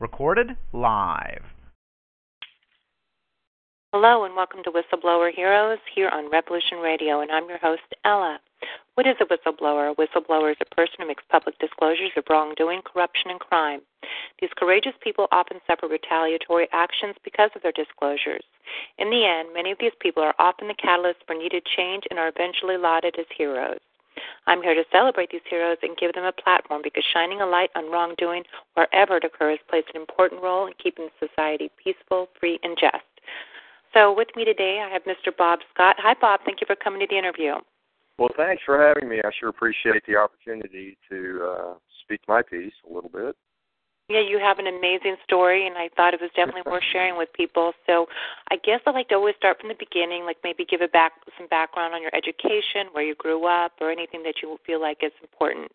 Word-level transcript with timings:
Recorded 0.00 0.56
live. 0.72 1.42
Hello 3.92 4.24
and 4.24 4.34
welcome 4.34 4.62
to 4.64 4.70
Whistleblower 4.70 5.30
Heroes 5.30 5.78
here 5.94 6.08
on 6.08 6.30
Revolution 6.30 6.78
Radio, 6.78 7.20
and 7.20 7.30
I'm 7.30 7.46
your 7.50 7.58
host, 7.58 7.82
Ella. 8.06 8.40
What 8.94 9.06
is 9.06 9.16
a 9.20 9.26
whistleblower? 9.26 9.92
A 9.92 9.94
whistleblower 9.94 10.52
is 10.52 10.56
a 10.62 10.74
person 10.74 10.94
who 11.00 11.06
makes 11.06 11.22
public 11.28 11.58
disclosures 11.58 12.12
of 12.16 12.24
wrongdoing, 12.30 12.80
corruption, 12.80 13.30
and 13.30 13.38
crime. 13.38 13.80
These 14.40 14.56
courageous 14.56 14.94
people 15.02 15.28
often 15.32 15.60
suffer 15.66 15.86
retaliatory 15.86 16.68
actions 16.72 17.16
because 17.22 17.50
of 17.54 17.60
their 17.60 17.72
disclosures. 17.72 18.44
In 18.96 19.10
the 19.10 19.26
end, 19.26 19.50
many 19.52 19.70
of 19.70 19.78
these 19.78 19.92
people 20.00 20.22
are 20.22 20.34
often 20.38 20.68
the 20.68 20.74
catalyst 20.80 21.20
for 21.26 21.34
needed 21.34 21.66
change 21.76 22.04
and 22.08 22.18
are 22.18 22.28
eventually 22.28 22.78
lauded 22.78 23.16
as 23.18 23.26
heroes. 23.36 23.80
I'm 24.46 24.62
here 24.62 24.74
to 24.74 24.84
celebrate 24.92 25.30
these 25.30 25.46
heroes 25.48 25.78
and 25.82 25.96
give 25.96 26.12
them 26.12 26.24
a 26.24 26.32
platform 26.32 26.82
because 26.82 27.04
shining 27.12 27.40
a 27.40 27.46
light 27.46 27.70
on 27.74 27.90
wrongdoing 27.90 28.44
wherever 28.74 29.16
it 29.16 29.24
occurs 29.24 29.58
plays 29.68 29.84
an 29.94 30.00
important 30.00 30.42
role 30.42 30.66
in 30.66 30.72
keeping 30.82 31.08
society 31.18 31.70
peaceful, 31.82 32.28
free, 32.38 32.58
and 32.62 32.76
just. 32.80 33.04
So, 33.92 34.14
with 34.14 34.28
me 34.36 34.44
today, 34.44 34.84
I 34.86 34.92
have 34.92 35.02
Mr. 35.02 35.36
Bob 35.36 35.60
Scott. 35.74 35.96
Hi, 35.98 36.14
Bob. 36.20 36.40
Thank 36.44 36.60
you 36.60 36.66
for 36.66 36.76
coming 36.76 37.00
to 37.00 37.06
the 37.10 37.18
interview. 37.18 37.54
Well, 38.18 38.30
thanks 38.36 38.62
for 38.64 38.80
having 38.80 39.08
me. 39.08 39.20
I 39.24 39.30
sure 39.40 39.48
appreciate 39.48 40.04
the 40.06 40.16
opportunity 40.16 40.96
to 41.10 41.48
uh, 41.50 41.74
speak 42.04 42.20
my 42.28 42.42
piece 42.42 42.72
a 42.88 42.92
little 42.92 43.10
bit. 43.10 43.34
Yeah, 44.10 44.26
you 44.26 44.40
have 44.40 44.58
an 44.58 44.66
amazing 44.66 45.14
story, 45.22 45.68
and 45.68 45.78
I 45.78 45.88
thought 45.94 46.14
it 46.14 46.20
was 46.20 46.30
definitely 46.34 46.66
worth 46.66 46.82
sharing 46.92 47.16
with 47.16 47.32
people. 47.32 47.72
So, 47.86 48.06
I 48.50 48.56
guess 48.56 48.80
I'd 48.84 48.90
like 48.96 49.08
to 49.10 49.14
always 49.14 49.36
start 49.36 49.60
from 49.60 49.68
the 49.68 49.76
beginning, 49.78 50.24
like 50.24 50.38
maybe 50.42 50.64
give 50.64 50.80
a 50.80 50.88
back 50.88 51.12
some 51.38 51.46
background 51.46 51.94
on 51.94 52.02
your 52.02 52.10
education, 52.12 52.90
where 52.90 53.04
you 53.04 53.14
grew 53.14 53.46
up, 53.46 53.70
or 53.80 53.92
anything 53.92 54.24
that 54.24 54.34
you 54.42 54.58
feel 54.66 54.80
like 54.80 54.98
is 55.04 55.12
important. 55.22 55.70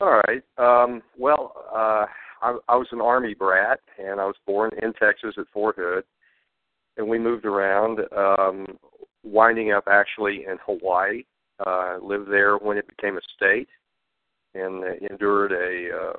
All 0.00 0.22
right. 0.28 0.42
Um, 0.56 1.02
well, 1.18 1.52
uh, 1.74 2.06
I, 2.42 2.58
I 2.68 2.76
was 2.76 2.86
an 2.92 3.00
Army 3.00 3.34
brat, 3.34 3.80
and 3.98 4.20
I 4.20 4.24
was 4.24 4.36
born 4.46 4.70
in 4.80 4.92
Texas 4.92 5.34
at 5.36 5.46
Fort 5.52 5.74
Hood, 5.76 6.04
and 6.96 7.08
we 7.08 7.18
moved 7.18 7.44
around, 7.44 7.98
um, 8.16 8.78
winding 9.24 9.72
up 9.72 9.88
actually 9.90 10.44
in 10.48 10.58
Hawaii 10.64 11.24
uh, 11.66 11.98
lived 12.00 12.30
there 12.30 12.56
when 12.56 12.78
it 12.78 12.86
became 12.86 13.16
a 13.16 13.20
state, 13.36 13.68
and 14.54 14.84
endured 15.10 15.50
a 15.50 15.96
uh, 15.96 16.12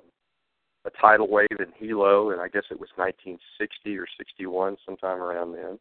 a 0.86 0.90
tidal 1.02 1.28
wave 1.28 1.48
in 1.60 1.74
Hilo, 1.78 2.32
and 2.32 2.40
I 2.40 2.48
guess 2.48 2.64
it 2.70 2.80
was 2.80 2.90
1960 2.96 3.98
or 3.98 4.06
61, 4.18 4.78
sometime 4.86 5.22
around 5.22 5.54
then. 5.54 5.80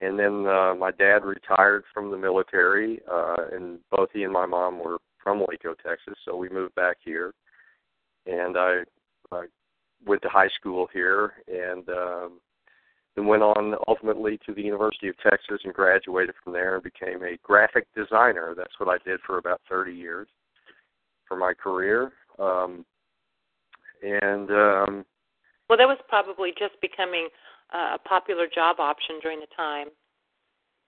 And 0.00 0.18
then 0.18 0.46
uh, 0.46 0.74
my 0.74 0.90
dad 0.92 1.24
retired 1.24 1.84
from 1.92 2.10
the 2.10 2.16
military, 2.16 3.00
uh, 3.10 3.36
and 3.52 3.78
both 3.90 4.08
he 4.12 4.24
and 4.24 4.32
my 4.32 4.46
mom 4.46 4.78
were 4.78 4.98
from 5.22 5.40
Waco, 5.40 5.74
Texas, 5.74 6.14
so 6.24 6.36
we 6.36 6.48
moved 6.48 6.74
back 6.74 6.96
here. 7.04 7.32
And 8.26 8.56
I, 8.56 8.82
I 9.32 9.44
went 10.06 10.22
to 10.22 10.28
high 10.28 10.48
school 10.58 10.88
here, 10.92 11.32
and 11.48 11.88
um, 11.88 12.40
then 13.16 13.26
went 13.26 13.42
on 13.42 13.74
ultimately 13.88 14.38
to 14.46 14.54
the 14.54 14.62
University 14.62 15.08
of 15.08 15.18
Texas 15.18 15.60
and 15.64 15.74
graduated 15.74 16.34
from 16.42 16.52
there 16.52 16.74
and 16.74 16.84
became 16.84 17.22
a 17.22 17.38
graphic 17.42 17.86
designer. 17.96 18.54
That's 18.56 18.78
what 18.78 18.88
I 18.88 18.98
did 19.04 19.20
for 19.26 19.38
about 19.38 19.60
30 19.68 19.92
years 19.92 20.28
for 21.26 21.36
my 21.36 21.52
career. 21.54 22.12
Um, 22.38 22.84
and 24.02 24.50
um, 24.50 25.04
well, 25.68 25.78
that 25.78 25.88
was 25.88 25.98
probably 26.08 26.50
just 26.58 26.80
becoming 26.80 27.28
uh, 27.74 27.96
a 27.96 28.08
popular 28.08 28.46
job 28.52 28.76
option 28.80 29.16
during 29.22 29.40
the 29.40 29.46
time. 29.54 29.88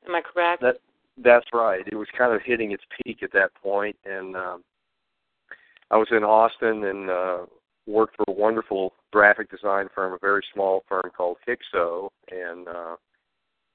Am 0.07 0.15
I 0.15 0.23
correct? 0.23 0.63
That 0.63 0.77
that's 1.23 1.47
right. 1.53 1.83
It 1.87 1.97
was 1.97 2.09
kind 2.17 2.35
of 2.35 2.41
hitting 2.45 2.73
its 2.73 2.85
peak 3.03 3.23
at 3.23 3.33
that 3.33 3.55
point, 3.63 3.97
and 4.05 4.35
um, 4.37 4.65
I 5.91 5.97
was 5.97 6.09
in 6.11 6.25
Austin 6.25 6.85
and 6.85 7.11
uh, 7.11 7.39
worked 7.87 8.17
for 8.17 8.25
a 8.29 8.33
wonderful 8.33 8.95
graphic 9.13 9.51
design 9.51 9.89
firm, 9.95 10.15
a 10.15 10.19
very 10.19 10.43
small 10.55 10.83
firm 10.89 11.11
called 11.15 11.37
Hixo, 11.47 12.09
and 12.31 12.69
uh, 12.69 12.97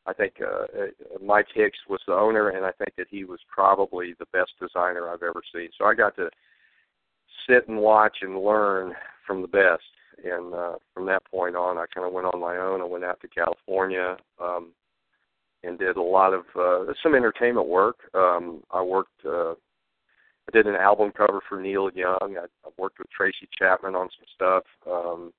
I 0.07 0.13
think 0.13 0.35
uh, 0.41 0.63
uh, 0.63 1.23
Mike 1.23 1.47
Hicks 1.53 1.79
was 1.89 1.99
the 2.07 2.13
owner, 2.13 2.49
and 2.49 2.65
I 2.65 2.71
think 2.71 2.95
that 2.97 3.07
he 3.09 3.25
was 3.25 3.39
probably 3.53 4.15
the 4.17 4.27
best 4.31 4.51
designer 4.59 5.09
I've 5.09 5.23
ever 5.23 5.41
seen. 5.53 5.69
So 5.77 5.85
I 5.85 5.93
got 5.93 6.15
to 6.15 6.29
sit 7.47 7.67
and 7.67 7.79
watch 7.79 8.17
and 8.21 8.41
learn 8.41 8.93
from 9.25 9.41
the 9.41 9.47
best. 9.47 9.83
And 10.23 10.53
uh, 10.53 10.75
from 10.93 11.05
that 11.07 11.25
point 11.25 11.55
on, 11.55 11.77
I 11.77 11.85
kind 11.93 12.07
of 12.07 12.13
went 12.13 12.27
on 12.27 12.39
my 12.39 12.57
own. 12.57 12.81
I 12.81 12.85
went 12.85 13.03
out 13.03 13.19
to 13.21 13.27
California 13.27 14.17
um, 14.41 14.71
and 15.63 15.77
did 15.77 15.97
a 15.97 16.01
lot 16.01 16.33
of 16.33 16.43
uh, 16.57 16.91
some 17.03 17.15
entertainment 17.15 17.67
work. 17.67 17.97
Um, 18.13 18.63
I 18.71 18.81
worked 18.81 19.25
uh, 19.25 19.55
I 20.47 20.51
did 20.51 20.67
an 20.67 20.75
album 20.75 21.11
cover 21.15 21.41
for 21.47 21.59
Neil 21.59 21.89
Young. 21.93 22.37
I, 22.39 22.45
I 22.65 22.69
worked 22.77 22.99
with 22.99 23.09
Tracy 23.09 23.49
Chapman 23.57 23.95
on 23.95 24.09
some 24.17 24.27
stuff. 24.35 24.63
Um, 24.89 25.33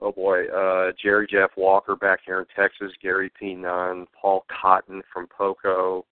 oh 0.00 0.12
boy, 0.12 0.46
uh, 0.46 0.92
Jerry 1.02 1.26
Jeff 1.30 1.50
Walker 1.56 1.96
back 1.96 2.20
here 2.26 2.40
in 2.40 2.46
Texas, 2.56 2.92
Gary 3.00 3.30
P. 3.38 3.54
Nunn, 3.54 4.06
Paul 4.20 4.44
Cotton 4.60 5.02
from 5.12 5.28
Poco, 5.28 6.04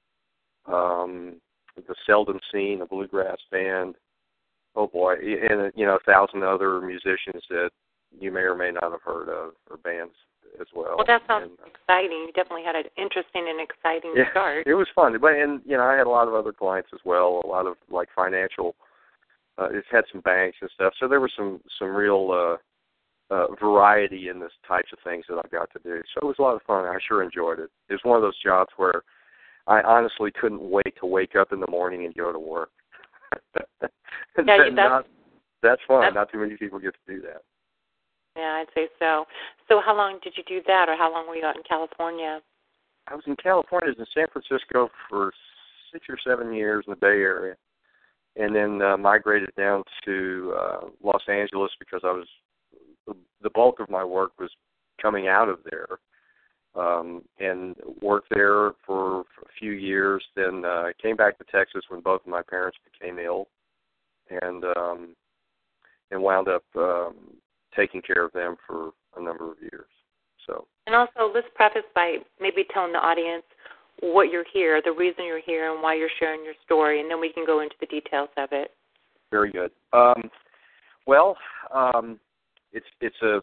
um, 0.67 1.41
the 1.77 1.95
Seldom 2.07 2.39
Scene, 2.53 2.83
a 2.83 2.87
bluegrass 2.87 3.39
band. 3.51 3.97
Oh 4.77 4.87
boy, 4.87 5.15
and 5.15 5.73
you 5.75 5.87
know 5.87 5.97
a 5.97 6.11
thousand 6.11 6.43
other 6.43 6.81
musicians 6.81 7.43
that 7.51 7.71
you 8.19 8.33
may 8.33 8.41
or 8.41 8.57
may 8.57 8.71
not 8.71 8.91
have 8.91 9.03
heard 9.03 9.29
of 9.29 9.53
or 9.71 9.77
bands 9.77 10.15
as 10.61 10.67
well. 10.75 10.95
Well, 10.97 11.07
that 11.07 11.23
sounds 11.27 11.51
and, 11.51 11.59
uh, 11.61 11.71
exciting. 11.71 12.27
You 12.27 12.33
definitely 12.35 12.65
had 12.65 12.77
an 12.77 12.85
interesting 12.97 13.47
and 13.49 13.61
exciting 13.61 14.15
yeah, 14.17 14.31
start. 14.31 14.67
It 14.67 14.75
was 14.75 14.89
fun, 14.95 15.17
but 15.21 15.35
and 15.35 15.61
you 15.65 15.77
know 15.77 15.85
I 15.85 15.97
had 15.97 16.07
a 16.07 16.11
lot 16.11 16.29
of 16.29 16.35
other 16.35 16.53
clients 16.53 16.91
as 16.93 17.01
well. 17.05 17.41
A 17.45 17.47
lot 17.47 17.67
of 17.67 17.77
like 17.91 18.09
financial. 18.15 18.75
Uh, 19.57 19.69
it's 19.71 19.87
had 19.91 20.03
some 20.11 20.21
banks 20.23 20.57
and 20.61 20.71
stuff, 20.75 20.93
so 20.99 21.07
there 21.07 21.21
was 21.21 21.31
some 21.37 21.61
some 21.79 21.95
real 21.95 22.31
uh, 22.33 23.35
uh, 23.35 23.47
variety 23.61 24.29
in 24.29 24.41
this 24.41 24.53
types 24.67 24.89
of 24.93 24.99
things 25.05 25.25
that 25.29 25.39
I 25.39 25.49
got 25.49 25.71
to 25.73 25.79
do. 25.85 26.03
So 26.13 26.23
it 26.23 26.27
was 26.27 26.37
a 26.39 26.43
lot 26.43 26.57
of 26.57 26.63
fun. 26.63 26.85
I 26.85 26.99
sure 27.07 27.23
enjoyed 27.23 27.61
it. 27.61 27.71
It 27.89 27.95
was 27.95 28.01
one 28.03 28.17
of 28.17 28.23
those 28.23 28.41
jobs 28.43 28.71
where 28.77 29.03
I 29.67 29.81
honestly 29.83 30.31
couldn't 30.31 30.63
wait 30.63 30.95
to 31.01 31.07
wake 31.07 31.37
up 31.37 31.53
in 31.53 31.61
the 31.61 31.71
morning 31.71 32.05
and 32.05 32.15
go 32.15 32.33
to 32.33 32.39
work. 32.39 32.71
yeah, 33.83 33.89
that's, 34.37 34.75
not, 34.75 35.07
that's 35.63 35.83
fun. 35.87 36.03
That's, 36.03 36.15
not 36.15 36.33
too 36.33 36.39
many 36.39 36.57
people 36.57 36.79
get 36.79 36.95
to 36.95 37.15
do 37.15 37.21
that. 37.23 37.43
Yeah, 38.37 38.63
I'd 38.63 38.67
say 38.75 38.89
so. 38.99 39.25
So, 39.69 39.81
how 39.85 39.97
long 39.97 40.19
did 40.23 40.35
you 40.37 40.43
do 40.47 40.61
that, 40.67 40.89
or 40.89 40.97
how 40.97 41.13
long 41.13 41.29
were 41.29 41.37
you 41.37 41.45
out 41.45 41.57
in 41.57 41.63
California? 41.63 42.41
I 43.07 43.15
was 43.15 43.25
in 43.27 43.37
California, 43.37 43.89
I 43.89 43.91
was 43.91 43.99
in 43.99 44.07
San 44.15 44.27
Francisco 44.33 44.89
for 45.09 45.33
six 45.93 46.07
or 46.09 46.19
seven 46.27 46.53
years 46.53 46.85
in 46.87 46.93
the 46.93 46.97
Bay 46.97 47.07
Area, 47.07 47.55
and 48.37 48.55
then 48.55 48.83
uh, 48.83 48.97
migrated 48.97 49.51
down 49.57 49.85
to 50.05 50.55
uh, 50.59 50.81
Los 51.03 51.23
Angeles 51.29 51.71
because 51.79 52.01
I 52.03 52.11
was 52.11 52.27
the 53.43 53.51
bulk 53.51 53.79
of 53.79 53.91
my 53.91 54.03
work 54.03 54.33
was 54.39 54.51
coming 55.01 55.29
out 55.29 55.49
of 55.49 55.59
there, 55.71 55.87
um, 56.77 57.23
and 57.39 57.77
worked 58.03 58.29
there 58.35 58.73
for, 58.87 59.25
for 59.35 59.43
a 59.43 59.53
few 59.59 59.73
years. 59.73 60.23
Then 60.37 60.65
uh, 60.65 60.89
came 61.01 61.17
back 61.17 61.39
to 61.39 61.45
Texas 61.45 61.83
when 61.89 62.01
both 62.01 62.23
of 62.23 62.27
my 62.29 62.43
parents 62.43 62.79
became 62.93 63.19
ill, 63.19 63.49
and 64.43 64.65
um, 64.77 65.17
and 66.11 66.23
wound 66.23 66.49
up 66.49 66.65
um, 66.77 67.15
taking 67.77 68.03
care 68.03 68.25
of 68.25 68.33
them 68.33 68.57
for 68.67 68.91
a 69.17 69.23
number 69.23 69.51
of 69.51 69.57
years. 69.61 69.89
So. 70.47 70.67
And 70.87 70.95
also, 70.95 71.33
let's 71.35 71.47
preface 71.55 71.83
by 71.95 72.17
maybe 72.41 72.65
telling 72.73 72.93
the 72.93 72.99
audience 72.99 73.45
what 74.01 74.31
you're 74.31 74.45
here, 74.53 74.81
the 74.85 74.93
reason 74.93 75.25
you're 75.25 75.41
here, 75.41 75.73
and 75.73 75.83
why 75.83 75.95
you're 75.95 76.11
sharing 76.19 76.45
your 76.45 76.55
story, 76.65 77.01
and 77.01 77.11
then 77.11 77.21
we 77.21 77.33
can 77.33 77.47
go 77.47 77.61
into 77.61 77.75
the 77.81 77.87
details 77.87 78.29
of 78.37 78.51
it. 78.53 78.73
Very 79.31 79.51
good. 79.51 79.71
Um, 79.93 80.31
well, 81.07 81.37
um, 81.73 82.19
it's 82.73 82.87
it's 83.01 83.17
a 83.23 83.41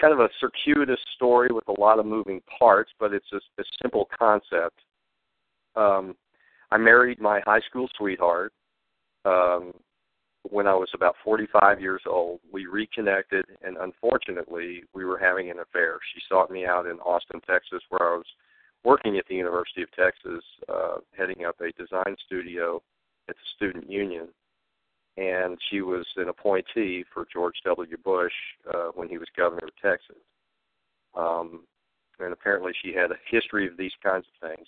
kind 0.00 0.12
of 0.12 0.20
a 0.20 0.28
circuitous 0.40 1.00
story 1.14 1.48
with 1.52 1.68
a 1.68 1.80
lot 1.80 1.98
of 1.98 2.06
moving 2.06 2.40
parts, 2.58 2.90
but 2.98 3.12
it's 3.12 3.32
a, 3.32 3.36
a 3.60 3.64
simple 3.82 4.08
concept. 4.18 4.80
Um, 5.76 6.14
I 6.70 6.78
married 6.78 7.20
my 7.20 7.40
high 7.44 7.60
school 7.68 7.88
sweetheart. 7.96 8.52
Um, 9.24 9.72
when 10.48 10.66
I 10.66 10.74
was 10.74 10.88
about 10.94 11.16
45 11.22 11.80
years 11.80 12.02
old. 12.06 12.40
We 12.52 12.66
reconnected, 12.66 13.44
and 13.62 13.76
unfortunately, 13.76 14.84
we 14.94 15.04
were 15.04 15.18
having 15.18 15.50
an 15.50 15.58
affair. 15.58 15.98
She 16.14 16.22
sought 16.28 16.50
me 16.50 16.64
out 16.64 16.86
in 16.86 16.98
Austin, 17.00 17.40
Texas, 17.46 17.82
where 17.90 18.14
I 18.14 18.16
was 18.16 18.26
working 18.84 19.18
at 19.18 19.26
the 19.28 19.34
University 19.34 19.82
of 19.82 19.92
Texas, 19.92 20.42
uh, 20.68 20.96
heading 21.16 21.44
up 21.44 21.60
a 21.60 21.72
design 21.72 22.16
studio 22.24 22.82
at 23.28 23.36
the 23.36 23.42
student 23.56 23.90
union. 23.90 24.28
And 25.20 25.58
she 25.70 25.82
was 25.82 26.06
an 26.16 26.30
appointee 26.30 27.04
for 27.12 27.26
George 27.30 27.56
W. 27.64 27.96
Bush 28.02 28.32
uh, 28.72 28.88
when 28.94 29.08
he 29.08 29.18
was 29.18 29.28
governor 29.36 29.66
of 29.66 29.76
Texas. 29.82 30.16
Um, 31.14 31.64
and 32.18 32.32
apparently, 32.32 32.72
she 32.82 32.94
had 32.94 33.10
a 33.10 33.16
history 33.30 33.66
of 33.66 33.76
these 33.76 33.92
kinds 34.02 34.24
of 34.26 34.48
things. 34.48 34.66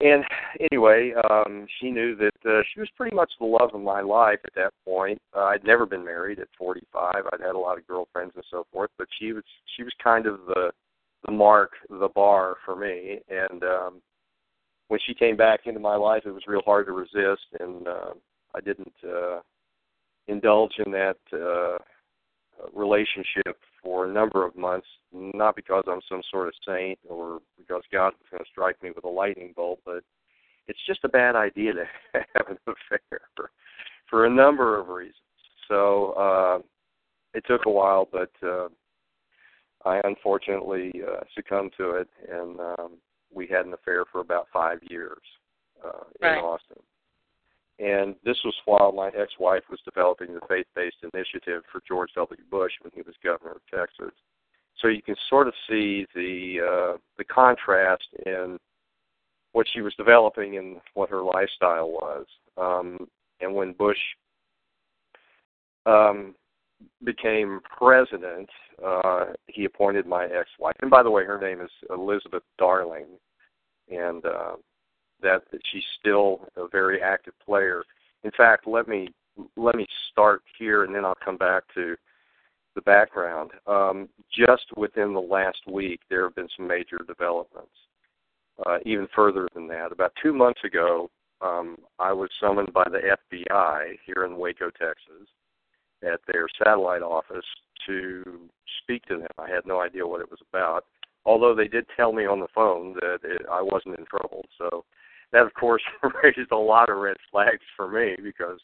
And 0.00 0.24
anyway, 0.70 1.12
um, 1.30 1.66
she 1.80 1.90
knew 1.90 2.16
that 2.16 2.34
uh, 2.48 2.62
she 2.72 2.80
was 2.80 2.88
pretty 2.96 3.14
much 3.14 3.30
the 3.38 3.46
love 3.46 3.70
of 3.72 3.80
my 3.80 4.00
life 4.00 4.40
at 4.44 4.54
that 4.54 4.72
point. 4.84 5.20
Uh, 5.36 5.44
I'd 5.44 5.64
never 5.64 5.86
been 5.86 6.04
married 6.04 6.38
at 6.38 6.48
45. 6.58 7.14
I'd 7.14 7.40
had 7.40 7.54
a 7.54 7.58
lot 7.58 7.78
of 7.78 7.86
girlfriends 7.86 8.32
and 8.34 8.44
so 8.50 8.66
forth, 8.72 8.90
but 8.98 9.06
she 9.18 9.32
was 9.32 9.44
she 9.76 9.84
was 9.84 9.92
kind 10.02 10.26
of 10.26 10.40
the 10.46 10.70
the 11.24 11.32
mark, 11.32 11.72
the 11.88 12.08
bar 12.08 12.56
for 12.64 12.74
me. 12.74 13.20
And 13.28 13.62
um, 13.62 14.02
when 14.88 14.98
she 15.06 15.14
came 15.14 15.36
back 15.36 15.60
into 15.66 15.80
my 15.80 15.94
life, 15.94 16.22
it 16.26 16.32
was 16.32 16.42
real 16.48 16.62
hard 16.64 16.86
to 16.86 16.92
resist, 16.92 17.46
and 17.60 17.86
uh, 17.86 18.14
I 18.54 18.60
didn't 18.60 18.94
uh, 19.04 19.40
indulge 20.28 20.74
in 20.84 20.92
that 20.92 21.16
uh, 21.32 21.78
relationship 22.72 23.58
for 23.82 24.06
a 24.06 24.12
number 24.12 24.46
of 24.46 24.56
months. 24.56 24.86
Not 25.12 25.56
because 25.56 25.84
I'm 25.86 26.00
some 26.08 26.22
sort 26.30 26.48
of 26.48 26.54
saint 26.66 26.98
or 27.08 27.40
because 27.58 27.82
God 27.92 28.12
was 28.18 28.28
going 28.30 28.44
to 28.44 28.50
strike 28.50 28.82
me 28.82 28.90
with 28.94 29.04
a 29.04 29.08
lightning 29.08 29.52
bolt, 29.54 29.80
but 29.84 30.02
it's 30.68 30.78
just 30.86 31.04
a 31.04 31.08
bad 31.08 31.36
idea 31.36 31.72
to 31.72 31.84
have 32.14 32.48
an 32.48 32.58
affair 32.66 33.20
for, 33.36 33.50
for 34.08 34.26
a 34.26 34.30
number 34.30 34.78
of 34.78 34.88
reasons. 34.88 35.16
So 35.68 36.12
uh, 36.12 36.58
it 37.34 37.44
took 37.46 37.66
a 37.66 37.70
while, 37.70 38.08
but 38.10 38.30
uh, 38.46 38.68
I 39.84 40.00
unfortunately 40.04 40.92
uh, 41.06 41.20
succumbed 41.34 41.72
to 41.78 41.92
it, 41.92 42.08
and 42.30 42.60
um, 42.60 42.92
we 43.34 43.46
had 43.46 43.66
an 43.66 43.74
affair 43.74 44.04
for 44.10 44.20
about 44.20 44.46
five 44.52 44.78
years 44.82 45.22
uh, 45.84 46.04
right. 46.20 46.38
in 46.38 46.44
Austin. 46.44 46.82
And 47.78 48.14
this 48.24 48.38
was 48.44 48.54
while 48.64 48.92
my 48.92 49.08
ex-wife 49.08 49.64
was 49.70 49.80
developing 49.84 50.34
the 50.34 50.40
faith-based 50.48 50.98
initiative 51.12 51.62
for 51.72 51.80
George 51.86 52.10
W. 52.14 52.40
Bush 52.50 52.72
when 52.82 52.92
he 52.94 53.02
was 53.02 53.14
governor 53.24 53.52
of 53.52 53.62
Texas. 53.70 54.14
So 54.78 54.88
you 54.88 55.02
can 55.02 55.16
sort 55.28 55.48
of 55.48 55.54
see 55.68 56.06
the 56.14 56.60
uh, 56.60 56.98
the 57.18 57.24
contrast 57.24 58.06
in 58.26 58.58
what 59.52 59.66
she 59.72 59.80
was 59.80 59.94
developing 59.94 60.56
and 60.58 60.80
what 60.94 61.10
her 61.10 61.22
lifestyle 61.22 61.90
was. 61.90 62.26
Um, 62.56 63.08
and 63.40 63.54
when 63.54 63.72
Bush 63.72 63.98
um, 65.86 66.34
became 67.04 67.60
president, 67.78 68.48
uh, 68.84 69.26
he 69.46 69.64
appointed 69.64 70.06
my 70.06 70.24
ex-wife. 70.24 70.76
And 70.80 70.90
by 70.90 71.02
the 71.02 71.10
way, 71.10 71.24
her 71.24 71.40
name 71.40 71.60
is 71.60 71.70
Elizabeth 71.90 72.42
Darling, 72.58 73.06
and 73.90 74.24
uh, 74.24 74.54
that, 75.22 75.42
that 75.50 75.60
she's 75.72 75.84
still 75.98 76.48
a 76.56 76.68
very 76.68 77.00
active 77.02 77.34
player. 77.44 77.84
In 78.24 78.30
fact, 78.36 78.66
let 78.66 78.88
me 78.88 79.08
let 79.56 79.74
me 79.74 79.86
start 80.10 80.42
here, 80.58 80.84
and 80.84 80.94
then 80.94 81.04
I'll 81.04 81.16
come 81.24 81.38
back 81.38 81.62
to 81.74 81.96
the 82.74 82.82
background. 82.82 83.50
Um, 83.66 84.08
just 84.30 84.64
within 84.76 85.14
the 85.14 85.20
last 85.20 85.58
week, 85.70 86.00
there 86.08 86.24
have 86.24 86.34
been 86.34 86.48
some 86.56 86.66
major 86.66 86.98
developments. 87.06 87.70
Uh, 88.66 88.78
even 88.84 89.08
further 89.14 89.48
than 89.54 89.66
that, 89.68 89.92
about 89.92 90.12
two 90.22 90.32
months 90.32 90.60
ago, 90.64 91.10
um, 91.40 91.76
I 91.98 92.12
was 92.12 92.28
summoned 92.40 92.72
by 92.72 92.84
the 92.84 93.16
FBI 93.32 93.96
here 94.06 94.24
in 94.24 94.36
Waco, 94.36 94.70
Texas, 94.70 95.26
at 96.02 96.20
their 96.30 96.46
satellite 96.62 97.02
office 97.02 97.44
to 97.86 98.48
speak 98.82 99.04
to 99.06 99.18
them. 99.18 99.28
I 99.38 99.48
had 99.48 99.66
no 99.66 99.80
idea 99.80 100.06
what 100.06 100.20
it 100.20 100.30
was 100.30 100.40
about, 100.48 100.84
although 101.24 101.54
they 101.54 101.68
did 101.68 101.86
tell 101.96 102.12
me 102.12 102.26
on 102.26 102.40
the 102.40 102.46
phone 102.54 102.94
that 102.94 103.18
it, 103.24 103.42
I 103.50 103.62
wasn't 103.62 103.98
in 103.98 104.04
trouble. 104.04 104.44
So 104.58 104.84
that, 105.32 105.42
of 105.42 105.54
course, 105.54 105.82
raised 106.22 106.52
a 106.52 106.56
lot 106.56 106.90
of 106.90 106.98
red 106.98 107.16
flags 107.30 107.62
for 107.76 107.88
me 107.88 108.16
because 108.22 108.60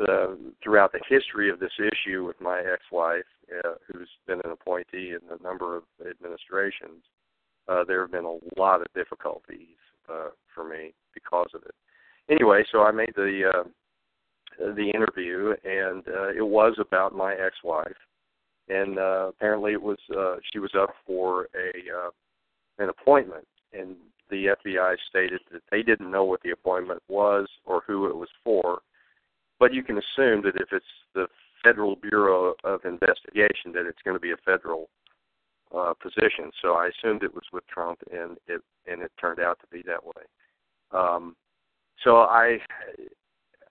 uh, 0.00 0.34
throughout 0.62 0.92
the 0.92 1.00
history 1.08 1.50
of 1.50 1.58
this 1.58 1.72
issue 1.78 2.24
with 2.24 2.40
my 2.40 2.60
ex-wife, 2.60 3.24
uh, 3.64 3.74
who's 3.86 4.08
been 4.26 4.40
an 4.44 4.50
appointee 4.50 5.12
in 5.12 5.20
a 5.30 5.42
number 5.42 5.76
of 5.76 5.82
administrations, 6.08 7.02
uh, 7.68 7.84
there 7.84 8.00
have 8.00 8.12
been 8.12 8.24
a 8.24 8.60
lot 8.60 8.80
of 8.80 8.86
difficulties 8.94 9.76
uh, 10.10 10.28
for 10.54 10.68
me 10.68 10.92
because 11.14 11.48
of 11.54 11.62
it. 11.62 11.74
Anyway, 12.30 12.62
so 12.70 12.82
I 12.82 12.90
made 12.90 13.12
the 13.16 13.50
uh, 13.54 13.68
the 14.58 14.90
interview, 14.94 15.54
and 15.64 16.02
uh, 16.08 16.28
it 16.28 16.46
was 16.46 16.74
about 16.78 17.14
my 17.14 17.34
ex-wife, 17.34 17.96
and 18.68 18.98
uh, 18.98 19.28
apparently 19.28 19.72
it 19.72 19.82
was 19.82 19.98
uh, 20.16 20.36
she 20.52 20.58
was 20.58 20.70
up 20.78 20.90
for 21.06 21.48
a 21.54 22.06
uh, 22.06 22.10
an 22.78 22.90
appointment, 22.90 23.46
and 23.72 23.96
the 24.30 24.54
FBI 24.64 24.96
stated 25.08 25.40
that 25.52 25.62
they 25.70 25.82
didn't 25.82 26.10
know 26.10 26.24
what 26.24 26.42
the 26.42 26.50
appointment 26.50 27.02
was 27.08 27.48
or 27.64 27.82
who 27.86 28.06
it 28.06 28.16
was 28.16 28.28
for, 28.44 28.80
but 29.58 29.72
you 29.72 29.82
can 29.82 29.96
assume 29.98 30.42
that 30.42 30.56
if 30.56 30.68
it's 30.72 30.84
the 31.14 31.26
Federal 31.62 31.96
Bureau 31.96 32.54
of 32.64 32.84
Investigation, 32.84 33.72
that 33.72 33.86
it's 33.86 34.02
going 34.04 34.16
to 34.16 34.20
be 34.20 34.32
a 34.32 34.36
federal 34.44 34.88
uh, 35.76 35.92
position. 36.00 36.50
So 36.62 36.74
I 36.74 36.88
assumed 36.88 37.22
it 37.22 37.34
was 37.34 37.44
with 37.52 37.66
Trump, 37.66 37.98
and 38.12 38.36
it 38.46 38.60
and 38.86 39.02
it 39.02 39.12
turned 39.20 39.40
out 39.40 39.58
to 39.60 39.66
be 39.70 39.82
that 39.86 40.04
way. 40.04 40.22
Um, 40.92 41.36
so 42.04 42.18
I 42.18 42.58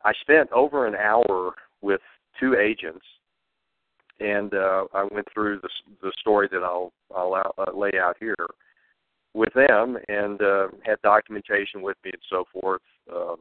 I 0.03 0.13
spent 0.21 0.51
over 0.51 0.85
an 0.85 0.95
hour 0.95 1.53
with 1.81 2.01
two 2.39 2.55
agents, 2.55 3.05
and 4.19 4.53
uh, 4.53 4.85
I 4.93 5.03
went 5.03 5.27
through 5.33 5.61
the 5.61 5.69
the 6.01 6.11
story 6.19 6.47
that 6.51 6.63
I'll 6.63 6.91
I'll 7.15 7.35
out, 7.35 7.55
uh, 7.57 7.71
lay 7.75 7.91
out 7.99 8.17
here 8.19 8.35
with 9.37 9.53
them, 9.53 9.97
and 10.09 10.41
uh, 10.41 10.67
had 10.83 11.01
documentation 11.03 11.81
with 11.81 11.95
me 12.03 12.11
and 12.11 12.21
so 12.29 12.43
forth, 12.51 12.81
um, 13.13 13.37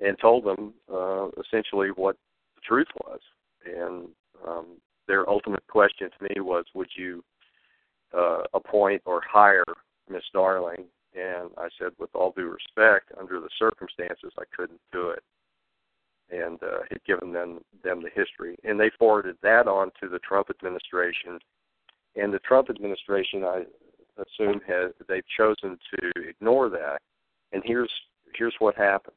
and 0.00 0.18
told 0.18 0.44
them 0.44 0.74
uh, 0.92 1.28
essentially 1.40 1.88
what 1.94 2.16
the 2.56 2.62
truth 2.66 2.88
was. 3.04 3.20
And 3.66 4.08
um, 4.46 4.66
their 5.06 5.28
ultimate 5.28 5.66
question 5.68 6.08
to 6.10 6.24
me 6.24 6.40
was, 6.40 6.64
"Would 6.74 6.90
you 6.96 7.22
uh, 8.16 8.42
appoint 8.54 9.02
or 9.04 9.20
hire 9.30 9.64
Miss 10.08 10.24
Darling?" 10.32 10.86
And 11.14 11.50
I 11.56 11.68
said, 11.78 11.92
with 11.98 12.10
all 12.14 12.32
due 12.36 12.48
respect, 12.48 13.12
under 13.20 13.38
the 13.38 13.50
circumstances, 13.56 14.32
I 14.36 14.42
couldn't 14.56 14.80
do 14.92 15.10
it 15.10 15.22
and 16.30 16.60
uh, 16.62 16.78
had 16.90 17.04
given 17.04 17.32
them 17.32 17.60
them 17.82 18.02
the 18.02 18.10
history, 18.14 18.56
and 18.64 18.80
they 18.80 18.90
forwarded 18.98 19.36
that 19.42 19.68
on 19.68 19.90
to 20.00 20.08
the 20.08 20.18
Trump 20.20 20.48
administration, 20.50 21.38
and 22.16 22.32
the 22.32 22.38
Trump 22.40 22.70
administration, 22.70 23.44
I 23.44 23.64
assume, 24.18 24.60
has 24.66 24.92
they've 25.08 25.22
chosen 25.36 25.78
to 25.94 26.28
ignore 26.28 26.68
that, 26.70 27.00
and 27.52 27.62
here's 27.64 27.90
here's 28.36 28.54
what 28.58 28.74
happened 28.76 29.16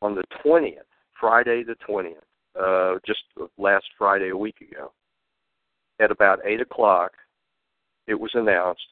on 0.00 0.14
the 0.14 0.24
twentieth, 0.42 0.86
Friday 1.18 1.62
the 1.64 1.76
twentieth, 1.86 2.24
uh, 2.60 2.94
just 3.06 3.20
last 3.58 3.86
Friday 3.96 4.30
a 4.30 4.36
week 4.36 4.60
ago, 4.60 4.92
at 6.00 6.10
about 6.10 6.40
eight 6.44 6.60
o'clock, 6.60 7.12
it 8.06 8.18
was 8.18 8.30
announced 8.34 8.86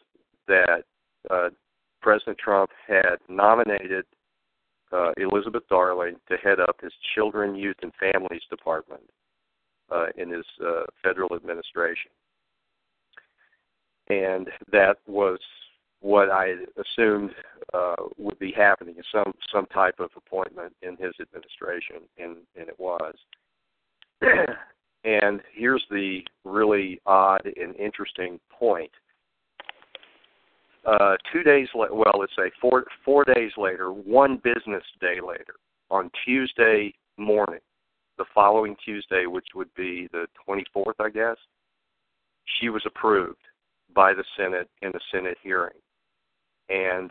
that 0.46 0.84
uh, 1.30 1.48
President 2.00 2.38
Trump 2.38 2.70
had 2.86 3.16
nominated 3.28 4.04
uh, 4.92 5.12
Elizabeth 5.16 5.62
Darling 5.68 6.16
to 6.28 6.36
head 6.36 6.58
up 6.60 6.76
his 6.82 6.92
Children, 7.14 7.54
Youth, 7.54 7.76
and 7.82 7.92
Families 8.00 8.42
Department 8.50 9.02
uh, 9.90 10.06
in 10.16 10.30
his 10.30 10.44
uh, 10.64 10.82
federal 11.02 11.34
administration. 11.34 12.10
And 14.10 14.48
that 14.72 14.98
was 15.06 15.38
what 16.00 16.30
I 16.30 16.54
assumed 16.76 17.30
uh, 17.72 17.94
would 18.18 18.38
be 18.38 18.52
happening 18.52 18.96
some 19.12 19.32
some 19.52 19.66
type 19.66 20.00
of 20.00 20.10
appointment 20.16 20.74
in 20.82 20.96
his 20.96 21.14
administration, 21.20 22.08
and, 22.18 22.36
and 22.58 22.68
it 22.68 22.78
was. 22.78 23.14
and 25.04 25.40
here's 25.54 25.84
the 25.90 26.20
really 26.44 27.00
odd 27.06 27.42
and 27.56 27.74
interesting 27.76 28.38
point 28.50 28.90
uh, 30.86 31.16
two 31.32 31.42
days 31.42 31.68
la- 31.74 31.92
well, 31.92 32.14
let's 32.18 32.32
say 32.36 32.50
four 32.60 32.84
four 33.04 33.24
days 33.24 33.52
later, 33.56 33.92
one 33.92 34.40
business 34.42 34.82
day 35.00 35.20
later, 35.26 35.54
on 35.90 36.10
Tuesday 36.24 36.92
morning, 37.16 37.60
the 38.18 38.24
following 38.34 38.76
Tuesday, 38.84 39.26
which 39.26 39.46
would 39.54 39.72
be 39.74 40.08
the 40.12 40.26
24th, 40.48 40.94
I 40.98 41.10
guess, 41.10 41.36
she 42.58 42.68
was 42.68 42.82
approved 42.86 43.38
by 43.94 44.14
the 44.14 44.24
Senate 44.36 44.68
in 44.82 44.90
a 44.90 45.00
Senate 45.12 45.38
hearing. 45.42 45.76
And 46.68 47.10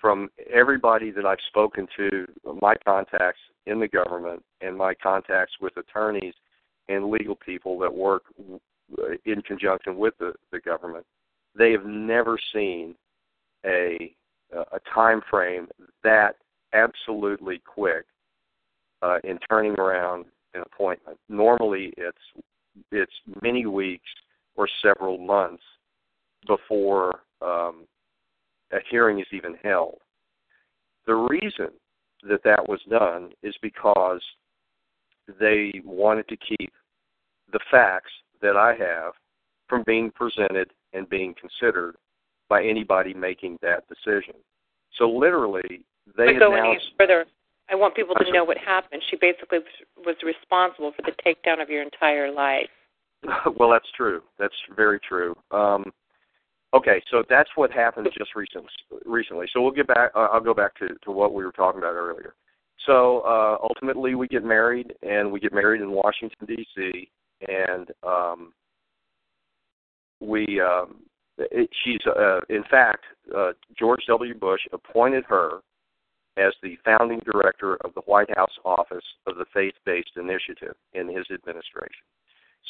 from 0.00 0.28
everybody 0.52 1.10
that 1.10 1.24
I've 1.24 1.38
spoken 1.48 1.86
to, 1.96 2.26
my 2.60 2.74
contacts 2.84 3.40
in 3.66 3.80
the 3.80 3.88
government 3.88 4.42
and 4.60 4.76
my 4.76 4.94
contacts 4.94 5.54
with 5.60 5.76
attorneys 5.76 6.34
and 6.88 7.10
legal 7.10 7.34
people 7.34 7.78
that 7.78 7.94
work 7.94 8.24
in 9.24 9.40
conjunction 9.42 9.96
with 9.96 10.14
the, 10.18 10.34
the 10.52 10.60
government, 10.60 11.06
they 11.56 11.72
have 11.72 11.86
never 11.86 12.38
seen 12.52 12.94
a 13.64 14.14
a 14.72 14.78
time 14.94 15.20
frame 15.28 15.66
that 16.04 16.36
absolutely 16.74 17.60
quick 17.64 18.04
uh, 19.02 19.18
in 19.24 19.38
turning 19.50 19.72
around 19.72 20.26
an 20.54 20.62
appointment. 20.62 21.18
Normally, 21.28 21.92
it's 21.96 22.44
it's 22.92 23.12
many 23.42 23.66
weeks 23.66 24.08
or 24.56 24.68
several 24.82 25.18
months 25.18 25.62
before 26.46 27.20
um, 27.42 27.86
a 28.72 28.78
hearing 28.90 29.20
is 29.20 29.26
even 29.32 29.54
held. 29.62 29.98
The 31.06 31.14
reason 31.14 31.70
that 32.28 32.42
that 32.44 32.68
was 32.68 32.80
done 32.88 33.30
is 33.42 33.54
because 33.60 34.22
they 35.38 35.72
wanted 35.84 36.28
to 36.28 36.36
keep 36.36 36.72
the 37.52 37.60
facts 37.70 38.10
that 38.42 38.56
I 38.56 38.74
have 38.74 39.12
from 39.68 39.82
being 39.86 40.10
presented 40.10 40.70
and 40.92 41.08
being 41.08 41.34
considered 41.40 41.96
by 42.48 42.62
anybody 42.64 43.14
making 43.14 43.58
that 43.62 43.84
decision. 43.88 44.34
So 44.98 45.08
literally, 45.08 45.84
they 46.16 46.26
but 46.26 46.38
go 46.38 46.52
announced. 46.54 46.86
any 46.86 46.94
further. 46.98 47.24
I 47.70 47.74
want 47.74 47.96
people 47.96 48.14
to 48.14 48.32
know 48.32 48.44
what 48.44 48.58
happened. 48.58 49.02
She 49.10 49.16
basically 49.16 49.58
was 50.04 50.16
responsible 50.22 50.92
for 50.92 51.02
the 51.02 51.12
takedown 51.24 51.62
of 51.62 51.70
your 51.70 51.82
entire 51.82 52.30
life. 52.30 52.68
well, 53.56 53.70
that's 53.70 53.88
true. 53.96 54.22
That's 54.38 54.54
very 54.76 55.00
true. 55.00 55.34
Um, 55.50 55.84
okay, 56.74 57.02
so 57.10 57.22
that's 57.28 57.50
what 57.54 57.70
happened 57.70 58.08
just 58.16 58.34
recently. 58.34 58.68
Recently, 59.04 59.46
so 59.52 59.62
we'll 59.62 59.72
get 59.72 59.86
back. 59.86 60.10
Uh, 60.14 60.28
I'll 60.32 60.40
go 60.40 60.54
back 60.54 60.74
to 60.76 60.88
to 61.04 61.10
what 61.10 61.32
we 61.34 61.44
were 61.44 61.52
talking 61.52 61.78
about 61.78 61.94
earlier. 61.94 62.34
So 62.86 63.20
uh, 63.20 63.56
ultimately, 63.62 64.14
we 64.14 64.28
get 64.28 64.44
married, 64.44 64.92
and 65.02 65.30
we 65.30 65.40
get 65.40 65.52
married 65.52 65.80
in 65.80 65.90
Washington 65.90 66.46
D.C. 66.46 67.10
And 67.48 67.90
um, 68.02 68.52
we, 70.20 70.60
um, 70.60 70.96
it, 71.38 71.70
she's 71.84 72.00
uh, 72.06 72.40
in 72.48 72.64
fact, 72.70 73.04
uh, 73.36 73.52
George 73.78 74.02
W. 74.08 74.34
Bush 74.34 74.60
appointed 74.72 75.24
her 75.28 75.60
as 76.36 76.52
the 76.62 76.76
founding 76.84 77.20
director 77.20 77.76
of 77.84 77.94
the 77.94 78.00
White 78.02 78.34
House 78.36 78.50
Office 78.64 79.04
of 79.26 79.36
the 79.36 79.44
Faith 79.54 79.74
Based 79.86 80.10
Initiative 80.16 80.74
in 80.92 81.06
his 81.08 81.26
administration. 81.32 82.04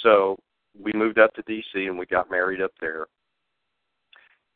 So 0.02 0.38
we 0.78 0.92
moved 0.94 1.18
up 1.18 1.32
to 1.34 1.42
D.C. 1.46 1.87
and 1.87 1.99
we 1.99 2.06
got 2.06 2.30
married 2.30 2.61
up 2.61 2.73
there. 2.80 3.06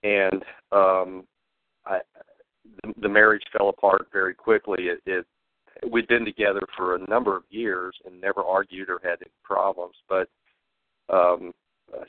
And 0.02 0.44
um, 0.72 1.24
I, 1.86 2.00
the, 2.82 2.94
the 3.02 3.08
marriage 3.08 3.42
fell 3.56 3.68
apart 3.68 4.08
very 4.12 4.34
quickly. 4.34 4.84
It, 4.84 5.00
it 5.06 5.26
we'd 5.90 6.08
been 6.08 6.24
together 6.24 6.62
for 6.76 6.94
a 6.94 7.06
number 7.08 7.36
of 7.36 7.44
years 7.50 7.96
and 8.04 8.20
never 8.20 8.42
argued 8.42 8.90
or 8.90 9.00
had 9.02 9.18
any 9.22 9.30
problems, 9.44 9.94
but 10.08 10.28
um, 11.08 11.52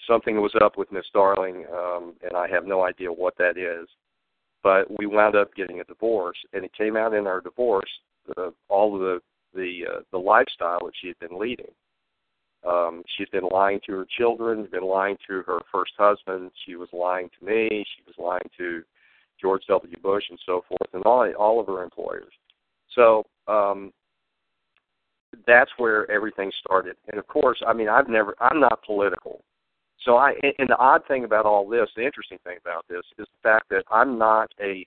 something 0.07 0.41
was 0.41 0.53
up 0.61 0.77
with 0.77 0.91
Miss 0.91 1.05
Darling, 1.13 1.65
um, 1.73 2.13
and 2.21 2.35
I 2.35 2.47
have 2.49 2.65
no 2.65 2.83
idea 2.83 3.11
what 3.11 3.37
that 3.37 3.57
is. 3.57 3.87
But 4.61 4.87
we 4.97 5.05
wound 5.05 5.35
up 5.35 5.53
getting 5.55 5.79
a 5.79 5.85
divorce, 5.85 6.37
and 6.51 6.65
it 6.65 6.71
came 6.77 6.97
out 6.97 7.13
in 7.13 7.27
our 7.27 7.39
divorce 7.39 7.89
uh, 8.37 8.49
all 8.67 8.95
of 8.95 9.01
the 9.01 9.19
the 9.53 9.85
uh, 9.89 9.99
the 10.11 10.17
lifestyle 10.17 10.85
that 10.85 10.93
she 10.99 11.07
had 11.07 11.19
been 11.19 11.39
leading. 11.39 11.71
Um, 12.67 13.03
she's 13.17 13.29
been 13.29 13.47
lying 13.51 13.79
to 13.85 13.93
her 13.93 14.07
children, 14.17 14.67
been 14.71 14.83
lying 14.83 15.17
to 15.27 15.41
her 15.43 15.59
first 15.71 15.93
husband. 15.97 16.51
She 16.65 16.75
was 16.75 16.89
lying 16.91 17.29
to 17.39 17.45
me. 17.45 17.67
She 17.69 18.03
was 18.05 18.15
lying 18.17 18.49
to 18.57 18.83
George 19.39 19.63
W. 19.67 19.95
Bush 20.01 20.25
and 20.29 20.39
so 20.45 20.63
forth, 20.67 20.93
and 20.93 21.03
all 21.03 21.31
all 21.37 21.59
of 21.59 21.67
her 21.67 21.83
employers. 21.83 22.33
So 22.93 23.23
um, 23.47 23.93
that's 25.47 25.71
where 25.77 26.09
everything 26.11 26.51
started. 26.59 26.95
And 27.09 27.19
of 27.19 27.27
course, 27.27 27.61
I 27.65 27.73
mean, 27.73 27.87
I've 27.87 28.09
never, 28.09 28.35
I'm 28.39 28.59
not 28.59 28.83
political. 28.85 29.41
So 30.03 30.15
I, 30.15 30.33
and 30.57 30.69
the 30.69 30.77
odd 30.77 31.01
thing 31.07 31.23
about 31.23 31.45
all 31.45 31.67
this, 31.67 31.89
the 31.95 32.05
interesting 32.05 32.39
thing 32.43 32.57
about 32.61 32.85
this, 32.89 33.03
is 33.17 33.27
the 33.27 33.49
fact 33.49 33.69
that 33.69 33.83
I'm 33.91 34.17
not 34.17 34.51
a 34.61 34.85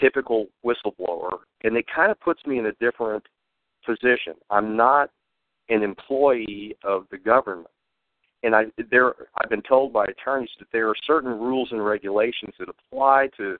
typical 0.00 0.46
whistleblower, 0.64 1.38
and 1.64 1.76
it 1.76 1.86
kind 1.94 2.10
of 2.10 2.20
puts 2.20 2.44
me 2.46 2.58
in 2.58 2.66
a 2.66 2.72
different 2.80 3.24
position. 3.84 4.34
I'm 4.50 4.76
not 4.76 5.10
an 5.72 5.82
employee 5.82 6.76
of 6.84 7.06
the 7.10 7.18
government, 7.18 7.68
and 8.42 8.54
I 8.54 8.64
there 8.90 9.14
I've 9.38 9.50
been 9.50 9.62
told 9.62 9.92
by 9.92 10.04
attorneys 10.04 10.50
that 10.58 10.68
there 10.72 10.88
are 10.88 10.94
certain 11.06 11.30
rules 11.30 11.68
and 11.72 11.84
regulations 11.84 12.54
that 12.58 12.68
apply 12.68 13.28
to 13.36 13.56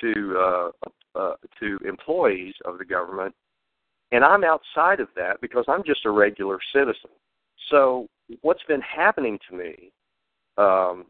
to 0.00 0.38
uh, 0.38 0.70
uh, 1.18 1.34
to 1.60 1.78
employees 1.86 2.54
of 2.64 2.78
the 2.78 2.84
government, 2.84 3.34
and 4.12 4.24
I'm 4.24 4.44
outside 4.44 5.00
of 5.00 5.08
that 5.16 5.40
because 5.40 5.64
I'm 5.68 5.84
just 5.84 6.04
a 6.04 6.10
regular 6.10 6.58
citizen. 6.72 7.10
So 7.70 8.06
what's 8.42 8.62
been 8.64 8.82
happening 8.82 9.38
to 9.50 9.56
me 9.56 9.92
um, 10.56 11.06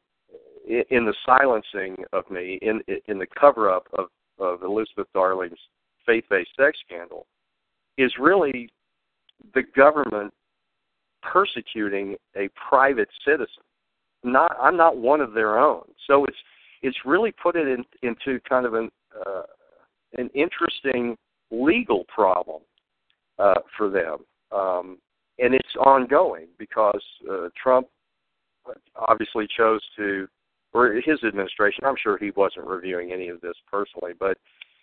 in, 0.66 0.84
in 0.90 1.04
the 1.04 1.14
silencing 1.24 1.96
of 2.12 2.30
me, 2.30 2.58
in 2.62 2.80
in 3.06 3.18
the 3.18 3.26
cover 3.38 3.70
up 3.70 3.86
of, 3.98 4.06
of 4.38 4.62
Elizabeth 4.62 5.08
Darling's 5.14 5.58
faith-based 6.06 6.50
sex 6.56 6.78
scandal, 6.86 7.26
is 7.96 8.12
really 8.18 8.70
the 9.54 9.62
government 9.76 10.32
persecuting 11.22 12.16
a 12.36 12.48
private 12.68 13.08
citizen. 13.24 13.62
Not 14.24 14.56
I'm 14.60 14.76
not 14.76 14.96
one 14.96 15.20
of 15.20 15.32
their 15.32 15.58
own. 15.58 15.82
So 16.06 16.24
it's 16.24 16.36
it's 16.82 16.98
really 17.04 17.32
put 17.32 17.56
it 17.56 17.68
in, 17.68 17.84
into 18.02 18.40
kind 18.48 18.66
of 18.66 18.74
an 18.74 18.90
uh, 19.26 19.42
an 20.16 20.28
interesting 20.34 21.16
legal 21.50 22.04
problem 22.12 22.62
uh, 23.38 23.60
for 23.76 23.90
them, 23.90 24.18
um, 24.52 24.98
and 25.38 25.54
it's 25.54 25.76
ongoing 25.80 26.46
because 26.58 27.02
uh, 27.30 27.48
Trump 27.60 27.86
obviously 28.96 29.46
chose 29.56 29.80
to, 29.96 30.28
or 30.72 30.92
his 30.94 31.22
administration. 31.24 31.84
I'm 31.84 31.96
sure 32.02 32.18
he 32.18 32.30
wasn't 32.36 32.66
reviewing 32.66 33.12
any 33.12 33.28
of 33.28 33.40
this 33.40 33.54
personally, 33.70 34.12
but 34.18 34.36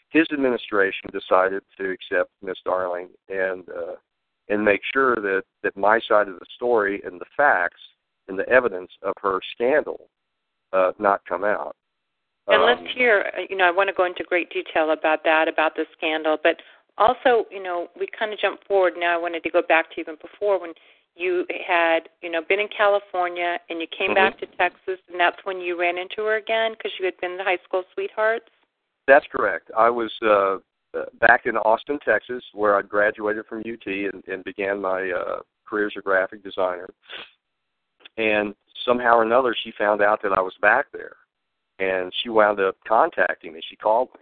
his 0.09 0.25
administration 0.31 1.09
decided 1.11 1.61
to 1.77 1.91
accept 1.91 2.31
Miss 2.41 2.57
Darling 2.63 3.09
and 3.29 3.67
uh, 3.69 3.95
and 4.49 4.63
make 4.63 4.81
sure 4.93 5.15
that 5.15 5.43
that 5.63 5.75
my 5.75 5.99
side 6.07 6.27
of 6.27 6.39
the 6.39 6.45
story 6.55 7.01
and 7.05 7.19
the 7.19 7.25
facts 7.35 7.81
and 8.27 8.37
the 8.37 8.47
evidence 8.49 8.91
of 9.01 9.13
her 9.21 9.39
scandal 9.53 10.09
uh, 10.73 10.91
not 10.99 11.21
come 11.27 11.43
out. 11.43 11.75
And 12.47 12.61
Um, 12.61 12.65
let's 12.65 12.95
hear, 12.95 13.31
uh, 13.35 13.41
you 13.49 13.55
know, 13.55 13.65
I 13.65 13.71
want 13.71 13.87
to 13.87 13.93
go 13.93 14.05
into 14.05 14.23
great 14.23 14.49
detail 14.51 14.91
about 14.91 15.23
that, 15.23 15.47
about 15.47 15.75
the 15.75 15.85
scandal, 15.97 16.37
but 16.41 16.61
also, 16.97 17.45
you 17.51 17.61
know, 17.61 17.89
we 17.99 18.07
kind 18.07 18.31
of 18.33 18.39
jumped 18.39 18.67
forward. 18.67 18.93
Now 18.97 19.13
I 19.13 19.17
wanted 19.17 19.43
to 19.43 19.49
go 19.49 19.61
back 19.61 19.91
to 19.93 19.99
even 19.99 20.15
before 20.21 20.59
when 20.59 20.73
you 21.15 21.45
had, 21.65 22.09
you 22.21 22.29
know, 22.29 22.41
been 22.41 22.59
in 22.59 22.67
California 22.67 23.59
and 23.69 23.79
you 23.79 23.87
came 23.87 24.11
Mhm. 24.11 24.15
back 24.15 24.37
to 24.39 24.45
Texas, 24.57 24.99
and 25.09 25.19
that's 25.19 25.43
when 25.45 25.59
you 25.59 25.75
ran 25.75 25.97
into 25.97 26.23
her 26.25 26.35
again 26.35 26.73
because 26.73 26.97
you 26.99 27.05
had 27.05 27.17
been 27.17 27.37
the 27.37 27.43
high 27.43 27.57
school 27.63 27.83
sweethearts. 27.93 28.49
That's 29.07 29.25
correct. 29.27 29.71
I 29.75 29.89
was 29.89 30.11
uh, 30.21 30.59
uh, 30.95 31.05
back 31.19 31.45
in 31.45 31.57
Austin, 31.57 31.99
Texas, 32.05 32.43
where 32.53 32.77
I 32.77 32.81
graduated 32.81 33.45
from 33.47 33.59
UT 33.59 33.85
and, 33.85 34.23
and 34.27 34.43
began 34.43 34.81
my 34.81 35.11
uh, 35.11 35.39
career 35.65 35.87
as 35.87 35.93
a 35.97 36.01
graphic 36.01 36.43
designer. 36.43 36.89
And 38.17 38.55
somehow 38.85 39.17
or 39.17 39.23
another, 39.23 39.55
she 39.63 39.73
found 39.77 40.01
out 40.01 40.21
that 40.23 40.31
I 40.31 40.41
was 40.41 40.53
back 40.61 40.85
there, 40.93 41.17
and 41.79 42.11
she 42.21 42.29
wound 42.29 42.59
up 42.59 42.75
contacting 42.87 43.53
me. 43.53 43.61
She 43.69 43.75
called 43.75 44.09
me 44.15 44.21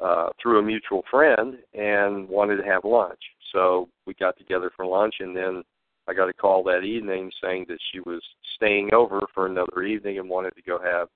uh, 0.00 0.28
through 0.40 0.58
a 0.58 0.62
mutual 0.62 1.02
friend 1.10 1.56
and 1.74 2.28
wanted 2.28 2.56
to 2.56 2.64
have 2.64 2.84
lunch. 2.84 3.20
So 3.52 3.88
we 4.06 4.14
got 4.14 4.38
together 4.38 4.70
for 4.76 4.86
lunch, 4.86 5.16
and 5.20 5.36
then 5.36 5.62
I 6.06 6.14
got 6.14 6.28
a 6.28 6.32
call 6.32 6.62
that 6.64 6.84
evening 6.84 7.30
saying 7.42 7.66
that 7.68 7.78
she 7.92 8.00
was 8.00 8.22
staying 8.56 8.94
over 8.94 9.20
for 9.34 9.46
another 9.46 9.82
evening 9.82 10.18
and 10.18 10.28
wanted 10.28 10.54
to 10.56 10.62
go 10.62 10.78
have 10.82 11.08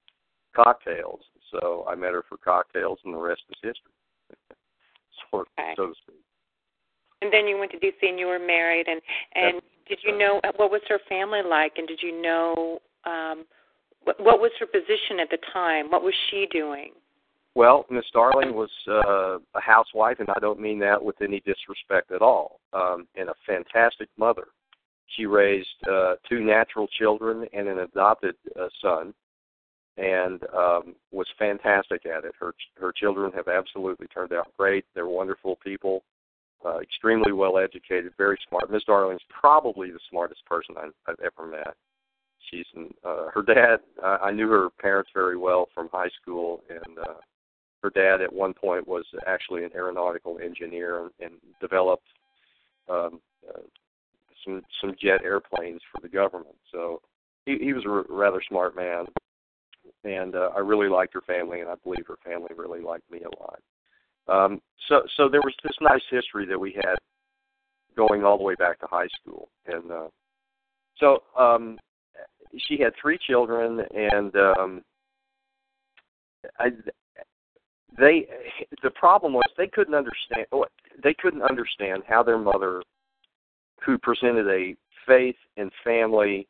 cocktails. 0.54 1.20
So 1.50 1.84
I 1.88 1.94
met 1.94 2.12
her 2.12 2.24
for 2.28 2.38
cocktails, 2.38 2.98
and 3.04 3.14
the 3.14 3.18
rest 3.18 3.42
is 3.50 3.56
history. 3.62 3.92
Okay. 5.32 5.72
so 5.76 5.86
to 5.86 5.94
speak. 6.02 6.20
And 7.20 7.32
then 7.32 7.46
you 7.46 7.58
went 7.58 7.70
to 7.72 7.78
DC 7.78 7.92
and 8.02 8.18
you 8.18 8.26
were 8.26 8.38
married, 8.38 8.86
and 8.88 9.00
and 9.34 9.62
did 9.88 9.98
you 10.04 10.16
know 10.16 10.40
what 10.56 10.70
was 10.70 10.80
her 10.88 10.98
family 11.08 11.40
like, 11.48 11.74
and 11.76 11.86
did 11.86 12.00
you 12.02 12.20
know 12.20 12.80
um, 13.04 13.44
what, 14.04 14.18
what 14.20 14.40
was 14.40 14.50
her 14.58 14.66
position 14.66 15.20
at 15.20 15.30
the 15.30 15.38
time? 15.52 15.90
What 15.90 16.02
was 16.02 16.14
she 16.30 16.46
doing? 16.50 16.92
Well, 17.54 17.84
Miss 17.90 18.04
Darling 18.12 18.54
was 18.54 18.70
uh, 18.88 19.38
a 19.54 19.60
housewife, 19.60 20.20
and 20.20 20.30
I 20.30 20.40
don't 20.40 20.58
mean 20.58 20.78
that 20.80 21.02
with 21.02 21.20
any 21.20 21.40
disrespect 21.40 22.10
at 22.10 22.22
all, 22.22 22.60
um, 22.72 23.06
and 23.14 23.28
a 23.28 23.34
fantastic 23.46 24.08
mother. 24.16 24.48
She 25.16 25.26
raised 25.26 25.68
uh, 25.90 26.14
two 26.26 26.40
natural 26.40 26.88
children 26.98 27.46
and 27.52 27.68
an 27.68 27.80
adopted 27.80 28.34
uh, 28.58 28.68
son, 28.80 29.12
and 29.96 30.42
um, 30.54 30.94
was 31.10 31.26
fantastic 31.38 32.06
at 32.06 32.24
it. 32.24 32.32
Her 32.38 32.54
her 32.80 32.92
children 32.92 33.32
have 33.32 33.48
absolutely 33.48 34.06
turned 34.08 34.32
out 34.32 34.48
great. 34.58 34.84
They're 34.94 35.06
wonderful 35.06 35.56
people, 35.62 36.02
uh, 36.64 36.78
extremely 36.78 37.32
well 37.32 37.58
educated, 37.58 38.12
very 38.16 38.38
smart. 38.48 38.70
Miss 38.70 38.84
Darling's 38.84 39.20
probably 39.28 39.90
the 39.90 40.00
smartest 40.10 40.44
person 40.46 40.74
I've, 40.78 40.94
I've 41.06 41.20
ever 41.20 41.48
met. 41.48 41.74
She's 42.50 42.66
uh, 43.04 43.28
her 43.34 43.42
dad. 43.42 43.80
I, 44.02 44.28
I 44.28 44.30
knew 44.30 44.48
her 44.48 44.70
parents 44.80 45.10
very 45.14 45.36
well 45.36 45.68
from 45.74 45.88
high 45.92 46.10
school, 46.20 46.62
and 46.68 46.98
uh, 46.98 47.20
her 47.82 47.90
dad 47.90 48.22
at 48.22 48.32
one 48.32 48.54
point 48.54 48.86
was 48.86 49.04
actually 49.26 49.64
an 49.64 49.70
aeronautical 49.74 50.38
engineer 50.42 51.02
and, 51.02 51.10
and 51.20 51.34
developed 51.60 52.06
um, 52.88 53.20
uh, 53.48 53.60
some 54.44 54.62
some 54.80 54.94
jet 55.00 55.20
airplanes 55.22 55.80
for 55.92 56.00
the 56.00 56.08
government. 56.08 56.56
So 56.72 57.00
he, 57.46 57.58
he 57.58 57.72
was 57.72 57.84
a 57.84 58.12
rather 58.12 58.42
smart 58.48 58.74
man, 58.76 59.06
and 60.04 60.34
uh, 60.34 60.50
I 60.54 60.60
really 60.60 60.88
liked 60.88 61.14
her 61.14 61.22
family, 61.22 61.60
and 61.60 61.68
I 61.68 61.74
believe 61.82 62.06
her 62.06 62.18
family 62.24 62.50
really 62.56 62.80
liked 62.80 63.10
me 63.10 63.20
a 63.20 63.42
lot. 63.42 63.60
Um, 64.28 64.60
so 64.88 65.02
so 65.16 65.28
there 65.28 65.40
was 65.42 65.54
this 65.62 65.76
nice 65.80 66.02
history 66.10 66.46
that 66.46 66.58
we 66.58 66.72
had 66.72 66.96
going 67.96 68.24
all 68.24 68.38
the 68.38 68.44
way 68.44 68.54
back 68.54 68.78
to 68.80 68.86
high 68.86 69.08
school, 69.20 69.48
and 69.66 69.90
uh, 69.90 70.08
so 70.98 71.22
um, 71.38 71.78
she 72.56 72.78
had 72.78 72.92
three 73.00 73.18
children, 73.26 73.80
and 73.94 74.34
um, 74.36 74.82
I 76.58 76.70
they 77.98 78.26
the 78.82 78.90
problem 78.90 79.32
was 79.34 79.44
they 79.56 79.66
couldn't 79.66 79.94
understand 79.94 80.46
they 81.02 81.14
couldn't 81.14 81.42
understand 81.42 82.02
how 82.08 82.22
their 82.22 82.38
mother 82.38 82.82
who 83.84 83.98
presented 83.98 84.48
a 84.48 84.74
faith 85.06 85.36
and 85.56 85.70
family 85.82 86.46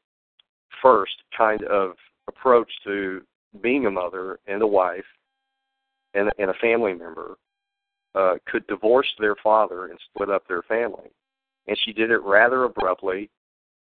first 0.82 1.14
kind 1.36 1.62
of 1.64 1.92
approach 2.28 2.70
to 2.84 3.22
being 3.62 3.86
a 3.86 3.90
mother 3.90 4.38
and 4.46 4.62
a 4.62 4.66
wife 4.66 5.04
and, 6.14 6.30
and 6.38 6.50
a 6.50 6.54
family 6.54 6.94
member 6.94 7.36
uh, 8.14 8.34
could 8.46 8.66
divorce 8.66 9.08
their 9.18 9.36
father 9.42 9.86
and 9.86 9.98
split 10.10 10.30
up 10.30 10.46
their 10.46 10.62
family. 10.62 11.10
And 11.66 11.78
she 11.84 11.92
did 11.92 12.10
it 12.10 12.22
rather 12.22 12.64
abruptly. 12.64 13.30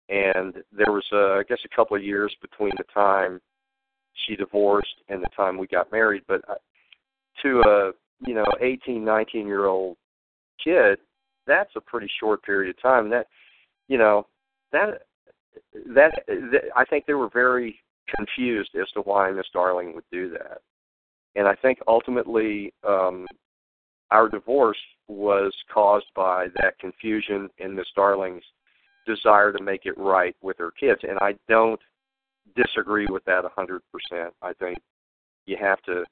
And 0.10 0.56
there 0.72 0.92
was, 0.92 1.06
uh, 1.14 1.40
I 1.40 1.44
guess, 1.48 1.60
a 1.66 1.76
couple 1.76 1.96
of 1.96 2.04
years 2.04 2.36
between 2.42 2.72
the 2.78 2.84
time 2.94 3.40
she 4.26 4.36
divorced 4.36 4.96
and 5.08 5.22
the 5.22 5.30
time 5.36 5.58
we 5.58 5.68
got 5.68 5.92
married. 5.92 6.24
But 6.28 6.42
uh, 6.50 6.56
to 7.44 7.62
a 7.62 7.92
you 8.26 8.34
know 8.34 8.46
18, 8.60 9.04
19 9.04 9.48
year 9.48 9.68
old 9.68 9.98
kid, 10.64 11.00
that's 11.48 11.72
a 11.76 11.82
pretty 11.82 12.10
short 12.20 12.44
period 12.44 12.70
of 12.76 12.82
time. 12.82 13.10
That 13.10 13.28
you 13.88 13.98
know 13.98 14.28
that 14.72 15.04
that, 15.96 16.24
that 16.28 16.62
I 16.76 16.86
think 16.86 17.06
they 17.06 17.14
were 17.14 17.30
very 17.30 17.80
confused 18.16 18.72
as 18.80 18.89
to 18.92 19.01
why 19.01 19.32
Miss 19.32 19.48
Darling 19.54 19.94
would 19.96 20.04
do 20.12 20.30
that. 20.30 20.60
And 21.36 21.48
I 21.48 21.56
think 21.56 21.80
ultimately 21.88 22.74
um, 22.88 23.28
our 24.12 24.30
divorce 24.30 24.78
was 25.08 25.54
caused 25.72 26.08
by 26.16 26.48
that 26.62 26.78
confusion 26.80 27.50
and 27.60 27.75
Miss 27.75 27.88
Darling's 27.96 28.44
desire 29.06 29.51
to 29.51 29.63
make 29.63 29.86
it 29.86 29.98
right 29.98 30.36
with 30.42 30.58
her 30.58 30.72
kids. 30.72 31.01
And 31.04 31.18
I 31.20 31.36
don't 31.48 31.80
disagree 32.56 33.08
with 33.10 33.24
that 33.25 33.46
a 33.46 33.50
100%. 33.50 33.80
I 34.42 34.54
think 34.54 34.78
you 35.46 35.58
have 35.60 35.82
to 35.84 36.04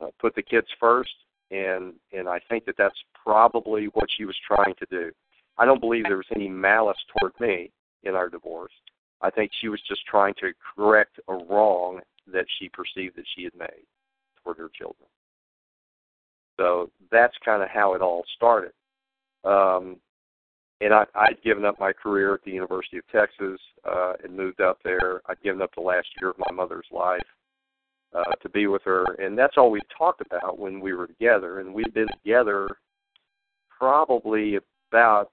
uh, 0.00 0.08
put 0.18 0.34
the 0.34 0.42
kids 0.42 0.66
first, 0.78 1.10
and 1.50 1.94
and 2.12 2.28
I 2.28 2.40
think 2.48 2.64
that 2.64 2.76
that's 2.78 2.98
probably 3.22 3.86
what 3.92 4.08
she 4.16 4.24
was 4.24 4.36
trying 4.46 4.74
to 4.78 4.86
do. 4.90 5.10
I 5.58 5.66
don't 5.66 5.80
believe 5.80 6.04
there 6.04 6.16
was 6.16 6.26
any 6.34 6.48
malice 6.48 6.96
toward 7.18 7.32
me 7.40 7.70
in 8.04 8.14
our 8.14 8.28
divorce. 8.28 8.72
I 9.22 9.30
think 9.30 9.50
she 9.60 9.68
was 9.68 9.80
just 9.86 10.04
trying 10.06 10.34
to 10.40 10.52
correct 10.76 11.20
a 11.28 11.34
wrong 11.34 12.00
that 12.32 12.46
she 12.58 12.68
perceived 12.68 13.16
that 13.16 13.24
she 13.34 13.44
had 13.44 13.54
made 13.54 13.86
toward 14.42 14.58
her 14.58 14.70
children. 14.76 15.08
So 16.58 16.90
that's 17.10 17.34
kind 17.44 17.62
of 17.62 17.68
how 17.68 17.94
it 17.94 18.02
all 18.02 18.24
started. 18.36 18.72
Um, 19.44 19.96
and 20.82 20.94
I, 20.94 21.04
I'd 21.14 21.42
given 21.42 21.64
up 21.64 21.78
my 21.78 21.92
career 21.92 22.34
at 22.34 22.44
the 22.44 22.50
University 22.50 22.98
of 22.98 23.06
Texas 23.08 23.60
uh, 23.84 24.14
and 24.22 24.36
moved 24.36 24.60
up 24.60 24.78
there. 24.82 25.20
I'd 25.26 25.42
given 25.42 25.62
up 25.62 25.74
the 25.74 25.82
last 25.82 26.08
year 26.20 26.30
of 26.30 26.38
my 26.38 26.52
mother's 26.52 26.86
life 26.90 27.20
uh, 28.14 28.32
to 28.42 28.48
be 28.48 28.66
with 28.66 28.82
her, 28.84 29.04
and 29.18 29.38
that's 29.38 29.54
all 29.56 29.70
we 29.70 29.80
talked 29.96 30.22
about 30.22 30.58
when 30.58 30.80
we 30.80 30.94
were 30.94 31.06
together. 31.06 31.60
And 31.60 31.74
we'd 31.74 31.94
been 31.94 32.08
together 32.08 32.68
probably 33.78 34.58
about 34.90 35.30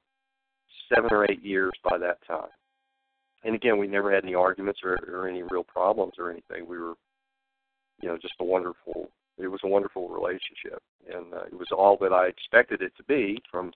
seven 0.93 1.09
or 1.11 1.29
eight 1.29 1.43
years 1.43 1.73
by 1.83 1.97
that 1.97 2.19
time. 2.27 2.49
And 3.43 3.55
again, 3.55 3.77
we 3.77 3.87
never 3.87 4.13
had 4.13 4.23
any 4.23 4.35
arguments 4.35 4.79
or, 4.83 4.97
or 5.07 5.27
any 5.27 5.43
real 5.43 5.63
problems 5.63 6.13
or 6.17 6.31
anything. 6.31 6.67
We 6.67 6.77
were, 6.77 6.93
you 8.01 8.09
know, 8.09 8.17
just 8.17 8.33
a 8.39 8.43
wonderful. 8.43 9.09
It 9.37 9.47
was 9.47 9.59
a 9.63 9.67
wonderful 9.67 10.09
relationship, 10.09 10.81
and 11.13 11.31
uh, 11.31 11.43
it 11.43 11.53
was 11.53 11.67
all 11.71 11.95
that 12.01 12.11
I 12.11 12.27
expected 12.27 12.81
it 12.81 12.91
to 12.97 13.03
be 13.03 13.39
from 13.51 13.71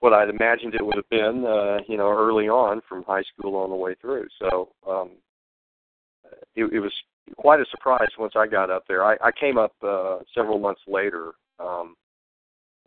what 0.00 0.14
I'd 0.14 0.30
imagined 0.30 0.74
it 0.74 0.84
would 0.84 0.96
have 0.96 1.08
been, 1.10 1.44
uh, 1.44 1.78
you 1.86 1.98
know, 1.98 2.08
early 2.10 2.48
on 2.48 2.80
from 2.88 3.04
high 3.04 3.22
school 3.22 3.54
on 3.56 3.68
the 3.68 3.76
way 3.76 3.94
through. 4.00 4.26
So 4.40 4.70
um, 4.88 5.10
it, 6.56 6.64
it 6.72 6.80
was 6.80 6.92
quite 7.36 7.60
a 7.60 7.66
surprise 7.70 8.08
once 8.18 8.32
I 8.36 8.46
got 8.46 8.70
up 8.70 8.84
there. 8.88 9.04
I, 9.04 9.14
I 9.22 9.30
came 9.30 9.58
up 9.58 9.74
uh, 9.82 10.18
several 10.34 10.58
months 10.58 10.80
later. 10.88 11.32
Um, 11.60 11.94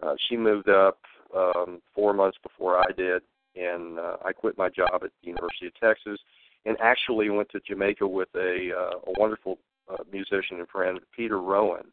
uh, 0.04 0.16
she 0.28 0.36
moved 0.36 0.70
up 0.70 0.98
um, 1.36 1.82
four 1.94 2.14
months 2.14 2.38
before 2.44 2.78
I 2.78 2.92
did, 2.98 3.22
and 3.56 4.00
uh, 4.00 4.18
I 4.24 4.34
quit 4.34 4.58
my 4.58 4.70
job 4.70 4.90
at 4.96 5.02
the 5.02 5.28
University 5.28 5.68
of 5.68 5.80
Texas, 5.80 6.20
and 6.66 6.78
actually 6.82 7.30
went 7.30 7.50
to 7.50 7.60
Jamaica 7.68 8.08
with 8.08 8.30
a, 8.36 8.72
uh, 8.76 8.98
a 9.08 9.20
wonderful 9.20 9.60
uh, 9.92 10.04
musician 10.12 10.60
and 10.60 10.68
friend, 10.68 11.00
Peter 11.16 11.40
Rowan, 11.40 11.86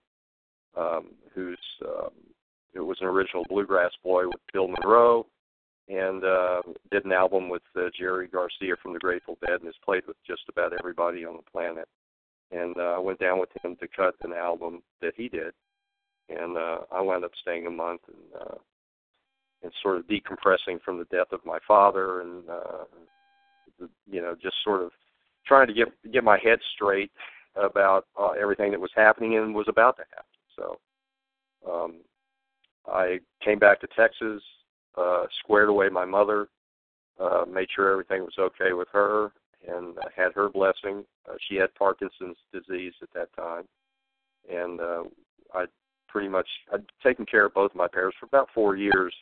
um, 0.76 1.10
who's 1.34 1.60
um, 1.86 2.10
it 2.74 2.80
was 2.80 2.98
an 3.00 3.06
original 3.06 3.44
bluegrass 3.48 3.92
boy 4.02 4.24
with 4.26 4.40
Bill 4.52 4.68
Monroe, 4.68 5.26
and 5.88 6.24
uh, 6.24 6.62
did 6.90 7.04
an 7.04 7.12
album 7.12 7.48
with 7.48 7.62
uh, 7.76 7.88
Jerry 7.98 8.28
Garcia 8.28 8.76
from 8.82 8.94
the 8.94 8.98
Grateful 8.98 9.36
Dead, 9.46 9.56
and 9.58 9.66
has 9.66 9.74
played 9.84 10.04
with 10.06 10.16
just 10.26 10.42
about 10.48 10.72
everybody 10.78 11.24
on 11.24 11.36
the 11.36 11.50
planet. 11.50 11.86
And 12.50 12.76
uh, 12.78 12.94
I 12.96 12.98
went 12.98 13.18
down 13.18 13.40
with 13.40 13.50
him 13.62 13.76
to 13.76 13.88
cut 13.88 14.14
an 14.22 14.32
album 14.32 14.82
that 15.00 15.14
he 15.16 15.28
did, 15.28 15.52
and 16.28 16.56
uh, 16.56 16.78
I 16.90 17.00
wound 17.00 17.24
up 17.24 17.32
staying 17.40 17.66
a 17.66 17.70
month 17.70 18.02
and 18.08 18.42
uh, 18.42 18.54
and 19.62 19.72
sort 19.82 19.96
of 19.96 20.06
decompressing 20.06 20.80
from 20.84 20.98
the 20.98 21.04
death 21.04 21.32
of 21.32 21.44
my 21.44 21.58
father, 21.66 22.20
and 22.20 22.48
uh, 22.48 22.84
you 24.10 24.20
know, 24.20 24.34
just 24.40 24.56
sort 24.64 24.82
of 24.82 24.90
trying 25.46 25.66
to 25.66 25.74
get 25.74 25.88
get 26.12 26.24
my 26.24 26.38
head 26.42 26.58
straight 26.74 27.10
about 27.56 28.06
uh, 28.18 28.30
everything 28.30 28.70
that 28.70 28.80
was 28.80 28.90
happening 28.94 29.36
and 29.36 29.54
was 29.54 29.66
about 29.68 29.96
to 29.96 30.04
happen. 30.10 30.24
So 30.56 31.70
um, 31.70 31.94
I 32.86 33.18
came 33.44 33.58
back 33.58 33.80
to 33.80 33.88
Texas, 33.96 34.42
uh, 34.96 35.24
squared 35.42 35.68
away 35.68 35.88
my 35.88 36.04
mother, 36.04 36.48
uh, 37.20 37.44
made 37.50 37.68
sure 37.74 37.92
everything 37.92 38.22
was 38.22 38.34
okay 38.38 38.72
with 38.72 38.88
her, 38.92 39.32
and 39.68 39.96
had 40.16 40.32
her 40.34 40.48
blessing. 40.48 41.04
Uh, 41.28 41.34
she 41.48 41.56
had 41.56 41.74
Parkinson's 41.74 42.36
disease 42.52 42.94
at 43.02 43.08
that 43.14 43.28
time, 43.36 43.64
and 44.50 44.80
uh, 44.80 45.04
I 45.54 45.66
pretty 46.08 46.28
much 46.28 46.48
I'd 46.72 46.84
taken 47.02 47.26
care 47.26 47.46
of 47.46 47.54
both 47.54 47.74
my 47.74 47.88
parents 47.88 48.16
for 48.18 48.26
about 48.26 48.48
four 48.54 48.76
years 48.76 49.14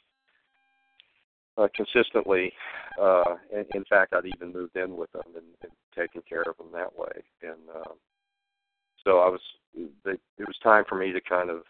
uh, 1.60 1.68
consistently. 1.74 2.52
Uh, 3.00 3.36
and 3.54 3.66
in 3.74 3.84
fact, 3.84 4.12
I'd 4.12 4.26
even 4.26 4.52
moved 4.52 4.76
in 4.76 4.96
with 4.96 5.10
them 5.12 5.24
and, 5.34 5.46
and 5.62 5.72
taken 5.96 6.22
care 6.28 6.42
of 6.42 6.56
them 6.56 6.68
that 6.72 6.96
way. 6.96 7.22
And 7.42 7.60
uh, 7.74 7.92
so 9.04 9.18
I 9.18 9.28
was. 9.28 9.40
They, 10.04 10.12
it 10.38 10.48
was 10.48 10.58
time 10.64 10.82
for 10.88 10.96
me 10.96 11.12
to 11.12 11.20
kind 11.20 11.48
of 11.48 11.62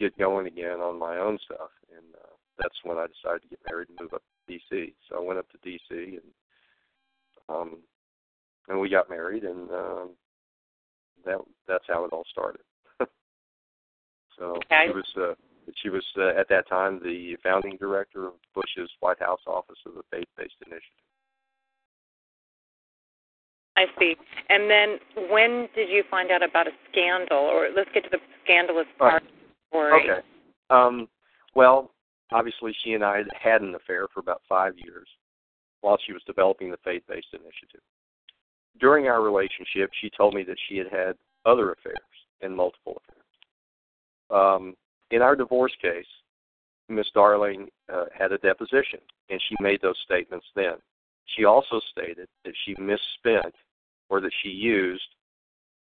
get 0.00 0.16
going 0.16 0.46
again 0.46 0.80
on 0.80 0.98
my 0.98 1.18
own 1.18 1.38
stuff, 1.44 1.68
and 1.94 2.06
uh, 2.14 2.34
that's 2.58 2.74
when 2.84 2.96
I 2.96 3.06
decided 3.06 3.42
to 3.42 3.48
get 3.48 3.58
married 3.68 3.88
and 3.90 3.98
move 4.00 4.14
up 4.14 4.22
to 4.48 4.54
DC. 4.54 4.94
So 5.08 5.18
I 5.18 5.20
went 5.20 5.38
up 5.38 5.46
to 5.50 5.58
DC 5.58 5.80
and 5.90 6.22
um, 7.48 7.76
and 8.68 8.80
we 8.80 8.88
got 8.88 9.10
married, 9.10 9.44
and 9.44 9.70
um, 9.70 10.10
that 11.24 11.38
that's 11.68 11.84
how 11.86 12.04
it 12.04 12.12
all 12.12 12.24
started. 12.30 12.62
so 14.38 14.56
okay. 14.56 14.86
it 14.88 14.94
was. 14.94 15.12
Uh, 15.16 15.34
she 15.82 15.88
was 15.90 16.04
uh, 16.16 16.38
at 16.38 16.48
that 16.48 16.68
time 16.68 17.00
the 17.02 17.36
founding 17.42 17.76
director 17.78 18.26
of 18.26 18.34
Bush's 18.54 18.90
White 19.00 19.20
House 19.20 19.40
Office 19.46 19.78
of 19.86 19.94
the 19.94 20.02
Faith-Based 20.10 20.54
Initiative. 20.66 20.82
I 23.76 23.84
see. 23.98 24.14
And 24.48 24.70
then, 24.70 24.98
when 25.30 25.68
did 25.74 25.90
you 25.90 26.02
find 26.10 26.30
out 26.30 26.42
about 26.42 26.66
a 26.66 26.70
scandal? 26.90 27.38
Or 27.38 27.68
let's 27.76 27.90
get 27.92 28.04
to 28.04 28.10
the 28.10 28.18
scandalous 28.44 28.86
part. 28.98 29.22
Right. 29.72 30.08
Okay. 30.08 30.26
Um, 30.70 31.08
well, 31.54 31.90
obviously, 32.32 32.74
she 32.82 32.94
and 32.94 33.04
I 33.04 33.18
had 33.18 33.26
had 33.40 33.62
an 33.62 33.74
affair 33.74 34.06
for 34.14 34.20
about 34.20 34.40
five 34.48 34.74
years 34.78 35.06
while 35.82 35.98
she 36.06 36.12
was 36.12 36.22
developing 36.26 36.70
the 36.70 36.78
faith-based 36.84 37.28
initiative. 37.32 37.82
During 38.80 39.08
our 39.08 39.20
relationship, 39.20 39.90
she 40.00 40.10
told 40.16 40.34
me 40.34 40.42
that 40.44 40.56
she 40.68 40.78
had 40.78 40.88
had 40.90 41.16
other 41.44 41.72
affairs 41.72 41.96
and 42.40 42.56
multiple 42.56 43.00
affairs. 43.02 43.16
Um, 44.30 44.74
in 45.10 45.22
our 45.22 45.36
divorce 45.36 45.72
case, 45.80 46.06
Miss 46.88 47.06
Darling 47.14 47.68
uh, 47.92 48.04
had 48.16 48.32
a 48.32 48.38
deposition, 48.38 49.00
and 49.30 49.40
she 49.48 49.56
made 49.60 49.80
those 49.82 49.98
statements 50.04 50.46
then. 50.54 50.74
She 51.36 51.44
also 51.44 51.80
stated 51.90 52.28
that 52.44 52.54
she 52.64 52.74
misspent 52.78 53.54
or 54.08 54.20
that 54.20 54.32
she 54.42 54.50
used 54.50 55.02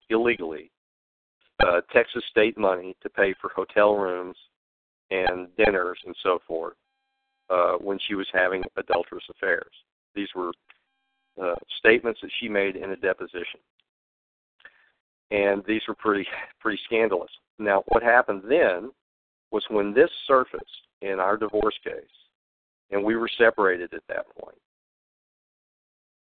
illegally 0.10 0.72
uh, 1.60 1.82
Texas 1.92 2.24
state 2.30 2.58
money 2.58 2.96
to 3.02 3.10
pay 3.10 3.34
for 3.40 3.50
hotel 3.56 3.96
rooms 3.96 4.38
and 5.12 5.48
dinners 5.58 6.00
and 6.06 6.16
so 6.24 6.40
forth 6.48 6.76
uh, 7.50 7.74
when 7.74 8.00
she 8.08 8.16
was 8.16 8.28
having 8.34 8.64
adulterous 8.78 9.24
affairs. 9.30 9.72
These 10.16 10.30
were 10.36 10.52
uh, 11.42 11.56
statements 11.80 12.20
that 12.22 12.32
she 12.40 12.48
made 12.48 12.76
in 12.76 12.92
a 12.92 12.96
deposition, 12.96 13.60
and 15.32 15.64
these 15.68 15.82
were 15.88 15.96
pretty 15.96 16.28
pretty 16.60 16.80
scandalous. 16.86 17.32
Now, 17.60 17.84
what 17.88 18.04
happened 18.04 18.44
then 18.48 18.92
was 19.54 19.64
when 19.70 19.94
this 19.94 20.10
surfaced 20.28 20.66
in 21.04 21.20
our 21.20 21.38
divorce 21.38 21.76
case, 21.84 21.94
and 22.92 23.02
we 23.02 23.16
were 23.16 23.30
separated 23.38 23.94
at 23.94 24.02
that 24.10 24.26
point. 24.38 24.58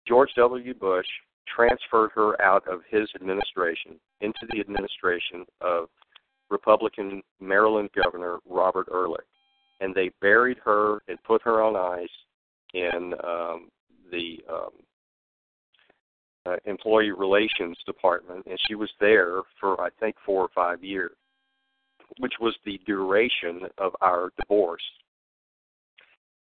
George 0.06 0.30
W. 0.36 0.74
Bush 0.74 1.08
transferred 1.48 2.12
her 2.14 2.40
out 2.42 2.68
of 2.68 2.82
his 2.90 3.10
administration 3.16 3.94
into 4.20 4.46
the 4.52 4.60
administration 4.60 5.46
of 5.62 5.88
Republican 6.50 7.24
Maryland 7.40 7.90
Governor 7.96 8.40
Robert 8.48 8.88
Ehrlich. 8.92 9.26
And 9.80 9.96
they 9.96 10.12
buried 10.22 10.58
her 10.66 11.02
and 11.08 11.18
put 11.24 11.42
her 11.44 11.64
on 11.64 11.76
ice 11.76 12.10
in 12.74 13.14
um, 13.24 13.70
the 14.12 14.40
um, 14.50 14.70
uh, 16.46 16.58
Employee 16.66 17.12
Relations 17.12 17.78
Department, 17.86 18.46
and 18.46 18.60
she 18.68 18.76
was 18.76 18.90
there 19.00 19.42
for, 19.60 19.82
I 19.82 19.90
think, 20.00 20.16
four 20.26 20.42
or 20.44 20.50
five 20.54 20.84
years 20.84 21.12
which 22.20 22.34
was 22.40 22.56
the 22.66 22.80
duration 22.86 23.62
of 23.78 23.94
our 24.02 24.32
divorce. 24.40 24.82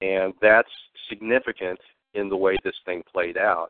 And 0.01 0.33
that's 0.41 0.69
significant 1.09 1.79
in 2.13 2.29
the 2.29 2.37
way 2.37 2.57
this 2.63 2.75
thing 2.85 3.03
played 3.11 3.37
out. 3.37 3.69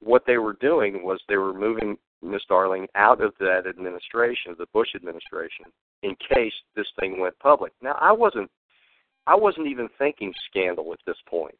What 0.00 0.22
they 0.26 0.38
were 0.38 0.56
doing 0.60 1.02
was 1.02 1.20
they 1.28 1.36
were 1.36 1.54
moving 1.54 1.96
Miss 2.22 2.42
Darling 2.48 2.86
out 2.94 3.20
of 3.20 3.32
that 3.40 3.66
administration, 3.68 4.54
the 4.58 4.66
Bush 4.72 4.88
administration, 4.94 5.66
in 6.02 6.16
case 6.34 6.52
this 6.76 6.86
thing 6.98 7.20
went 7.20 7.38
public. 7.38 7.72
Now, 7.82 7.96
I 8.00 8.12
wasn't, 8.12 8.50
I 9.26 9.34
wasn't 9.34 9.68
even 9.68 9.88
thinking 9.98 10.32
scandal 10.50 10.92
at 10.92 10.98
this 11.06 11.16
point. 11.28 11.58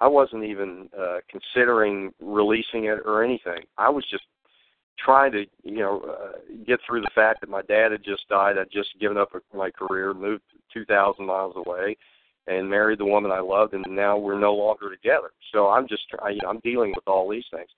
I 0.00 0.08
wasn't 0.08 0.44
even 0.44 0.88
uh, 0.98 1.18
considering 1.30 2.12
releasing 2.20 2.84
it 2.84 3.00
or 3.04 3.22
anything. 3.22 3.64
I 3.76 3.90
was 3.90 4.04
just 4.10 4.24
trying 5.04 5.32
to, 5.32 5.44
you 5.62 5.78
know, 5.78 6.00
uh, 6.00 6.38
get 6.66 6.80
through 6.86 7.00
the 7.00 7.10
fact 7.14 7.40
that 7.40 7.50
my 7.50 7.62
dad 7.62 7.92
had 7.92 8.04
just 8.04 8.28
died. 8.28 8.58
I'd 8.58 8.70
just 8.70 8.90
given 9.00 9.16
up 9.16 9.30
my 9.54 9.70
career, 9.70 10.14
moved 10.14 10.42
2,000 10.72 11.24
miles 11.24 11.54
away, 11.56 11.96
and 12.46 12.68
married 12.68 12.98
the 12.98 13.04
woman 13.04 13.30
I 13.30 13.40
loved, 13.40 13.74
and 13.74 13.84
now 13.88 14.16
we're 14.16 14.38
no 14.38 14.54
longer 14.54 14.90
together. 14.90 15.30
So 15.52 15.68
I'm 15.68 15.86
just, 15.88 16.02
I, 16.22 16.30
you 16.30 16.40
know, 16.42 16.48
I'm 16.48 16.60
dealing 16.60 16.92
with 16.94 17.06
all 17.06 17.28
these 17.28 17.44
things. 17.50 17.68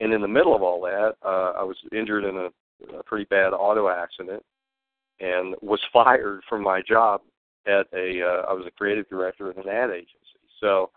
And 0.00 0.12
in 0.12 0.20
the 0.20 0.28
middle 0.28 0.54
of 0.54 0.62
all 0.62 0.80
that, 0.82 1.14
uh, 1.24 1.52
I 1.58 1.62
was 1.62 1.76
injured 1.92 2.24
in 2.24 2.36
a, 2.36 2.98
a 2.98 3.02
pretty 3.02 3.26
bad 3.26 3.52
auto 3.52 3.88
accident, 3.88 4.42
and 5.20 5.54
was 5.60 5.80
fired 5.92 6.42
from 6.48 6.62
my 6.62 6.82
job 6.82 7.20
at 7.66 7.86
a. 7.92 8.22
Uh, 8.22 8.50
I 8.50 8.52
was 8.52 8.64
a 8.66 8.70
creative 8.70 9.08
director 9.08 9.50
at 9.50 9.56
an 9.56 9.68
ad 9.68 9.90
agency. 9.90 10.16
So 10.60 10.90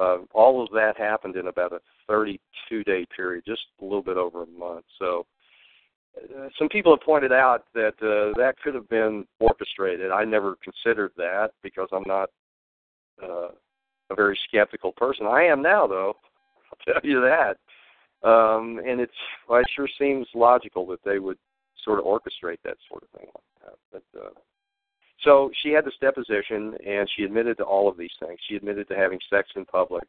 uh, 0.00 0.18
all 0.32 0.62
of 0.62 0.70
that 0.70 0.96
happened 0.96 1.36
in 1.36 1.48
about 1.48 1.72
a 1.72 1.80
32 2.06 2.84
day 2.84 3.06
period, 3.14 3.44
just 3.46 3.62
a 3.80 3.84
little 3.84 4.02
bit 4.02 4.16
over 4.16 4.42
a 4.42 4.46
month. 4.46 4.84
So 4.98 5.26
uh, 6.18 6.48
some 6.58 6.68
people 6.68 6.92
have 6.94 7.04
pointed 7.04 7.32
out 7.32 7.64
that 7.74 7.94
uh, 8.00 8.38
that 8.38 8.54
could 8.62 8.74
have 8.74 8.88
been 8.88 9.26
orchestrated. 9.40 10.10
I 10.10 10.24
never 10.24 10.56
considered 10.62 11.12
that 11.16 11.52
because 11.62 11.88
I'm 11.92 12.04
not 12.06 12.30
uh, 13.22 13.48
a 14.10 14.14
very 14.14 14.38
skeptical 14.48 14.92
person. 14.92 15.26
I 15.26 15.44
am 15.44 15.62
now, 15.62 15.86
though. 15.86 16.16
I'll 16.88 17.00
tell 17.00 17.08
you 17.08 17.20
that. 17.20 17.56
Um, 18.28 18.80
and 18.86 19.00
it's 19.00 19.12
well, 19.48 19.60
it 19.60 19.66
sure 19.74 19.88
seems 19.98 20.26
logical 20.34 20.86
that 20.86 21.00
they 21.04 21.18
would 21.18 21.38
sort 21.84 21.98
of 21.98 22.04
orchestrate 22.04 22.58
that 22.64 22.76
sort 22.88 23.02
of 23.02 23.18
thing 23.18 23.28
like 23.34 23.72
that. 23.72 23.78
But 23.90 24.20
uh, 24.20 24.30
so 25.24 25.50
she 25.62 25.70
had 25.70 25.84
this 25.84 25.94
deposition, 26.00 26.74
and 26.86 27.08
she 27.16 27.24
admitted 27.24 27.56
to 27.58 27.64
all 27.64 27.88
of 27.88 27.96
these 27.96 28.12
things. 28.20 28.38
She 28.48 28.56
admitted 28.56 28.88
to 28.88 28.96
having 28.96 29.18
sex 29.30 29.48
in 29.56 29.64
public. 29.64 30.04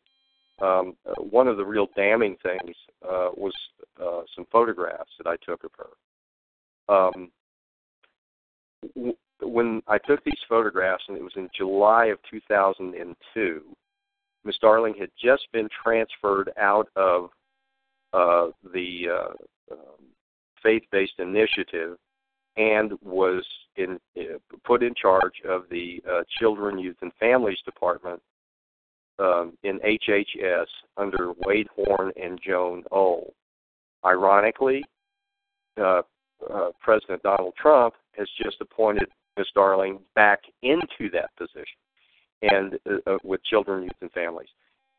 Um, 0.64 0.96
uh, 1.06 1.22
one 1.22 1.48
of 1.48 1.58
the 1.58 1.66
real 1.66 1.88
damning 1.96 2.38
things 2.42 2.76
uh, 3.04 3.30
was 3.36 3.54
uh, 4.02 4.22
some 4.34 4.46
photographs 4.50 5.12
that 5.18 5.28
I 5.28 5.36
took 5.46 5.64
of 5.66 5.72
her. 5.78 6.94
Um, 6.96 7.32
w- 8.96 9.18
when 9.42 9.82
I 9.88 9.98
took 9.98 10.24
these 10.24 10.40
photographs, 10.48 11.04
and 11.10 11.18
it 11.18 11.24
was 11.24 11.34
in 11.36 11.50
July 11.56 12.06
of 12.06 12.20
2002, 12.32 13.62
Miss 14.46 14.58
Darling 14.60 14.94
had 14.98 15.10
just 15.22 15.48
been 15.52 15.68
transferred 15.84 16.52
out 16.58 16.88
of 16.96 17.30
uh, 18.14 18.48
the 18.74 19.08
uh, 19.12 19.74
um, 19.74 20.06
faith-based 20.62 21.20
initiative 21.20 21.98
and 22.56 22.94
was 23.02 23.46
in, 23.76 24.00
uh, 24.18 24.38
put 24.64 24.82
in 24.82 24.94
charge 24.96 25.42
of 25.48 25.64
the 25.70 26.02
uh, 26.10 26.22
Children, 26.40 26.80
Youth, 26.80 26.98
and 27.02 27.12
Families 27.20 27.58
Department 27.66 28.22
um, 29.20 29.58
in 29.64 29.80
HHS 29.80 30.66
under 30.98 31.34
Wade 31.46 31.68
Horn 31.76 32.12
and 32.22 32.40
Joan 32.46 32.84
Ohl. 32.92 33.34
Ironically, 34.06 34.84
uh, 35.80 36.02
uh, 36.54 36.70
President 36.82 37.24
Donald 37.24 37.54
Trump 37.60 37.94
has 38.18 38.28
just 38.42 38.58
appointed 38.60 39.08
Ms. 39.38 39.48
Darling 39.56 40.00
back 40.16 40.40
into 40.62 41.10
that 41.12 41.36
position, 41.38 41.78
and 42.42 42.78
uh, 42.90 43.12
uh, 43.12 43.18
with 43.24 43.44
Children, 43.46 43.84
Youth, 43.84 43.92
and 44.02 44.12
Families, 44.12 44.50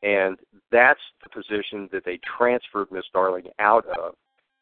and 0.02 0.38
that's 0.72 1.00
the 1.22 1.28
position 1.28 1.88
that 1.92 2.04
they 2.04 2.18
transferred 2.38 2.90
Ms. 2.90 3.04
Darling 3.12 3.44
out 3.58 3.86
of 3.98 4.14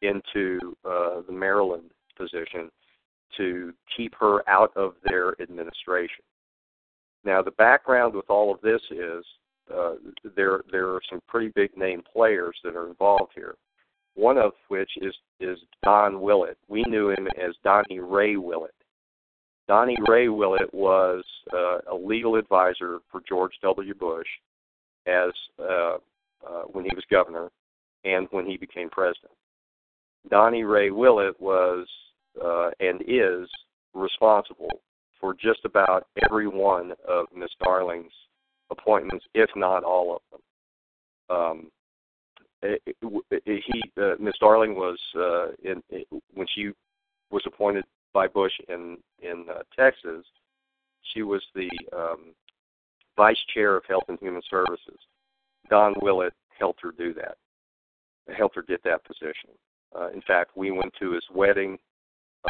into 0.02 0.58
uh, 0.84 1.22
the 1.26 1.32
Maryland 1.32 1.90
position 2.16 2.70
to 3.36 3.72
keep 3.96 4.14
her 4.16 4.46
out 4.48 4.72
of 4.76 4.94
their 5.04 5.40
administration. 5.40 6.24
Now, 7.24 7.40
the 7.40 7.52
background 7.52 8.14
with 8.14 8.28
all 8.28 8.52
of 8.52 8.60
this 8.60 8.80
is 8.90 9.24
uh, 9.74 9.94
there 10.36 10.62
there 10.70 10.88
are 10.88 11.00
some 11.10 11.20
pretty 11.28 11.52
big 11.54 11.76
name 11.76 12.02
players 12.12 12.56
that 12.64 12.76
are 12.76 12.88
involved 12.88 13.32
here. 13.34 13.54
One 14.14 14.38
of 14.38 14.52
which 14.68 14.90
is 15.00 15.14
is 15.40 15.58
Don 15.84 16.20
Willett. 16.20 16.58
We 16.68 16.84
knew 16.88 17.10
him 17.10 17.26
as 17.42 17.54
Donnie 17.64 18.00
Ray 18.00 18.36
Willett. 18.36 18.74
Donnie 19.68 19.96
Ray 20.08 20.28
Willett 20.28 20.72
was 20.74 21.24
uh, 21.52 21.78
a 21.90 21.94
legal 21.94 22.34
advisor 22.36 22.98
for 23.10 23.22
George 23.28 23.52
W. 23.62 23.94
Bush 23.94 24.26
as 25.06 25.30
uh, 25.58 25.96
uh, 26.46 26.62
when 26.72 26.84
he 26.84 26.94
was 26.94 27.04
governor 27.10 27.50
and 28.04 28.26
when 28.30 28.46
he 28.46 28.56
became 28.56 28.90
president. 28.90 29.32
Donnie 30.28 30.64
Ray 30.64 30.90
Willett 30.90 31.40
was 31.40 31.86
uh, 32.42 32.70
and 32.80 33.02
is 33.06 33.48
responsible 33.94 34.80
for 35.20 35.34
just 35.34 35.60
about 35.64 36.06
every 36.24 36.48
one 36.48 36.92
of 37.08 37.26
Miss 37.34 37.50
Darling's 37.62 38.12
appointments, 38.72 39.24
if 39.34 39.50
not 39.54 39.84
all 39.84 40.16
of 40.16 40.22
them. 40.30 41.36
Um, 41.36 41.70
it, 42.62 42.82
it, 42.86 43.62
he, 43.66 43.82
uh, 44.00 44.14
Miss 44.20 44.34
Darling 44.40 44.74
was 44.74 44.98
uh, 45.16 45.48
in, 45.62 45.82
it, 45.90 46.06
when 46.34 46.46
she 46.54 46.70
was 47.30 47.42
appointed 47.46 47.84
by 48.12 48.28
Bush 48.28 48.52
in 48.68 48.98
in 49.20 49.46
uh, 49.50 49.62
Texas. 49.76 50.24
She 51.12 51.22
was 51.22 51.42
the 51.54 51.68
um, 51.96 52.34
vice 53.16 53.42
chair 53.52 53.76
of 53.76 53.84
Health 53.88 54.04
and 54.08 54.18
Human 54.20 54.42
Services. 54.48 54.98
Don 55.70 55.94
Willett 56.00 56.34
helped 56.58 56.80
her 56.82 56.92
do 56.96 57.12
that. 57.14 57.36
Helped 58.36 58.54
her 58.54 58.62
get 58.62 58.82
that 58.84 59.04
position. 59.04 59.50
Uh, 59.98 60.10
in 60.10 60.22
fact, 60.22 60.56
we 60.56 60.70
went 60.70 60.92
to 61.00 61.12
his 61.12 61.24
wedding 61.34 61.78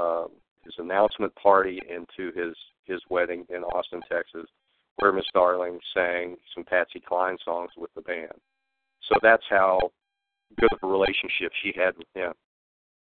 um, 0.01 0.29
his 0.65 0.75
announcement 0.79 1.35
party 1.35 1.81
and 1.93 2.07
to 2.17 2.33
his 2.39 2.55
his 2.85 3.01
wedding 3.11 3.45
in 3.49 3.63
Austin, 3.63 4.01
Texas, 4.11 4.47
where 4.97 5.13
Miss 5.13 5.25
Darling 5.35 5.79
sang 5.95 6.37
some 6.55 6.65
Patsy 6.65 7.01
Cline 7.01 7.37
songs 7.45 7.71
with 7.77 7.91
the 7.95 8.03
band. 8.03 8.33
So 9.09 9.19
that's 9.23 9.45
how 9.51 9.91
good 10.59 10.73
of 10.73 10.79
a 10.83 10.87
relationship 10.87 11.53
she 11.63 11.73
had 11.75 11.97
with 11.97 12.09
him. 12.15 12.33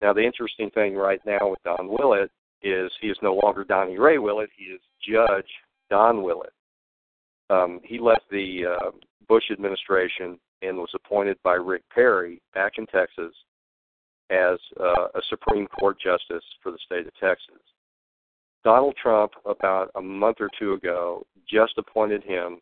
Now 0.02 0.14
the 0.14 0.24
interesting 0.24 0.70
thing 0.72 0.96
right 0.96 1.20
now 1.26 1.50
with 1.50 1.64
Don 1.64 1.88
Willett 1.90 2.32
is 2.62 2.92
he 3.02 3.08
is 3.08 3.18
no 3.22 3.34
longer 3.34 3.64
Donnie 3.64 3.98
Ray 3.98 4.18
Willett. 4.18 4.50
He 4.58 4.66
is 4.66 4.82
Judge 5.08 5.50
Don 5.90 6.24
Willett. 6.24 6.54
Um, 7.50 7.80
he 7.84 8.00
left 8.00 8.30
the 8.30 8.78
uh, 8.78 8.92
Bush 9.28 9.46
administration 9.52 10.40
and 10.62 10.78
was 10.78 10.92
appointed 10.94 11.38
by 11.44 11.54
Rick 11.54 11.84
Perry 11.94 12.42
back 12.54 12.74
in 12.78 12.86
Texas 12.88 13.34
as 14.30 14.60
uh, 14.80 15.08
a 15.16 15.22
Supreme 15.30 15.68
Court 15.68 15.98
justice 16.00 16.44
for 16.62 16.72
the 16.72 16.78
state 16.86 17.08
of 17.08 17.14
Texas. 17.20 17.62
Donald 18.64 18.96
Trump, 19.02 19.32
about 19.46 19.90
a 19.96 20.02
month 20.02 20.38
or 20.40 20.50
two 20.60 20.74
ago, 20.74 21.26
just 21.52 21.74
appointed 21.78 22.24
him 22.24 22.60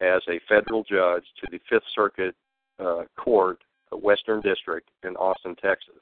as 0.00 0.22
a 0.28 0.40
federal 0.48 0.84
judge 0.84 1.24
to 1.40 1.46
the 1.50 1.60
Fifth 1.68 1.84
Circuit 1.94 2.34
uh, 2.78 3.04
Court, 3.16 3.58
Western 3.92 4.40
District 4.40 4.88
in 5.04 5.16
Austin, 5.16 5.56
Texas. 5.56 5.94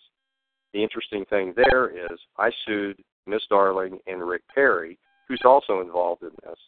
The 0.73 0.83
interesting 0.83 1.25
thing 1.27 1.55
there 1.57 1.89
is 1.89 2.19
I 2.39 2.51
sued 2.67 3.03
Miss 3.27 3.43
Darling 3.49 3.99
and 4.07 4.27
Rick 4.27 4.43
Perry, 4.53 4.99
who's 5.29 5.43
also 5.45 5.81
involved 5.81 6.23
in 6.23 6.33
this, 6.43 6.59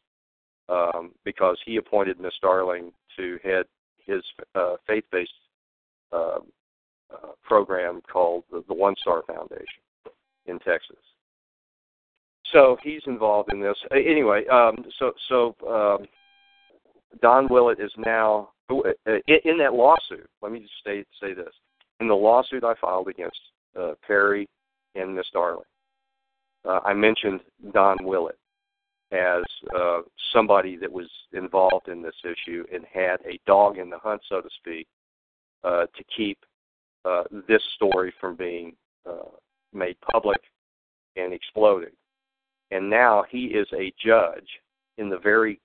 um, 0.68 1.12
because 1.25 1.59
he 1.66 1.77
appointed 1.77 2.20
Miss 2.20 2.35
Darling 2.40 2.92
to 3.16 3.38
head 3.42 3.66
his 4.05 4.22
uh, 4.55 4.77
faith-based 4.87 5.31
uh, 6.12 6.38
uh, 7.12 7.33
program 7.42 8.01
called 8.11 8.44
the, 8.51 8.62
the 8.68 8.75
OneStar 8.75 9.27
Foundation 9.27 9.83
in 10.46 10.59
Texas. 10.61 10.96
So 12.52 12.76
he's 12.82 13.02
involved 13.06 13.52
in 13.52 13.61
this. 13.61 13.76
Anyway, 13.90 14.46
um, 14.46 14.85
so 14.98 15.12
so 15.28 15.56
um, 15.68 16.06
Don 17.20 17.48
Willett 17.50 17.80
is 17.80 17.92
now 17.98 18.50
uh, 18.70 18.90
in, 19.06 19.59
that 19.59 19.74
lawsuit. 19.74 20.28
Let 20.42 20.52
me 20.52 20.61
just 20.61 20.72
say 20.85 21.04
say 21.20 21.35
this: 21.35 21.52
in 22.00 22.09
the 22.09 22.14
lawsuit 22.14 22.64
I 22.64 22.74
filed 22.80 23.09
against 23.09 23.38
uh, 23.78 23.92
Perry 24.06 24.48
and 24.94 25.14
Miss 25.14 25.26
Darling, 25.32 25.64
uh, 26.64 26.80
I 26.85 26.94
mentioned 26.94 27.40
Don 27.72 27.96
Willett 28.02 28.38
as 29.12 29.42
uh, 29.76 30.00
somebody 30.32 30.76
that 30.76 30.90
was 30.90 31.09
involved 31.32 31.88
in 31.88 32.02
this 32.02 32.14
issue 32.24 32.64
and 32.72 32.85
had 32.92 33.16
a 33.24 33.38
dog 33.46 33.78
in 33.78 33.88
the 33.88 33.98
hunt, 33.98 34.20
so 34.28 34.40
to 34.40 34.48
speak, 34.59 34.87
uh, 35.62 35.87
to 35.96 36.04
keep 36.16 36.38
uh, 37.04 37.22
this 37.46 37.62
story 37.76 38.12
from 38.20 38.35
being 38.35 38.74
uh, 39.09 39.30
made 39.72 39.96
public 40.12 40.40
and 41.14 41.32
exploded. 41.32 41.92
And 42.70 42.90
now 42.90 43.24
he 43.31 43.46
is 43.46 43.66
a 43.72 43.92
judge 44.05 44.48
in 44.98 45.09
the 45.09 45.18
very 45.18 45.61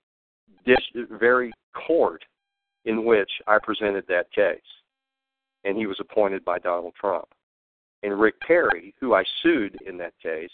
dis- 0.64 1.06
very 1.10 1.52
court 1.74 2.22
in 2.84 3.04
which 3.04 3.30
I 3.46 3.58
presented 3.62 4.04
that 4.08 4.32
case. 4.32 4.60
And 5.64 5.76
he 5.76 5.86
was 5.86 5.98
appointed 6.00 6.44
by 6.44 6.58
Donald 6.58 6.94
Trump. 7.00 7.28
And 8.02 8.18
Rick 8.18 8.40
Perry, 8.40 8.94
who 9.00 9.14
I 9.14 9.22
sued 9.42 9.76
in 9.86 9.96
that 9.98 10.14
case, 10.20 10.50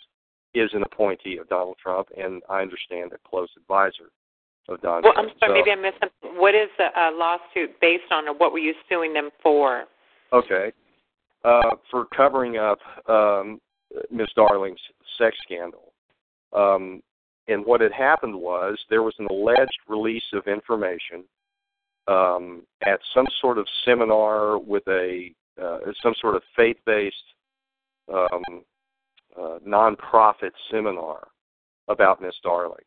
is 0.55 0.71
an 0.75 0.83
appointee 0.83 1.39
of 1.39 1.49
Donald 1.49 1.77
Trump 1.83 2.09
and 2.17 2.43
I 2.49 2.61
understand 2.61 3.13
a 3.13 3.29
close 3.29 3.49
advisor 3.57 4.11
of 4.69 4.81
Donald 4.81 5.05
well, 5.05 5.13
Trump. 5.15 5.31
I'm 5.31 5.39
sorry, 5.39 5.51
so, 5.51 5.55
maybe 5.55 5.71
I 5.71 5.81
missed 5.81 6.01
something. 6.01 6.41
what 6.41 6.55
is 6.55 6.69
the 6.79 6.87
uh, 6.99 7.11
lawsuit 7.13 7.79
based 7.81 8.11
on, 8.11 8.29
or 8.29 8.35
what 8.35 8.53
were 8.53 8.59
you 8.59 8.75
suing 8.89 9.13
them 9.13 9.31
for? 9.43 9.85
Okay, 10.33 10.73
uh, 11.45 11.77
for 11.91 12.07
covering 12.15 12.59
up 12.59 12.79
um, 13.09 13.61
Miss 14.11 14.29
Darling's 14.35 14.81
sex 15.19 15.37
scandal. 15.43 15.88
Um, 16.53 17.03
and 17.49 17.65
what 17.65 17.81
had 17.81 17.93
happened 17.93 18.35
was 18.35 18.79
there 18.91 19.03
was 19.03 19.15
an 19.19 19.27
alleged 19.31 19.79
release 19.89 20.25
of 20.33 20.47
information 20.47 21.25
um, 22.07 22.63
at 22.87 23.01
some 23.15 23.27
sort 23.41 23.59
of 23.59 23.67
seminar 23.85 24.59
with 24.59 24.87
a 24.89 25.33
uh, 25.63 25.79
some 26.03 26.15
sort 26.21 26.37
of 26.37 26.43
faith-based 26.55 27.17
um, 28.13 28.63
uh, 29.37 29.59
nonprofit 29.67 30.53
seminar 30.71 31.27
about 31.89 32.23
Miss 32.23 32.35
Darling. 32.43 32.85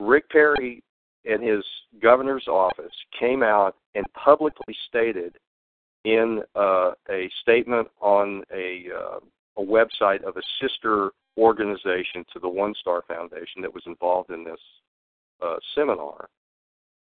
Rick 0.00 0.28
Perry 0.30 0.82
and 1.24 1.42
his 1.42 1.64
governor's 2.02 2.48
office 2.48 2.92
came 3.18 3.42
out 3.42 3.76
and 3.94 4.04
publicly 4.14 4.74
stated 4.88 5.36
in 6.04 6.42
uh, 6.56 6.92
a 7.08 7.30
statement 7.42 7.88
on 8.00 8.42
a, 8.52 8.86
uh, 8.96 9.20
a 9.58 9.62
website 9.62 10.22
of 10.24 10.36
a 10.36 10.42
sister 10.60 11.10
organization 11.38 12.24
to 12.32 12.38
the 12.38 12.48
OneStar 12.48 13.02
Foundation 13.06 13.62
that 13.62 13.72
was 13.72 13.82
involved 13.86 14.30
in 14.30 14.44
this 14.44 14.60
uh, 15.42 15.56
seminar, 15.74 16.28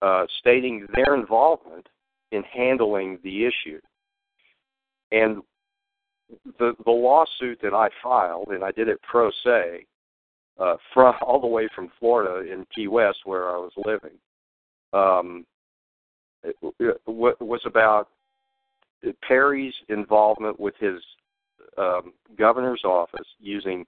uh, 0.01 0.25
stating 0.39 0.87
their 0.93 1.15
involvement 1.15 1.87
in 2.31 2.43
handling 2.43 3.19
the 3.23 3.45
issue. 3.45 3.79
And 5.11 5.41
the 6.59 6.73
the 6.83 6.91
lawsuit 6.91 7.59
that 7.61 7.73
I 7.73 7.89
filed, 8.01 8.47
and 8.49 8.63
I 8.63 8.71
did 8.71 8.87
it 8.87 8.99
pro 9.03 9.29
se, 9.43 9.85
uh, 10.59 10.75
from 10.93 11.13
all 11.21 11.39
the 11.39 11.47
way 11.47 11.67
from 11.75 11.91
Florida 11.99 12.51
in 12.51 12.65
Key 12.75 12.87
West 12.87 13.19
where 13.25 13.49
I 13.49 13.57
was 13.57 13.71
living, 13.77 14.17
um, 14.93 15.45
it, 16.43 16.55
it 16.79 17.01
was 17.05 17.61
about 17.65 18.09
Perry's 19.27 19.73
involvement 19.89 20.59
with 20.59 20.75
his 20.79 21.01
um, 21.77 22.13
governor's 22.37 22.83
office 22.83 23.27
using 23.39 23.85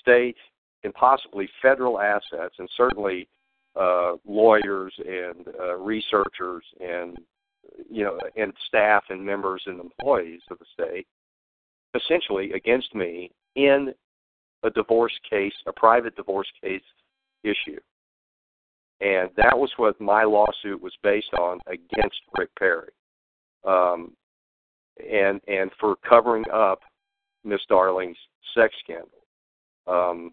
state 0.00 0.36
and 0.84 0.94
possibly 0.94 1.48
federal 1.60 2.00
assets, 2.00 2.54
and 2.58 2.68
certainly 2.76 3.28
uh, 3.78 4.12
lawyers 4.26 4.92
and 4.98 5.46
uh, 5.60 5.76
researchers 5.76 6.64
and 6.80 7.16
you 7.90 8.04
know 8.04 8.18
and 8.36 8.52
staff 8.66 9.04
and 9.10 9.24
members 9.24 9.62
and 9.66 9.80
employees 9.80 10.40
of 10.50 10.58
the 10.58 10.64
state, 10.72 11.06
essentially 11.94 12.52
against 12.52 12.94
me 12.94 13.30
in 13.56 13.92
a 14.64 14.70
divorce 14.70 15.16
case, 15.28 15.52
a 15.66 15.72
private 15.72 16.16
divorce 16.16 16.48
case 16.62 16.82
issue. 17.44 17.78
And 19.00 19.30
that 19.36 19.56
was 19.56 19.70
what 19.76 20.00
my 20.00 20.24
lawsuit 20.24 20.82
was 20.82 20.92
based 21.04 21.32
on 21.38 21.60
against 21.68 22.18
Rick 22.36 22.50
Perry. 22.58 22.90
Um, 23.64 24.12
and 24.98 25.40
and 25.46 25.70
for 25.78 25.96
covering 26.08 26.44
up 26.52 26.80
Miss 27.44 27.60
Darling's 27.68 28.16
sex 28.54 28.74
scandal. 28.82 29.08
Um, 29.86 30.32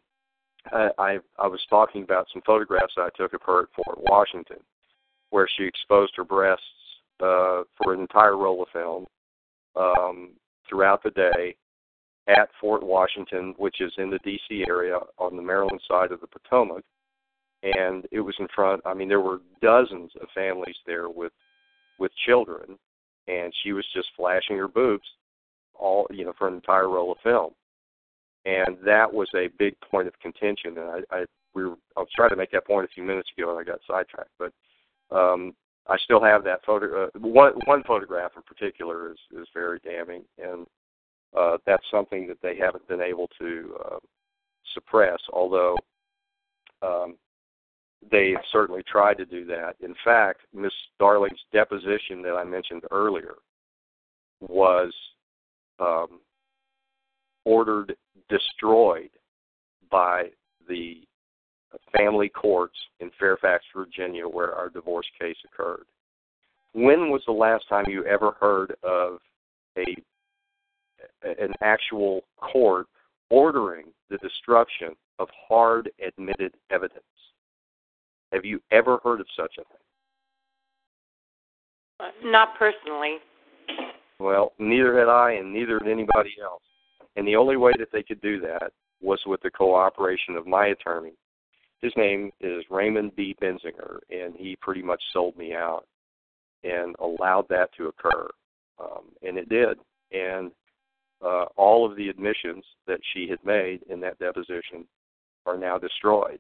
I, 0.72 0.90
I 0.98 1.18
I 1.38 1.48
was 1.48 1.62
talking 1.70 2.04
about 2.04 2.28
some 2.34 2.42
photographs 2.46 2.94
I 2.98 3.10
took 3.16 3.34
of 3.34 3.42
her 3.46 3.64
at 3.64 3.70
Fort 3.76 4.00
Washington, 4.02 4.58
where 5.30 5.48
she 5.58 5.64
exposed 5.64 6.14
her 6.16 6.24
breasts 6.24 6.64
uh, 7.22 7.64
for 7.78 7.94
an 7.94 8.02
entire 8.02 8.38
roll 8.38 8.64
of 8.64 8.70
film 8.74 9.06
um, 9.76 10.32
throughout 10.68 11.04
the 11.04 11.12
day 11.12 11.56
at 12.28 12.50
Fort 12.60 12.84
Washington, 12.84 13.54
which 13.58 13.82
is 13.82 13.94
in 13.98 14.10
the 14.10 14.20
D.C. 14.20 14.66
area 14.68 14.98
on 15.20 15.36
the 15.36 15.42
Maryland 15.42 15.82
side 15.88 16.12
of 16.12 16.22
the 16.22 16.28
Potomac. 16.28 16.84
And 17.64 18.06
it 18.12 18.20
was 18.20 18.36
in 18.40 18.48
front. 18.54 18.82
I 18.86 18.94
mean, 18.94 19.08
there 19.08 19.22
were 19.22 19.40
dozens 19.62 20.12
of 20.22 20.28
families 20.34 20.76
there 20.86 21.10
with 21.10 21.32
with 21.98 22.12
children, 22.26 22.78
and 23.28 23.54
she 23.64 23.72
was 23.72 23.86
just 23.94 24.10
flashing 24.18 24.58
her 24.58 24.68
boobs 24.68 25.08
all 25.80 26.08
you 26.12 26.26
know 26.26 26.34
for 26.38 26.48
an 26.48 26.56
entire 26.56 26.90
roll 26.90 27.12
of 27.12 27.18
film 27.24 27.54
and 28.46 28.78
that 28.86 29.12
was 29.12 29.28
a 29.36 29.50
big 29.58 29.76
point 29.82 30.08
of 30.08 30.20
contention. 30.20 30.78
And 30.78 31.04
I, 31.12 31.16
I 31.16 31.26
we 31.54 31.66
were, 31.66 31.76
I 31.98 32.02
was 32.02 32.10
trying 32.16 32.30
to 32.30 32.36
make 32.36 32.52
that 32.52 32.68
point 32.68 32.86
a 32.86 32.94
few 32.94 33.04
minutes 33.04 33.30
ago, 33.38 33.50
and 33.50 33.60
I 33.60 33.64
got 33.64 33.80
sidetracked. 33.88 34.32
But 34.38 34.54
um, 35.16 35.54
I 35.88 35.98
still 36.04 36.24
have 36.24 36.44
that 36.44 36.64
photo. 36.66 37.06
Uh, 37.06 37.20
one 37.20 37.54
one 37.66 37.84
photograph 37.84 38.32
in 38.36 38.44
particular 38.44 39.12
is 39.12 39.18
is 39.36 39.48
very 39.54 39.80
damning, 39.80 40.24
and 40.38 40.68
uh, 41.38 41.58
that's 41.66 41.84
something 41.92 42.28
that 42.28 42.42
they 42.42 42.56
haven't 42.58 42.88
been 42.88 43.02
able 43.02 43.30
to 43.40 43.76
uh, 43.86 44.00
suppress. 44.74 45.20
Although 45.34 45.78
um, 46.82 47.16
they 48.12 48.32
have 48.32 48.46
certainly 48.52 48.84
tried 48.84 49.16
to 49.16 49.26
do 49.26 49.46
that. 49.48 49.76
In 49.82 49.96
fact, 50.04 50.42
Miss 50.54 50.74
Darling's 51.00 51.40
deposition 51.52 52.22
that 52.22 52.36
I 52.36 52.44
mentioned 52.44 52.84
earlier 52.92 53.36
was 54.42 54.94
um, 55.80 56.20
ordered 57.46 57.96
destroyed 58.30 59.10
by 59.92 60.30
the 60.68 61.02
family 61.96 62.30
courts 62.30 62.76
in 63.00 63.12
Fairfax, 63.20 63.64
Virginia, 63.76 64.28
where 64.28 64.54
our 64.54 64.70
divorce 64.70 65.08
case 65.20 65.38
occurred. 65.46 65.86
When 66.74 67.10
was 67.10 67.22
the 67.26 67.34
last 67.34 67.68
time 67.70 67.86
you 67.88 68.06
ever 68.06 68.32
heard 68.40 68.76
of 68.84 69.20
a 69.78 69.96
an 71.24 71.54
actual 71.62 72.24
court 72.38 72.88
ordering 73.30 73.86
the 74.10 74.18
destruction 74.18 74.96
of 75.20 75.28
hard 75.48 75.90
admitted 76.06 76.54
evidence? 76.72 77.04
Have 78.32 78.46
you 78.46 78.62
ever 78.72 79.00
heard 79.04 79.22
of 79.22 79.28
such 79.38 79.56
a 79.60 79.64
thing? 82.04 82.32
Not 82.32 82.58
personally. 82.58 83.18
Well, 84.20 84.54
neither 84.60 84.98
had 84.98 85.10
I, 85.10 85.34
and 85.34 85.54
neither 85.54 85.80
had 85.80 85.88
anybody 85.88 86.36
else. 86.42 86.64
And 87.16 87.28
the 87.28 87.36
only 87.36 87.58
way 87.58 87.72
that 87.78 87.92
they 87.92 88.04
could 88.04 88.22
do 88.22 88.40
that 88.42 88.72
was 89.02 89.20
with 89.26 89.42
the 89.42 89.52
cooperation 89.52 90.36
of 90.36 90.48
my 90.48 90.68
attorney. 90.68 91.14
His 91.82 91.94
name 91.98 92.32
is 92.42 92.64
Raymond 92.70 93.16
B. 93.16 93.36
Benzinger, 93.42 94.00
and 94.10 94.36
he 94.36 94.58
pretty 94.62 94.82
much 94.82 95.02
sold 95.14 95.38
me 95.38 95.54
out 95.54 95.86
and 96.64 96.96
allowed 97.00 97.46
that 97.50 97.70
to 97.78 97.88
occur. 97.88 98.28
Um, 98.80 99.12
and 99.22 99.38
it 99.38 99.50
did. 99.50 99.78
And 100.12 100.52
uh, 101.24 101.46
all 101.56 101.90
of 101.90 101.96
the 101.96 102.10
admissions 102.10 102.64
that 102.88 103.00
she 103.14 103.28
had 103.30 103.40
made 103.46 103.82
in 103.90 104.00
that 104.02 104.20
deposition 104.20 104.86
are 105.46 105.58
now 105.58 105.78
destroyed. 105.78 106.40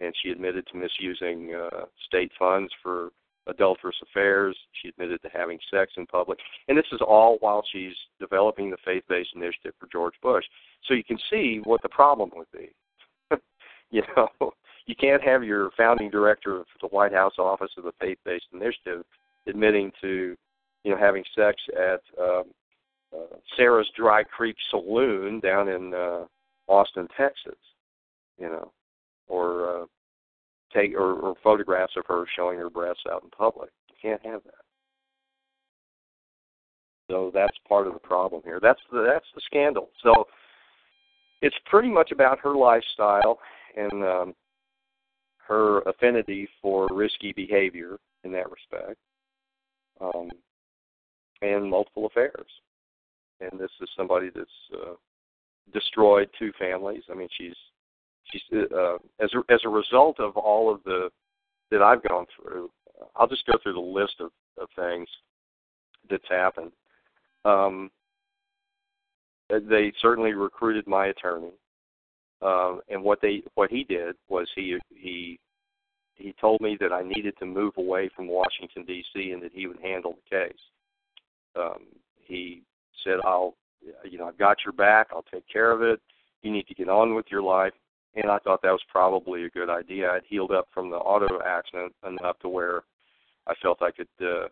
And 0.00 0.14
she 0.22 0.30
admitted 0.30 0.66
to 0.68 0.76
misusing 0.76 1.54
uh, 1.54 1.86
state 2.06 2.30
funds 2.38 2.70
for 2.82 3.10
adulterous 3.46 3.96
affairs. 4.02 4.56
She 4.80 4.88
admitted 4.88 5.22
to 5.22 5.28
having 5.32 5.58
sex 5.72 5.92
in 5.96 6.06
public. 6.06 6.38
And 6.68 6.76
this 6.76 6.86
is 6.92 7.00
all 7.00 7.38
while 7.40 7.64
she's 7.72 7.94
developing 8.20 8.70
the 8.70 8.76
faith 8.84 9.04
based 9.08 9.30
initiative 9.34 9.74
for 9.78 9.88
George 9.90 10.14
Bush. 10.22 10.44
So 10.86 10.94
you 10.94 11.04
can 11.04 11.18
see 11.30 11.60
what 11.64 11.82
the 11.82 11.88
problem 11.88 12.30
would 12.36 12.50
be. 12.52 12.70
you 13.90 14.02
know, 14.16 14.52
you 14.86 14.94
can't 14.94 15.22
have 15.22 15.44
your 15.44 15.70
founding 15.76 16.10
director 16.10 16.60
of 16.60 16.66
the 16.80 16.88
White 16.88 17.12
House 17.12 17.34
Office 17.38 17.72
of 17.76 17.84
the 17.84 17.92
Faith 18.00 18.18
Based 18.24 18.46
Initiative 18.52 19.04
admitting 19.46 19.92
to, 20.00 20.36
you 20.84 20.90
know, 20.90 20.98
having 20.98 21.24
sex 21.34 21.56
at 21.76 22.00
um, 22.20 22.44
uh, 23.12 23.36
Sarah's 23.56 23.90
Dry 23.96 24.22
Creek 24.22 24.56
Saloon 24.70 25.40
down 25.40 25.68
in 25.68 25.94
uh, 25.94 26.24
Austin, 26.68 27.08
Texas. 27.16 27.58
You 28.38 28.48
know, 28.48 28.70
or 29.28 29.82
uh, 29.82 29.86
take 30.76 30.94
or, 30.94 31.14
or 31.14 31.34
photographs 31.42 31.94
of 31.96 32.04
her 32.06 32.24
showing 32.36 32.58
her 32.58 32.70
breasts 32.70 33.04
out 33.10 33.22
in 33.22 33.30
public. 33.30 33.70
You 33.88 33.96
can't 34.00 34.24
have 34.24 34.42
that. 34.44 34.54
So 37.10 37.30
that's 37.32 37.56
part 37.68 37.86
of 37.86 37.92
the 37.92 38.00
problem 38.00 38.42
here. 38.44 38.58
That's 38.60 38.80
the 38.90 39.08
that's 39.12 39.26
the 39.34 39.40
scandal. 39.46 39.90
So 40.02 40.26
it's 41.40 41.56
pretty 41.66 41.88
much 41.88 42.10
about 42.10 42.40
her 42.40 42.56
lifestyle 42.56 43.38
and 43.76 43.92
um, 44.04 44.34
her 45.46 45.80
affinity 45.82 46.48
for 46.60 46.88
risky 46.90 47.32
behavior 47.32 47.98
in 48.24 48.32
that 48.32 48.50
respect, 48.50 48.98
um, 50.00 50.30
and 51.42 51.70
multiple 51.70 52.06
affairs. 52.06 52.46
And 53.40 53.60
this 53.60 53.70
is 53.80 53.88
somebody 53.96 54.30
that's 54.34 54.50
uh, 54.74 54.94
destroyed 55.72 56.28
two 56.38 56.52
families. 56.58 57.02
I 57.10 57.14
mean, 57.14 57.28
she's 57.38 57.54
she's 58.30 58.42
uh, 58.52 58.96
as 59.20 59.30
a, 59.34 59.52
as 59.52 59.60
a 59.64 59.68
result 59.68 60.20
of 60.20 60.36
all 60.36 60.72
of 60.72 60.82
the 60.84 61.10
that 61.70 61.82
I've 61.82 62.02
gone 62.02 62.26
through. 62.36 62.70
I'll 63.14 63.26
just 63.26 63.46
go 63.46 63.54
through 63.62 63.74
the 63.74 63.80
list 63.80 64.14
of, 64.20 64.30
of 64.60 64.68
things 64.76 65.08
that's 66.08 66.28
happened. 66.28 66.72
Um, 67.44 67.90
they 69.48 69.92
certainly 70.00 70.32
recruited 70.32 70.86
my 70.86 71.06
attorney, 71.06 71.52
um, 72.42 72.80
and 72.88 73.02
what 73.02 73.20
they 73.20 73.42
what 73.54 73.70
he 73.70 73.84
did 73.84 74.16
was 74.28 74.48
he 74.54 74.76
he 74.94 75.38
he 76.14 76.34
told 76.40 76.60
me 76.60 76.76
that 76.80 76.92
I 76.92 77.02
needed 77.02 77.34
to 77.38 77.46
move 77.46 77.74
away 77.76 78.10
from 78.16 78.26
Washington 78.26 78.84
D.C. 78.84 79.30
and 79.32 79.42
that 79.42 79.52
he 79.52 79.66
would 79.66 79.78
handle 79.80 80.14
the 80.14 80.36
case. 80.36 80.58
Um, 81.54 81.84
he 82.18 82.62
said, 83.04 83.18
"I'll, 83.24 83.54
you 84.04 84.18
know, 84.18 84.26
I've 84.26 84.38
got 84.38 84.58
your 84.64 84.72
back. 84.72 85.08
I'll 85.12 85.24
take 85.32 85.46
care 85.48 85.70
of 85.70 85.82
it. 85.82 86.00
You 86.42 86.50
need 86.50 86.66
to 86.66 86.74
get 86.74 86.88
on 86.88 87.14
with 87.14 87.26
your 87.30 87.42
life 87.42 87.72
and 88.16 88.30
I 88.30 88.38
thought 88.38 88.62
that 88.62 88.70
was 88.70 88.82
probably 88.90 89.44
a 89.44 89.50
good 89.50 89.68
idea. 89.68 90.10
I'd 90.10 90.22
healed 90.28 90.50
up 90.50 90.68
from 90.72 90.90
the 90.90 90.96
auto 90.96 91.40
accident 91.44 91.94
enough 92.06 92.38
to 92.40 92.48
where 92.48 92.82
I 93.46 93.54
felt 93.62 93.82
I 93.82 93.90
could 93.90 94.08
uh, 94.20 94.48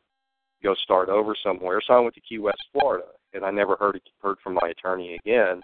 go 0.63 0.75
start 0.83 1.09
over 1.09 1.35
somewhere. 1.43 1.81
So 1.85 1.95
I 1.95 2.01
went 2.01 2.15
to 2.15 2.21
Key 2.21 2.39
West, 2.39 2.63
Florida, 2.73 3.07
and 3.33 3.45
I 3.45 3.51
never 3.51 3.77
heard 3.77 4.01
heard 4.23 4.37
from 4.45 4.55
my 4.55 4.69
attorney 4.69 5.15
again. 5.15 5.63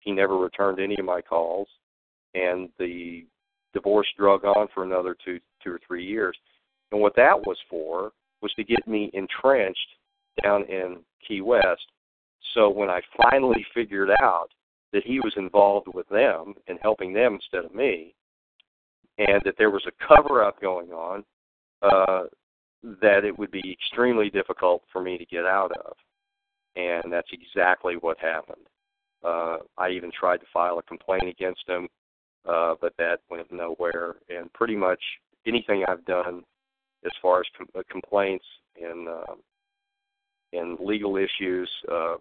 He 0.00 0.12
never 0.12 0.38
returned 0.38 0.78
any 0.80 0.96
of 0.98 1.04
my 1.04 1.20
calls, 1.20 1.68
and 2.34 2.70
the 2.78 3.26
divorce 3.74 4.08
drug 4.16 4.44
on 4.44 4.68
for 4.72 4.84
another 4.84 5.16
two 5.24 5.40
two 5.62 5.72
or 5.72 5.80
three 5.86 6.06
years. 6.06 6.36
And 6.92 7.00
what 7.00 7.16
that 7.16 7.38
was 7.46 7.58
for 7.68 8.12
was 8.42 8.52
to 8.54 8.64
get 8.64 8.86
me 8.86 9.10
entrenched 9.12 9.78
down 10.42 10.62
in 10.64 10.98
Key 11.26 11.40
West. 11.40 11.86
So 12.54 12.70
when 12.70 12.88
I 12.88 13.00
finally 13.16 13.64
figured 13.74 14.10
out 14.22 14.48
that 14.92 15.04
he 15.04 15.20
was 15.20 15.32
involved 15.36 15.88
with 15.92 16.08
them 16.08 16.54
and 16.68 16.78
helping 16.82 17.12
them 17.12 17.34
instead 17.34 17.64
of 17.64 17.74
me, 17.74 18.14
and 19.18 19.40
that 19.44 19.54
there 19.58 19.70
was 19.70 19.86
a 19.86 20.06
cover 20.06 20.42
up 20.42 20.60
going 20.60 20.90
on, 20.90 21.24
uh, 21.82 22.24
that 23.00 23.24
it 23.24 23.38
would 23.38 23.50
be 23.50 23.72
extremely 23.72 24.30
difficult 24.30 24.82
for 24.92 25.02
me 25.02 25.18
to 25.18 25.26
get 25.26 25.44
out 25.44 25.72
of. 25.72 25.96
And 26.76 27.12
that's 27.12 27.28
exactly 27.32 27.94
what 28.00 28.18
happened. 28.18 28.66
Uh, 29.22 29.58
I 29.76 29.90
even 29.90 30.10
tried 30.18 30.38
to 30.38 30.46
file 30.52 30.78
a 30.78 30.82
complaint 30.82 31.28
against 31.28 31.68
him, 31.68 31.88
uh, 32.48 32.74
but 32.80 32.94
that 32.96 33.18
went 33.30 33.52
nowhere. 33.52 34.16
And 34.28 34.52
pretty 34.54 34.76
much 34.76 35.00
anything 35.46 35.84
I've 35.86 36.04
done 36.06 36.42
as 37.04 37.12
far 37.20 37.40
as 37.40 37.46
com- 37.56 37.68
uh, 37.76 37.82
complaints 37.90 38.44
and 38.80 39.08
uh, 39.08 39.34
and 40.52 40.78
legal 40.80 41.16
issues, 41.16 41.70
uh, 41.90 42.16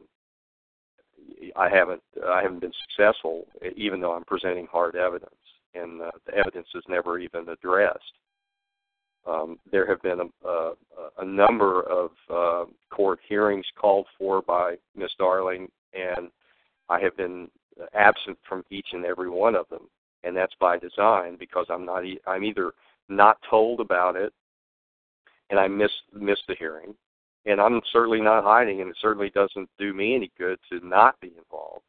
I 1.55 1.69
haven't 1.69 2.01
I 2.25 2.41
haven't 2.41 2.61
been 2.61 2.73
successful, 2.89 3.45
even 3.75 3.99
though 3.99 4.13
I'm 4.13 4.25
presenting 4.25 4.67
hard 4.67 4.95
evidence, 4.95 5.31
and 5.73 6.01
uh, 6.01 6.11
the 6.25 6.35
evidence 6.35 6.67
is 6.75 6.83
never 6.87 7.19
even 7.19 7.47
addressed. 7.49 8.13
Um, 9.27 9.59
there 9.71 9.85
have 9.85 10.01
been 10.01 10.19
a, 10.21 10.47
a, 10.47 10.73
a 11.19 11.25
number 11.25 11.81
of 11.83 12.11
uh, 12.33 12.65
court 12.89 13.19
hearings 13.27 13.65
called 13.79 14.07
for 14.17 14.41
by 14.41 14.75
Miss 14.95 15.11
Darling, 15.19 15.69
and 15.93 16.29
I 16.89 16.99
have 16.99 17.15
been 17.17 17.49
absent 17.93 18.37
from 18.47 18.63
each 18.69 18.87
and 18.93 19.05
every 19.05 19.29
one 19.29 19.55
of 19.55 19.67
them, 19.69 19.87
and 20.23 20.35
that's 20.35 20.53
by 20.59 20.77
design 20.77 21.37
because 21.39 21.65
I'm 21.69 21.85
not 21.85 22.03
I'm 22.27 22.43
either 22.43 22.71
not 23.07 23.37
told 23.49 23.79
about 23.79 24.15
it, 24.15 24.33
and 25.49 25.59
I 25.59 25.67
miss 25.67 25.91
miss 26.13 26.39
the 26.47 26.55
hearing, 26.57 26.95
and 27.45 27.59
I'm 27.61 27.81
certainly 27.91 28.21
not 28.21 28.43
hiding, 28.43 28.81
and 28.81 28.89
it 28.89 28.97
certainly 29.01 29.29
doesn't 29.29 29.69
do 29.77 29.93
me 29.93 30.15
any 30.15 30.31
good 30.37 30.59
to 30.71 30.85
not 30.85 31.19
be 31.21 31.33
involved. 31.37 31.83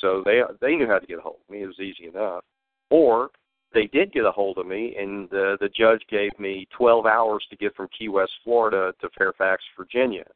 So 0.00 0.22
they 0.24 0.40
they 0.60 0.74
knew 0.74 0.86
how 0.86 0.98
to 0.98 1.06
get 1.06 1.18
a 1.18 1.22
hold 1.22 1.38
of 1.46 1.50
me; 1.50 1.62
it 1.62 1.66
was 1.66 1.80
easy 1.80 2.08
enough. 2.08 2.44
Or 2.90 3.30
they 3.72 3.86
did 3.86 4.12
get 4.12 4.24
a 4.24 4.32
hold 4.32 4.58
of 4.58 4.66
me, 4.66 4.96
and 4.98 5.28
the 5.30 5.56
the 5.60 5.68
judge 5.68 6.02
gave 6.10 6.30
me 6.38 6.66
12 6.76 7.06
hours 7.06 7.44
to 7.50 7.56
get 7.56 7.74
from 7.74 7.88
Key 7.96 8.08
West, 8.08 8.32
Florida, 8.44 8.92
to 9.00 9.08
Fairfax, 9.16 9.62
Virginia, 9.76 10.26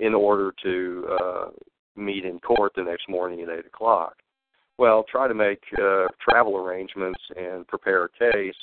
in 0.00 0.14
order 0.14 0.52
to 0.62 1.06
uh, 1.20 1.46
meet 1.96 2.24
in 2.24 2.38
court 2.40 2.72
the 2.76 2.82
next 2.82 3.08
morning 3.08 3.40
at 3.42 3.48
eight 3.48 3.66
o'clock. 3.66 4.16
Well, 4.78 5.04
try 5.10 5.26
to 5.26 5.34
make 5.34 5.62
uh, 5.80 6.06
travel 6.20 6.56
arrangements 6.56 7.20
and 7.34 7.66
prepare 7.66 8.04
a 8.04 8.32
case 8.32 8.54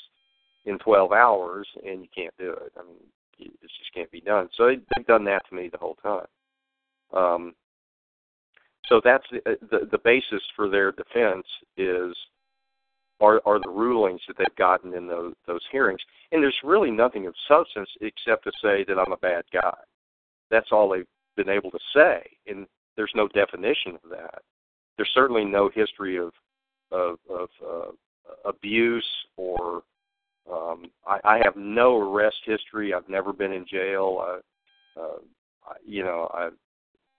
in 0.66 0.78
12 0.80 1.12
hours, 1.12 1.68
and 1.84 2.02
you 2.02 2.08
can't 2.16 2.34
do 2.38 2.52
it. 2.52 2.72
I 2.78 2.84
mean, 2.84 3.02
it 3.40 3.52
just 3.62 3.94
can't 3.94 4.12
be 4.12 4.22
done. 4.22 4.50
So 4.56 4.68
they, 4.68 4.76
they've 4.96 5.08
done 5.08 5.26
that 5.26 5.48
to 5.50 5.56
me 5.56 5.70
the 5.72 5.78
whole 5.78 5.98
time. 6.02 6.28
Um, 7.14 7.54
so 8.88 9.02
that's 9.04 9.26
the, 9.32 9.38
uh, 9.50 9.56
the 9.72 9.88
the 9.92 9.98
basis 10.00 10.42
for 10.56 10.70
their 10.70 10.92
defense 10.92 11.46
is 11.78 12.16
are 13.22 13.42
are 13.46 13.60
the 13.60 13.70
rulings 13.70 14.22
that 14.28 14.38
they've 14.38 14.56
gotten 14.58 14.94
in 14.94 15.08
those 15.08 15.34
those 15.48 15.64
hearings, 15.72 16.02
and 16.32 16.44
there's 16.44 16.56
really 16.64 16.92
nothing 16.92 17.28
of 17.28 17.34
substance 17.48 17.90
except 18.02 18.44
to 18.44 18.52
say 18.62 18.84
that 18.88 19.00
I'm 19.00 19.14
a 19.14 19.18
bad 19.18 19.46
guy. 19.54 19.78
That's 20.50 20.72
all 20.72 20.90
they've 20.90 21.06
been 21.38 21.50
able 21.50 21.72
to 21.72 21.80
say, 21.96 22.24
and 22.48 22.68
there's 22.96 23.14
no 23.16 23.28
definition 23.30 23.96
of 24.04 24.10
that. 24.12 24.42
There's 24.98 25.12
certainly 25.14 25.46
no 25.46 25.70
history 25.74 26.18
of 26.18 26.32
of, 26.92 27.18
of 27.30 27.50
uh, 27.66 27.92
abuse 28.46 29.08
or 29.38 29.84
um, 30.52 30.86
I, 31.08 31.20
I 31.24 31.38
have 31.44 31.56
no 31.56 31.98
arrest 31.98 32.38
history. 32.46 32.94
I've 32.94 33.08
never 33.08 33.34
been 33.34 33.54
in 33.54 33.66
jail. 33.70 34.42
Uh, 34.98 35.00
uh, 35.00 35.74
you 35.86 36.04
know, 36.04 36.30
I 36.34 36.50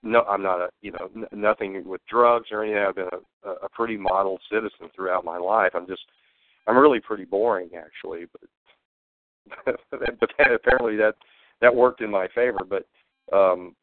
no, 0.03 0.23
I'm 0.23 0.43
not 0.43 0.61
a 0.61 0.69
you 0.83 0.93
know 0.93 1.11
n- 1.17 1.27
nothing 1.33 1.83
with 1.87 2.01
drugs 2.09 2.49
or 2.53 2.63
anything. 2.63 2.85
I've 2.87 2.95
been 2.95 3.09
a, 3.45 3.51
a 3.51 3.69
pretty 3.71 3.97
model 3.97 4.39
citizen 4.51 4.91
throughout 4.95 5.25
my 5.25 5.39
life. 5.39 5.73
I'm 5.75 5.87
just 5.87 6.03
I'm 6.67 6.77
really 6.77 7.01
pretty 7.01 7.25
boring 7.25 7.71
actually, 7.77 8.27
but 9.65 9.77
but 9.91 10.31
apparently 10.53 10.97
that 10.97 11.15
that 11.61 11.75
worked 11.75 12.03
in 12.03 12.11
my 12.11 12.29
favor. 12.35 12.61
But 12.69 12.87
um, 13.35 13.75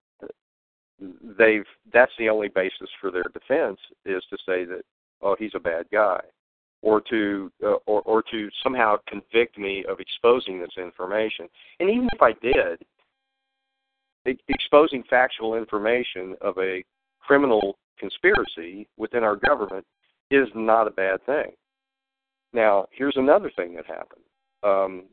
they've 1.37 1.65
that's 1.91 2.11
the 2.19 2.29
only 2.29 2.49
basis 2.49 2.89
for 2.99 3.09
their 3.11 3.25
defense 3.33 3.79
is 4.05 4.23
to 4.29 4.37
say 4.45 4.65
that 4.65 4.83
oh 5.21 5.35
he's 5.37 5.55
a 5.55 5.59
bad 5.59 5.85
guy 5.91 6.19
or 6.81 7.01
to 7.01 7.51
uh, 7.63 7.75
or 7.85 8.01
or 8.01 8.23
to 8.31 8.49
somehow 8.63 8.97
convict 9.07 9.57
me 9.57 9.85
of 9.87 9.99
exposing 9.99 10.59
this 10.59 10.71
information. 10.77 11.47
And 11.79 11.89
even 11.89 12.07
if 12.13 12.21
i 12.21 12.33
did 12.41 12.83
exposing 14.47 15.03
factual 15.09 15.55
information 15.55 16.35
of 16.41 16.55
a 16.59 16.83
criminal 17.19 17.77
conspiracy 17.97 18.87
within 18.97 19.23
our 19.23 19.35
government 19.35 19.85
is 20.29 20.47
not 20.53 20.87
a 20.87 20.91
bad 20.91 21.25
thing. 21.25 21.51
Now 22.53 22.87
here's 22.91 23.17
another 23.17 23.51
thing 23.55 23.75
that 23.75 23.85
happened. 23.85 24.23
Um, 24.63 25.03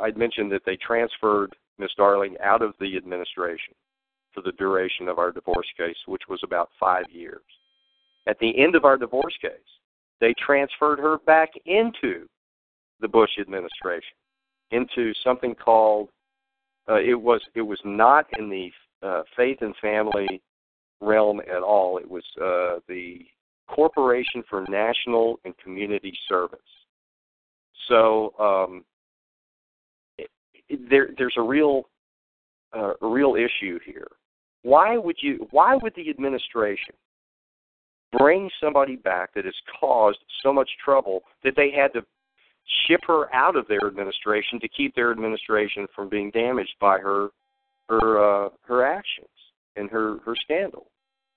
i'd 0.00 0.16
mentioned 0.16 0.50
that 0.52 0.62
they 0.66 0.76
transferred 0.76 1.54
miss 1.78 1.90
darling 1.96 2.36
out 2.42 2.62
of 2.62 2.74
the 2.80 2.96
administration 2.96 3.74
for 4.32 4.42
the 4.42 4.52
duration 4.52 5.08
of 5.08 5.18
our 5.18 5.32
divorce 5.32 5.66
case, 5.76 5.96
which 6.06 6.22
was 6.28 6.40
about 6.44 6.70
five 6.78 7.04
years. 7.10 7.42
At 8.28 8.38
the 8.38 8.62
end 8.62 8.76
of 8.76 8.84
our 8.84 8.96
divorce 8.96 9.34
case, 9.40 9.50
they 10.20 10.34
transferred 10.44 10.98
her 10.98 11.18
back 11.18 11.50
into 11.66 12.26
the 13.00 13.08
Bush 13.08 13.30
administration, 13.40 14.16
into 14.70 15.12
something 15.24 15.54
called 15.54 16.10
uh, 16.88 16.96
it 16.96 17.14
was 17.14 17.40
it 17.54 17.62
was 17.62 17.80
not 17.84 18.26
in 18.38 18.48
the 18.48 18.70
uh, 19.06 19.22
faith 19.36 19.58
and 19.60 19.74
family 19.76 20.40
realm 21.00 21.40
at 21.40 21.62
all. 21.62 21.98
It 21.98 22.10
was 22.10 22.24
uh, 22.40 22.80
the 22.88 23.20
Corporation 23.68 24.42
for 24.50 24.64
National 24.68 25.38
and 25.44 25.56
Community 25.58 26.12
Service. 26.28 26.58
So 27.88 28.34
um, 28.38 28.84
it, 30.18 30.28
it, 30.68 30.90
there, 30.90 31.10
there's 31.16 31.34
a 31.36 31.42
real 31.42 31.84
uh, 32.76 32.94
a 33.00 33.06
real 33.06 33.36
issue 33.36 33.78
here. 33.84 34.08
Why 34.62 34.96
would 34.96 35.16
you? 35.20 35.46
Why 35.50 35.76
would 35.76 35.94
the 35.94 36.10
administration 36.10 36.94
bring 38.16 38.50
somebody 38.60 38.96
back 38.96 39.34
that 39.34 39.44
has 39.44 39.54
caused 39.78 40.18
so 40.42 40.52
much 40.52 40.68
trouble 40.84 41.22
that 41.44 41.54
they 41.56 41.70
had 41.70 41.92
to 41.92 42.04
ship 42.86 43.00
her 43.06 43.32
out 43.34 43.56
of 43.56 43.66
their 43.68 43.86
administration 43.86 44.60
to 44.60 44.68
keep 44.68 44.94
their 44.94 45.10
administration 45.10 45.86
from 45.94 46.08
being 46.08 46.30
damaged 46.30 46.74
by 46.80 46.98
her 46.98 47.28
her 47.88 48.46
uh, 48.46 48.48
her 48.62 48.84
actions 48.84 49.28
and 49.76 49.90
her 49.90 50.18
her 50.24 50.34
scandal, 50.42 50.86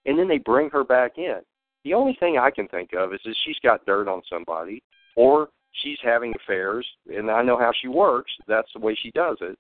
and 0.06 0.18
then 0.18 0.28
they 0.28 0.38
bring 0.38 0.70
her 0.70 0.84
back 0.84 1.18
in. 1.18 1.40
The 1.84 1.94
only 1.94 2.16
thing 2.20 2.38
I 2.38 2.52
can 2.52 2.68
think 2.68 2.92
of 2.94 3.14
is 3.14 3.20
that 3.26 3.36
she's 3.44 3.60
got 3.64 3.86
dirt 3.86 4.08
on 4.08 4.22
somebody, 4.30 4.82
or 5.16 5.50
she's 5.82 5.98
having 6.04 6.34
affairs, 6.36 6.86
and 7.08 7.30
I 7.30 7.42
know 7.42 7.58
how 7.58 7.72
she 7.82 7.88
works. 7.88 8.32
That's 8.48 8.72
the 8.74 8.80
way 8.80 8.98
she 9.02 9.12
does 9.12 9.38
it 9.42 9.58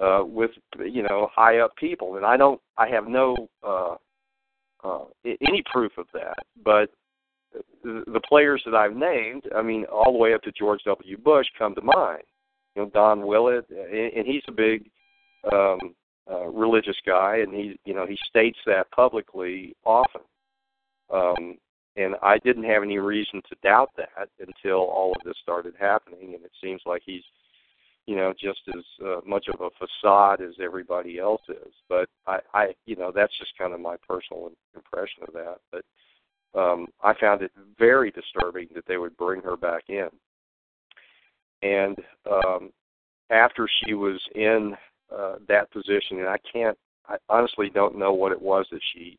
uh, 0.00 0.24
with 0.24 0.50
you 0.78 1.02
know 1.02 1.28
high 1.34 1.58
up 1.58 1.74
people, 1.76 2.16
and 2.16 2.26
I 2.26 2.36
don't, 2.36 2.60
I 2.76 2.88
have 2.88 3.06
no 3.06 3.48
uh, 3.66 3.96
uh, 4.84 5.04
any 5.24 5.62
proof 5.72 5.92
of 5.98 6.06
that. 6.12 6.38
But 6.64 6.90
the, 7.82 8.20
players 8.28 8.62
that 8.64 8.74
I've 8.74 8.96
named, 8.96 9.44
I 9.54 9.62
mean, 9.62 9.84
all 9.84 10.12
the 10.12 10.18
way 10.18 10.34
up 10.34 10.42
to 10.42 10.52
George 10.52 10.80
W. 10.84 11.16
Bush, 11.18 11.46
come 11.58 11.74
to 11.74 11.82
mind. 11.82 12.22
You 12.74 12.82
know, 12.82 12.90
Don 12.90 13.26
Willett, 13.26 13.68
and 13.70 14.26
he's 14.26 14.42
a 14.48 14.52
big 14.52 14.90
um, 15.52 15.94
uh, 16.30 16.46
religious 16.46 16.96
guy, 17.06 17.38
and 17.38 17.54
he, 17.54 17.78
you 17.84 17.94
know, 17.94 18.06
he 18.06 18.18
states 18.28 18.58
that 18.66 18.90
publicly 18.90 19.74
often. 19.84 20.22
Um, 21.12 21.56
and 21.96 22.16
I 22.22 22.38
didn't 22.38 22.64
have 22.64 22.82
any 22.82 22.98
reason 22.98 23.40
to 23.48 23.56
doubt 23.62 23.90
that 23.96 24.28
until 24.38 24.80
all 24.80 25.12
of 25.12 25.22
this 25.24 25.36
started 25.42 25.74
happening, 25.78 26.34
and 26.34 26.44
it 26.44 26.52
seems 26.62 26.82
like 26.84 27.02
he's 27.06 27.22
you 28.06 28.14
know, 28.14 28.32
just 28.40 28.60
as 28.68 28.84
uh, 29.04 29.20
much 29.26 29.46
of 29.52 29.60
a 29.60 29.70
facade 29.78 30.40
as 30.40 30.54
everybody 30.62 31.18
else 31.18 31.42
is. 31.48 31.72
But 31.88 32.08
I, 32.26 32.38
I, 32.54 32.66
you 32.86 32.94
know, 32.96 33.12
that's 33.14 33.36
just 33.38 33.56
kind 33.58 33.74
of 33.74 33.80
my 33.80 33.96
personal 34.08 34.50
impression 34.74 35.24
of 35.26 35.34
that. 35.34 35.56
But 35.72 35.84
um, 36.58 36.86
I 37.02 37.14
found 37.20 37.42
it 37.42 37.50
very 37.78 38.12
disturbing 38.12 38.68
that 38.74 38.86
they 38.86 38.96
would 38.96 39.16
bring 39.16 39.42
her 39.42 39.56
back 39.56 39.84
in. 39.88 40.08
And 41.62 41.96
um, 42.30 42.70
after 43.30 43.68
she 43.84 43.94
was 43.94 44.20
in 44.34 44.74
uh, 45.14 45.36
that 45.48 45.70
position, 45.72 46.20
and 46.20 46.28
I 46.28 46.38
can't, 46.50 46.78
I 47.08 47.16
honestly 47.28 47.70
don't 47.74 47.98
know 47.98 48.12
what 48.12 48.32
it 48.32 48.40
was 48.40 48.66
that 48.70 48.80
she 48.94 49.18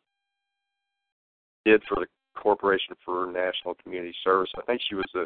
did 1.65 1.83
for 1.89 1.95
the 1.95 2.07
Corporation 2.35 2.95
for 3.03 3.25
National 3.31 3.75
Community 3.83 4.15
Service. 4.23 4.49
I 4.57 4.61
think 4.61 4.81
she 4.87 4.95
was 4.95 5.09
the 5.13 5.25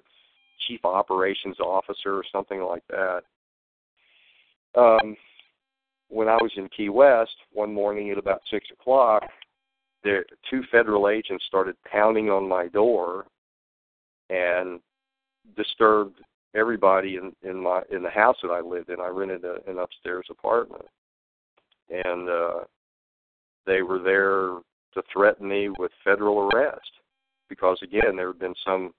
chief 0.67 0.83
operations 0.83 1.59
officer 1.59 2.15
or 2.15 2.23
something 2.31 2.61
like 2.61 2.83
that. 2.89 3.21
Um, 4.75 5.15
when 6.09 6.27
I 6.27 6.35
was 6.35 6.51
in 6.57 6.67
Key 6.75 6.89
West 6.89 7.35
one 7.51 7.73
morning 7.73 8.11
at 8.11 8.17
about 8.17 8.41
six 8.49 8.67
o'clock, 8.71 9.23
there 10.03 10.25
two 10.49 10.63
federal 10.71 11.09
agents 11.09 11.45
started 11.47 11.75
pounding 11.89 12.29
on 12.29 12.47
my 12.47 12.67
door 12.67 13.25
and 14.29 14.79
disturbed 15.55 16.19
everybody 16.55 17.17
in 17.17 17.33
in 17.47 17.61
my 17.61 17.81
in 17.91 18.03
the 18.03 18.09
house 18.09 18.37
that 18.41 18.49
I 18.49 18.61
lived 18.61 18.89
in. 18.89 18.99
I 18.99 19.07
rented 19.07 19.43
a, 19.45 19.57
an 19.67 19.79
upstairs 19.79 20.25
apartment, 20.29 20.85
and 21.89 22.29
uh, 22.29 22.59
they 23.65 23.81
were 23.81 23.99
there 23.99 24.59
to 24.93 25.03
threaten 25.11 25.47
me 25.47 25.69
with 25.77 25.91
federal 26.03 26.49
arrest 26.49 26.91
because 27.47 27.77
again 27.83 28.15
there 28.15 28.27
had 28.27 28.39
been 28.39 28.55
some 28.65 28.93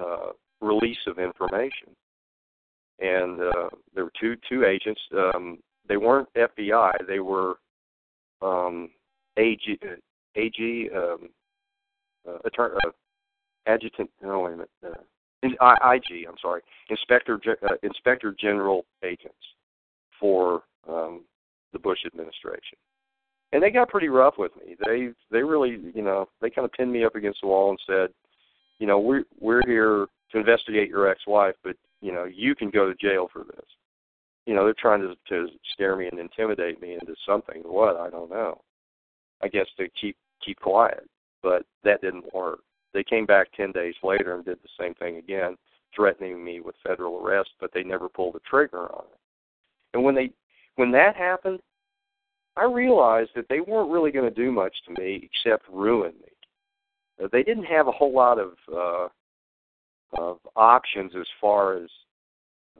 uh, 0.00 0.30
release 0.60 0.98
of 1.06 1.18
information, 1.18 1.94
and 2.98 3.40
uh, 3.40 3.68
there 3.94 4.04
were 4.04 4.12
two 4.20 4.36
two 4.48 4.64
agents. 4.64 5.00
Um, 5.16 5.58
they 5.88 5.96
weren't 5.96 6.28
FBI. 6.34 6.92
They 7.06 7.20
were 7.20 7.54
um, 8.40 8.90
AG 9.36 9.78
AG 10.36 10.90
um, 10.94 11.28
uh, 12.28 12.38
attorney, 12.44 12.76
uh, 12.86 12.90
adjutant. 13.66 14.10
No, 14.22 14.40
wait 14.40 14.52
a 14.52 14.56
minute. 14.56 14.70
Uh, 14.84 14.94
IG, 15.44 16.26
I'm 16.28 16.36
sorry, 16.40 16.62
Inspector 16.88 17.40
uh, 17.64 17.74
Inspector 17.82 18.34
General 18.40 18.84
agents 19.04 19.34
for 20.20 20.62
um, 20.88 21.24
the 21.72 21.78
Bush 21.78 21.98
administration, 22.06 22.78
and 23.52 23.62
they 23.62 23.70
got 23.70 23.88
pretty 23.88 24.08
rough 24.08 24.34
with 24.38 24.52
me. 24.56 24.76
They 24.86 25.08
they 25.30 25.42
really 25.42 25.78
you 25.94 26.02
know 26.02 26.28
they 26.40 26.50
kind 26.50 26.64
of 26.64 26.72
pinned 26.72 26.92
me 26.92 27.04
up 27.04 27.16
against 27.16 27.40
the 27.42 27.48
wall 27.48 27.70
and 27.70 27.78
said, 27.86 28.10
you 28.78 28.86
know 28.86 29.00
we're 29.00 29.24
we're 29.40 29.62
here 29.66 30.06
to 30.30 30.38
investigate 30.38 30.88
your 30.88 31.08
ex-wife, 31.08 31.54
but 31.64 31.76
you 32.02 32.12
know 32.12 32.24
you 32.24 32.54
can 32.54 32.68
go 32.68 32.86
to 32.86 32.94
jail 32.94 33.30
for 33.32 33.44
this. 33.44 33.64
You 34.44 34.54
know 34.54 34.64
they're 34.64 34.74
trying 34.78 35.00
to 35.00 35.14
to 35.28 35.48
scare 35.72 35.96
me 35.96 36.08
and 36.08 36.18
intimidate 36.18 36.82
me 36.82 36.94
into 36.94 37.14
something. 37.26 37.62
What 37.62 37.96
I 37.96 38.10
don't 38.10 38.30
know. 38.30 38.60
I 39.42 39.48
guess 39.48 39.66
to 39.78 39.88
keep 39.98 40.16
keep 40.44 40.60
quiet, 40.60 41.08
but 41.42 41.64
that 41.84 42.02
didn't 42.02 42.32
work. 42.34 42.60
They 42.92 43.02
came 43.02 43.24
back 43.24 43.48
10 43.56 43.72
days 43.72 43.94
later 44.02 44.34
and 44.34 44.44
did 44.44 44.58
the 44.62 44.68
same 44.78 44.94
thing 44.94 45.16
again, 45.16 45.56
threatening 45.96 46.44
me 46.44 46.60
with 46.60 46.74
federal 46.86 47.24
arrest, 47.24 47.50
but 47.58 47.70
they 47.72 47.82
never 47.82 48.08
pulled 48.08 48.34
the 48.34 48.40
trigger 48.40 48.92
on 48.92 49.04
it. 49.04 49.18
And 49.94 50.04
when 50.04 50.14
they 50.14 50.30
when 50.76 50.90
that 50.92 51.16
happened, 51.16 51.60
I 52.56 52.64
realized 52.64 53.30
that 53.34 53.46
they 53.48 53.60
weren't 53.60 53.90
really 53.90 54.10
going 54.10 54.28
to 54.28 54.34
do 54.34 54.52
much 54.52 54.74
to 54.86 55.00
me 55.00 55.28
except 55.30 55.68
ruin 55.70 56.12
me. 56.20 57.28
They 57.30 57.42
didn't 57.42 57.64
have 57.64 57.88
a 57.88 57.92
whole 57.92 58.12
lot 58.12 58.38
of 58.38 58.52
uh, 58.74 59.08
of 60.18 60.38
options 60.56 61.12
as 61.18 61.26
far 61.40 61.76
as 61.76 61.88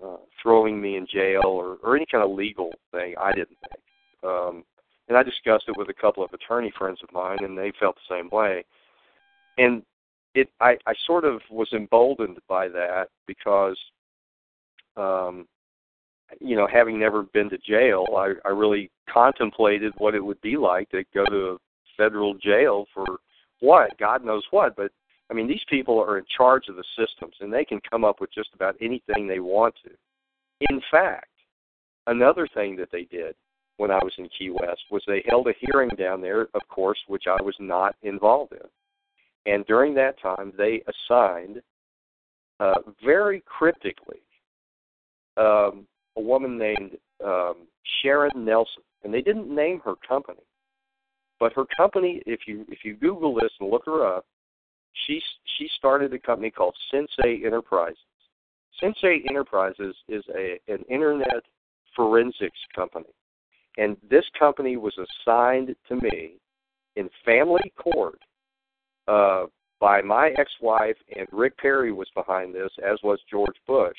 uh, 0.03 0.17
throwing 0.43 0.81
me 0.81 0.97
in 0.97 1.07
jail 1.07 1.43
or, 1.45 1.79
or 1.83 1.97
any 1.97 2.07
kind 2.11 2.25
of 2.25 2.31
legal 2.31 2.73
thing. 2.91 3.15
I 3.21 3.33
didn't 3.33 3.59
think. 3.69 3.83
Um, 4.25 4.65
and 5.09 5.17
I 5.17 5.23
discussed 5.23 5.65
it 5.69 5.77
with 5.77 5.89
a 5.89 5.95
couple 5.95 6.25
of 6.25 6.33
attorney 6.33 6.73
friends 6.79 7.01
of 7.03 7.13
mine, 7.13 7.39
and 7.43 7.57
they 7.57 7.73
felt 7.79 7.97
the 7.97 8.17
same 8.17 8.29
way. 8.31 8.65
And 9.59 9.83
it 10.35 10.49
I, 10.61 10.77
I 10.87 10.95
sort 11.07 11.25
of 11.25 11.41
was 11.51 11.69
emboldened 11.73 12.39
by 12.49 12.69
that 12.69 13.09
because 13.27 13.77
um 14.97 15.47
you 16.41 16.57
know, 16.57 16.67
having 16.67 16.99
never 16.99 17.25
been 17.25 17.51
to 17.51 17.59
jail, 17.59 18.07
I, 18.17 18.33
I 18.45 18.51
really 18.51 18.91
contemplated 19.13 19.93
what 19.99 20.15
it 20.15 20.25
would 20.25 20.41
be 20.41 20.57
like 20.57 20.89
to 20.91 21.05
go 21.15 21.25
to 21.27 21.37
a 21.37 21.57
federal 21.97 22.35
jail 22.35 22.87
for 22.95 23.05
what? 23.61 23.97
God 23.99 24.25
knows 24.25 24.43
what. 24.51 24.77
But 24.77 24.93
I 25.33 25.35
mean, 25.35 25.49
these 25.49 25.65
people 25.71 25.99
are 25.99 26.19
in 26.19 26.25
charge 26.37 26.65
of 26.69 26.77
the 26.77 26.85
systems 26.95 27.35
and 27.41 27.51
they 27.51 27.65
can 27.65 27.81
come 27.91 28.05
up 28.05 28.21
with 28.21 28.31
just 28.35 28.51
about 28.55 28.77
anything 28.83 29.27
they 29.27 29.41
want 29.41 29.75
to. 29.83 29.91
In 30.69 30.79
fact, 30.91 31.31
another 32.07 32.47
thing 32.53 32.77
that 32.77 32.91
they 32.93 33.05
did 33.05 33.35
when 33.79 33.91
I 33.91 33.99
was 34.03 34.13
in 34.19 34.29
Key 34.39 34.51
West 34.51 34.83
was 34.91 35.03
they 35.07 35.25
held 35.27 35.49
a 35.49 35.55
hearing 35.59 35.89
down 35.99 36.21
there, 36.21 36.43
of 36.43 36.61
course, 36.69 36.99
which 37.09 37.25
I 37.27 37.41
was 37.41 37.55
not 37.59 37.97
involved 38.03 38.53
in. 38.53 39.51
And 39.51 39.65
during 39.65 39.95
that 39.95 40.21
time, 40.21 40.53
they 40.59 40.83
assigned 41.11 41.63
uh, 42.61 42.81
very 43.03 43.43
cryptically 43.47 44.21
um, 45.39 45.87
a 46.19 46.21
woman 46.21 46.59
named 46.59 46.99
um, 47.25 47.67
Sharon 48.03 48.45
Nelson, 48.45 48.83
and 49.03 49.15
they 49.15 49.23
didn't 49.23 49.53
name 49.53 49.81
her 49.83 49.95
company, 50.07 50.43
but 51.41 51.55
her 51.55 51.65
company. 51.75 52.23
If 52.27 52.41
you 52.47 52.67
if 52.69 52.81
you 52.85 52.95
Google 52.95 53.35
this 53.35 53.51
and 53.59 53.71
look 53.71 53.87
her 53.87 54.07
up, 54.07 54.27
she 55.07 55.21
she 55.57 55.69
started 55.77 56.13
a 56.13 56.19
company 56.19 56.51
called 56.51 56.77
Sensei 56.91 57.45
Enterprises. 57.45 57.99
Sensei 58.81 59.23
Enterprises 59.29 59.95
is 60.09 60.25
a 60.35 60.59
an 60.69 60.85
internet 60.89 61.43
forensics 61.95 62.59
company, 62.75 63.13
and 63.79 63.97
this 64.09 64.25
company 64.39 64.77
was 64.77 64.95
assigned 64.99 65.75
to 65.89 65.97
me 65.97 66.35
in 66.97 67.09
family 67.25 67.73
court 67.77 68.21
uh, 69.09 69.45
by 69.81 70.01
my 70.01 70.31
ex-wife, 70.39 70.97
and 71.17 71.27
Rick 71.33 71.59
Perry 71.59 71.93
was 71.93 72.09
behind 72.15 72.55
this, 72.55 72.71
as 72.89 72.99
was 73.03 73.19
George 73.29 73.57
Bush, 73.67 73.97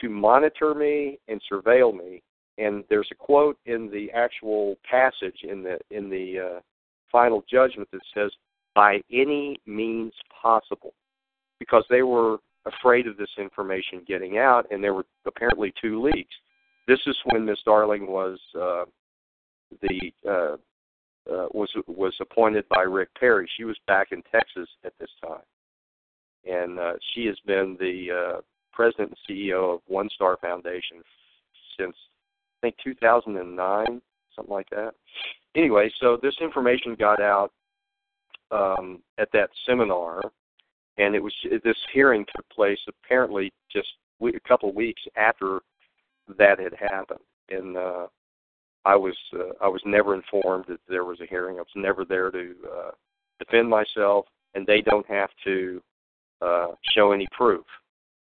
to 0.00 0.08
monitor 0.08 0.74
me 0.74 1.18
and 1.28 1.40
surveil 1.50 1.96
me. 1.96 2.22
And 2.58 2.84
there's 2.88 3.08
a 3.10 3.14
quote 3.14 3.58
in 3.66 3.90
the 3.90 4.10
actual 4.12 4.76
passage 4.88 5.38
in 5.42 5.62
the 5.62 5.78
in 5.90 6.08
the 6.10 6.56
uh, 6.56 6.60
final 7.10 7.44
judgment 7.50 7.88
that 7.92 8.02
says, 8.14 8.30
"By 8.74 9.02
any 9.10 9.58
means 9.66 10.12
possible," 10.42 10.94
because 11.58 11.84
they 11.90 12.02
were 12.02 12.38
afraid 12.66 13.06
of 13.06 13.16
this 13.16 13.30
information 13.38 14.02
getting 14.06 14.38
out, 14.38 14.66
and 14.70 14.82
there 14.82 14.94
were 14.94 15.06
apparently 15.26 15.72
two 15.80 16.00
leaks. 16.00 16.34
This 16.86 17.00
is 17.06 17.16
when 17.26 17.44
Miss 17.44 17.58
Darling 17.64 18.06
was 18.06 18.38
uh, 18.58 18.84
the 19.80 20.12
uh, 20.28 20.56
uh, 21.32 21.46
was 21.52 21.70
was 21.86 22.14
appointed 22.20 22.68
by 22.68 22.82
Rick 22.82 23.10
Perry. 23.18 23.48
She 23.56 23.64
was 23.64 23.78
back 23.86 24.08
in 24.12 24.22
Texas 24.30 24.68
at 24.84 24.92
this 24.98 25.10
time, 25.24 25.42
and 26.44 26.78
uh, 26.78 26.94
she 27.12 27.26
has 27.26 27.38
been 27.46 27.76
the 27.78 28.10
uh, 28.10 28.40
president 28.72 29.14
and 29.28 29.36
CEO 29.38 29.74
of 29.74 29.80
OneStar 29.90 30.40
Foundation 30.40 30.98
since 31.78 31.94
I 32.62 32.66
think 32.66 32.76
2009, 32.82 34.02
something 34.34 34.52
like 34.52 34.70
that. 34.70 34.94
Anyway, 35.54 35.92
so 36.00 36.18
this 36.22 36.34
information 36.40 36.96
got 36.98 37.20
out 37.20 37.52
um, 38.52 39.02
at 39.18 39.28
that 39.32 39.50
seminar, 39.66 40.20
and 40.98 41.14
it 41.14 41.22
was 41.22 41.34
this 41.64 41.76
hearing 41.92 42.24
took 42.34 42.48
place 42.50 42.78
apparently 42.88 43.52
just 43.72 43.88
we, 44.20 44.34
a 44.34 44.48
couple 44.48 44.68
of 44.68 44.74
weeks 44.74 45.02
after 45.16 45.60
that 46.38 46.58
had 46.58 46.74
happened, 46.78 47.20
and 47.48 47.76
uh, 47.76 48.06
I 48.84 48.96
was 48.96 49.16
uh, 49.34 49.54
I 49.60 49.68
was 49.68 49.82
never 49.84 50.14
informed 50.14 50.66
that 50.68 50.80
there 50.88 51.04
was 51.04 51.20
a 51.20 51.26
hearing. 51.26 51.56
I 51.56 51.62
was 51.62 51.68
never 51.76 52.04
there 52.04 52.30
to 52.30 52.54
uh, 52.70 52.90
defend 53.38 53.68
myself, 53.68 54.26
and 54.54 54.66
they 54.66 54.80
don't 54.80 55.06
have 55.06 55.30
to 55.44 55.82
uh, 56.40 56.68
show 56.94 57.12
any 57.12 57.26
proof 57.32 57.64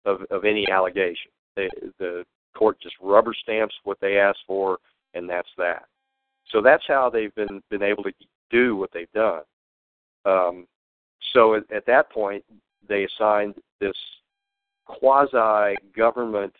of, 0.04 0.22
of 0.30 0.44
any 0.44 0.68
allegation. 0.70 1.30
They, 1.56 1.68
the 1.98 2.24
court 2.54 2.78
just 2.80 2.94
rubber 3.00 3.34
stamps 3.34 3.74
what 3.84 3.98
they 4.00 4.18
asked 4.18 4.44
for, 4.46 4.78
and 5.14 5.28
that's 5.28 5.48
that. 5.58 5.84
So 6.50 6.60
that's 6.60 6.84
how 6.86 7.10
they've 7.10 7.34
been 7.34 7.62
been 7.70 7.82
able 7.82 8.02
to 8.04 8.12
do 8.50 8.76
what 8.76 8.90
they've 8.92 9.12
done. 9.12 9.42
Um, 10.30 10.66
so 11.32 11.54
at, 11.54 11.70
at 11.72 11.86
that 11.86 12.10
point, 12.10 12.44
they 12.88 13.04
assigned 13.04 13.54
this 13.80 13.96
quasi 14.86 15.76
government 15.96 16.54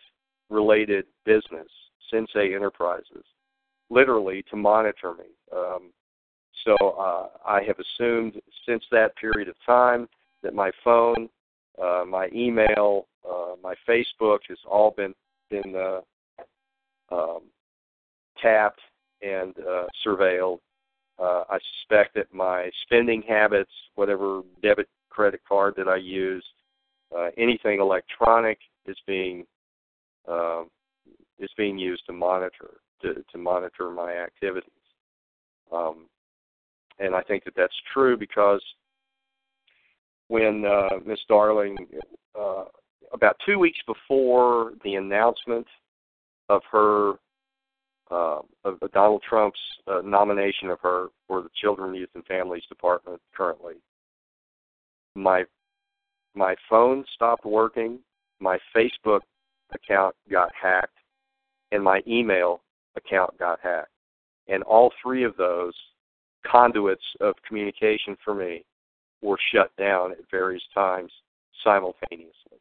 related 0.49 1.05
business, 1.25 1.67
Sensei 2.09 2.55
Enterprises, 2.55 3.25
literally 3.89 4.43
to 4.49 4.55
monitor 4.55 5.13
me. 5.13 5.25
Um, 5.55 5.91
so 6.65 6.75
uh, 6.75 7.27
I 7.45 7.61
have 7.63 7.77
assumed 7.79 8.33
since 8.67 8.83
that 8.91 9.15
period 9.15 9.47
of 9.47 9.55
time 9.65 10.07
that 10.43 10.53
my 10.53 10.71
phone, 10.83 11.29
uh, 11.81 12.03
my 12.07 12.29
email, 12.33 13.07
uh, 13.29 13.55
my 13.61 13.73
Facebook 13.87 14.39
has 14.49 14.57
all 14.69 14.91
been 14.91 15.13
been 15.49 15.75
uh, 15.75 16.01
um, 17.13 17.41
tapped 18.41 18.79
and 19.21 19.53
uh, 19.59 19.85
surveilled. 20.05 20.59
Uh, 21.21 21.43
I 21.49 21.59
suspect 21.77 22.15
that 22.15 22.33
my 22.33 22.71
spending 22.83 23.21
habits, 23.21 23.71
whatever 23.95 24.41
debit 24.63 24.89
credit 25.09 25.41
card 25.47 25.75
that 25.77 25.87
I 25.87 25.97
use, 25.97 26.43
uh, 27.15 27.29
anything 27.37 27.79
electronic 27.79 28.57
is 28.87 28.97
being 29.05 29.45
uh, 30.27 30.63
is 31.39 31.49
being 31.57 31.77
used 31.77 32.05
to 32.07 32.13
monitor 32.13 32.77
to, 33.01 33.23
to 33.31 33.37
monitor 33.37 33.89
my 33.91 34.13
activities. 34.13 34.69
Um, 35.71 36.07
and 36.99 37.15
I 37.15 37.21
think 37.23 37.43
that 37.45 37.53
that's 37.55 37.73
true 37.93 38.17
because 38.17 38.61
when 40.27 40.63
uh, 40.65 40.99
Miss 41.05 41.19
Darling, 41.27 41.75
uh, 42.39 42.65
about 43.13 43.35
two 43.45 43.59
weeks 43.59 43.79
before 43.85 44.73
the 44.83 44.95
announcement 44.95 45.67
of 46.49 46.61
her 46.71 47.15
uh, 48.11 48.39
of 48.65 48.79
Donald 48.93 49.23
Trump's 49.27 49.59
uh, 49.87 50.01
nomination 50.03 50.69
of 50.69 50.79
her 50.81 51.07
for 51.27 51.41
the 51.41 51.49
Children, 51.61 51.95
Youth, 51.95 52.09
and 52.15 52.25
Families 52.25 52.63
Department 52.69 53.21
currently, 53.35 53.75
my 55.15 55.43
my 56.33 56.55
phone 56.69 57.03
stopped 57.13 57.45
working, 57.45 57.99
my 58.39 58.57
Facebook 58.75 59.21
account 59.73 60.15
got 60.29 60.49
hacked, 60.59 60.97
and 61.71 61.83
my 61.83 62.01
email 62.07 62.61
account 62.95 63.37
got 63.37 63.59
hacked. 63.61 63.89
And 64.47 64.63
all 64.63 64.91
three 65.01 65.23
of 65.23 65.35
those 65.37 65.73
conduits 66.49 67.03
of 67.19 67.35
communication 67.47 68.17
for 68.23 68.33
me 68.33 68.63
were 69.21 69.37
shut 69.53 69.71
down 69.77 70.11
at 70.11 70.29
various 70.29 70.63
times 70.73 71.11
simultaneously. 71.63 72.59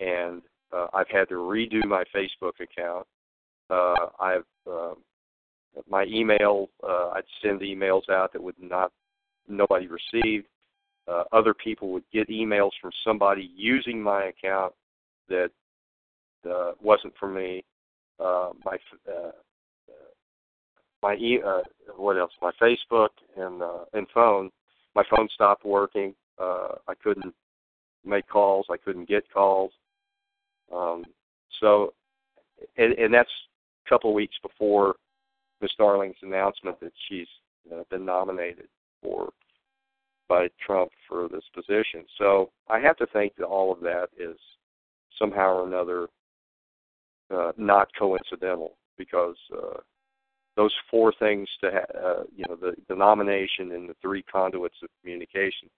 And 0.00 0.42
uh, 0.72 0.86
I've 0.92 1.08
had 1.08 1.28
to 1.28 1.36
redo 1.36 1.84
my 1.84 2.04
Facebook 2.14 2.60
account. 2.60 3.06
Uh, 3.72 4.06
I've 4.20 4.44
uh, 4.70 4.94
my 5.88 6.04
email. 6.04 6.68
Uh, 6.82 7.10
I'd 7.14 7.24
send 7.42 7.60
emails 7.60 8.08
out 8.10 8.32
that 8.32 8.42
would 8.42 8.60
not 8.60 8.92
nobody 9.48 9.86
received. 9.86 10.46
Uh, 11.08 11.24
other 11.32 11.54
people 11.54 11.90
would 11.92 12.04
get 12.12 12.28
emails 12.28 12.70
from 12.80 12.90
somebody 13.02 13.50
using 13.56 14.00
my 14.00 14.24
account 14.24 14.72
that 15.28 15.50
uh, 16.48 16.72
wasn't 16.80 17.14
for 17.18 17.28
me. 17.28 17.64
Uh, 18.20 18.50
my 18.64 18.76
uh, 19.10 19.30
my 21.02 21.14
e- 21.14 21.42
uh, 21.44 21.62
what 21.96 22.16
else? 22.18 22.32
My 22.40 22.52
Facebook 22.60 23.08
and 23.36 23.62
uh, 23.62 23.84
and 23.94 24.06
phone. 24.14 24.50
My 24.94 25.02
phone 25.10 25.28
stopped 25.34 25.64
working. 25.64 26.14
Uh, 26.38 26.74
I 26.86 26.94
couldn't 27.02 27.34
make 28.04 28.28
calls. 28.28 28.66
I 28.70 28.76
couldn't 28.76 29.08
get 29.08 29.24
calls. 29.32 29.72
Um, 30.72 31.04
so, 31.60 31.94
and, 32.76 32.92
and 32.94 33.12
that's 33.12 33.30
couple 33.88 34.12
weeks 34.14 34.36
before 34.42 34.94
Miss 35.60 35.70
Darling's 35.78 36.16
announcement 36.22 36.78
that 36.80 36.92
she's 37.08 37.28
uh, 37.72 37.82
been 37.90 38.04
nominated 38.04 38.68
for 39.02 39.30
by 40.28 40.48
Trump 40.64 40.90
for 41.08 41.28
this 41.28 41.44
position. 41.54 42.04
So 42.18 42.50
I 42.68 42.80
have 42.80 42.96
to 42.96 43.06
think 43.12 43.34
that 43.36 43.44
all 43.44 43.72
of 43.72 43.80
that 43.80 44.08
is 44.18 44.36
somehow 45.18 45.56
or 45.56 45.66
another 45.66 46.08
uh, 47.30 47.52
not 47.56 47.88
coincidental 47.98 48.76
because 48.98 49.36
uh, 49.54 49.78
those 50.56 50.72
four 50.90 51.12
things 51.18 51.48
to 51.62 51.70
ha- 51.70 51.98
uh, 51.98 52.22
you 52.34 52.44
know 52.48 52.56
the, 52.56 52.72
the 52.88 52.94
nomination 52.94 53.72
and 53.72 53.88
the 53.88 53.96
three 54.02 54.22
conduits 54.22 54.76
of 54.82 54.88
communication 55.00 55.68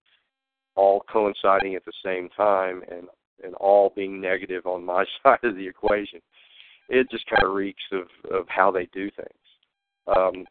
all 0.76 1.04
coinciding 1.12 1.74
at 1.74 1.84
the 1.84 1.92
same 2.04 2.28
time 2.36 2.82
and 2.90 3.08
and 3.44 3.54
all 3.56 3.92
being 3.94 4.20
negative 4.20 4.66
on 4.66 4.84
my 4.84 5.04
side 5.22 5.38
of 5.42 5.56
the 5.56 5.66
equation 5.66 6.20
it 6.88 7.10
just 7.10 7.26
kind 7.26 7.44
of 7.44 7.54
reeks 7.54 7.82
of 7.92 8.08
of 8.32 8.46
how 8.48 8.70
they 8.70 8.86
do 8.92 9.10
things. 9.10 10.16
Um 10.16 10.44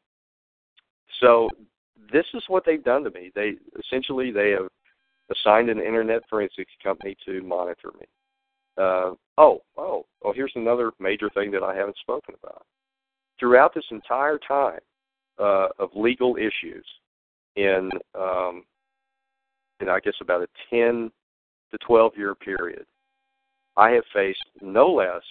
so 1.19 1.49
this 2.11 2.25
is 2.33 2.43
what 2.47 2.63
they've 2.65 2.83
done 2.83 3.03
to 3.03 3.11
me. 3.11 3.31
They 3.33 3.53
essentially 3.79 4.31
they 4.31 4.51
have 4.51 4.67
assigned 5.31 5.69
an 5.69 5.79
internet 5.79 6.21
forensics 6.29 6.73
company 6.83 7.15
to 7.25 7.41
monitor 7.41 7.91
me. 7.99 8.05
Uh 8.77 9.11
oh 9.37 9.61
oh 9.77 10.05
oh 10.23 10.33
here's 10.33 10.53
another 10.55 10.91
major 10.99 11.29
thing 11.29 11.51
that 11.51 11.63
i 11.63 11.75
haven't 11.75 11.97
spoken 11.97 12.35
about. 12.41 12.65
Throughout 13.39 13.73
this 13.73 13.85
entire 13.91 14.39
time 14.39 14.79
uh, 15.39 15.67
of 15.79 15.89
legal 15.95 16.37
issues 16.37 16.85
in, 17.55 17.89
um, 18.15 18.63
in 19.79 19.89
I 19.89 19.99
guess 19.99 20.13
about 20.21 20.41
a 20.43 20.47
10 20.69 21.11
to 21.71 21.77
12 21.85 22.13
year 22.17 22.35
period, 22.35 22.85
I 23.75 23.91
have 23.91 24.03
faced 24.13 24.43
no 24.61 24.87
less 24.87 25.23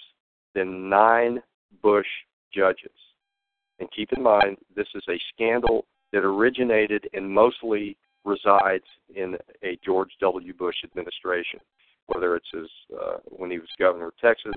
than 0.55 0.89
nine 0.89 1.41
Bush 1.81 2.07
judges. 2.53 2.91
And 3.79 3.89
keep 3.91 4.11
in 4.13 4.21
mind, 4.21 4.57
this 4.75 4.87
is 4.95 5.03
a 5.09 5.19
scandal 5.33 5.85
that 6.11 6.23
originated 6.23 7.09
and 7.13 7.29
mostly 7.29 7.97
resides 8.23 8.85
in 9.15 9.35
a 9.63 9.77
George 9.83 10.11
W. 10.21 10.53
Bush 10.53 10.75
administration, 10.83 11.59
whether 12.07 12.35
it's 12.35 12.49
his, 12.53 12.69
uh, 12.95 13.17
when 13.25 13.51
he 13.51 13.57
was 13.57 13.67
governor 13.79 14.07
of 14.07 14.17
Texas 14.17 14.53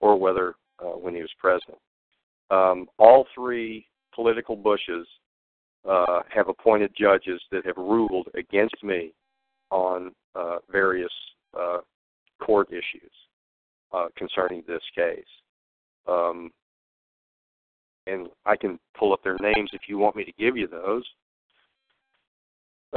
or 0.00 0.18
whether 0.18 0.54
uh, 0.78 0.96
when 0.96 1.14
he 1.14 1.20
was 1.20 1.30
president 1.38 1.78
um, 2.52 2.86
all 2.98 3.26
three 3.34 3.86
political 4.14 4.54
Bushes 4.54 5.06
uh, 5.88 6.20
have 6.28 6.48
appointed 6.48 6.92
judges 6.96 7.40
that 7.50 7.66
have 7.66 7.76
ruled 7.76 8.28
against 8.34 8.84
me 8.84 9.12
on 9.70 10.12
uh, 10.34 10.58
various 10.70 11.12
uh, 11.58 11.78
court 12.40 12.68
issues 12.70 13.10
uh, 13.92 14.08
concerning 14.16 14.62
this 14.66 14.82
case. 14.94 15.24
Um, 16.06 16.50
and 18.06 18.28
I 18.46 18.56
can 18.56 18.78
pull 18.98 19.12
up 19.12 19.22
their 19.22 19.36
names 19.40 19.70
if 19.72 19.82
you 19.88 19.98
want 19.98 20.16
me 20.16 20.24
to 20.24 20.32
give 20.32 20.56
you 20.56 20.66
those. 20.66 21.04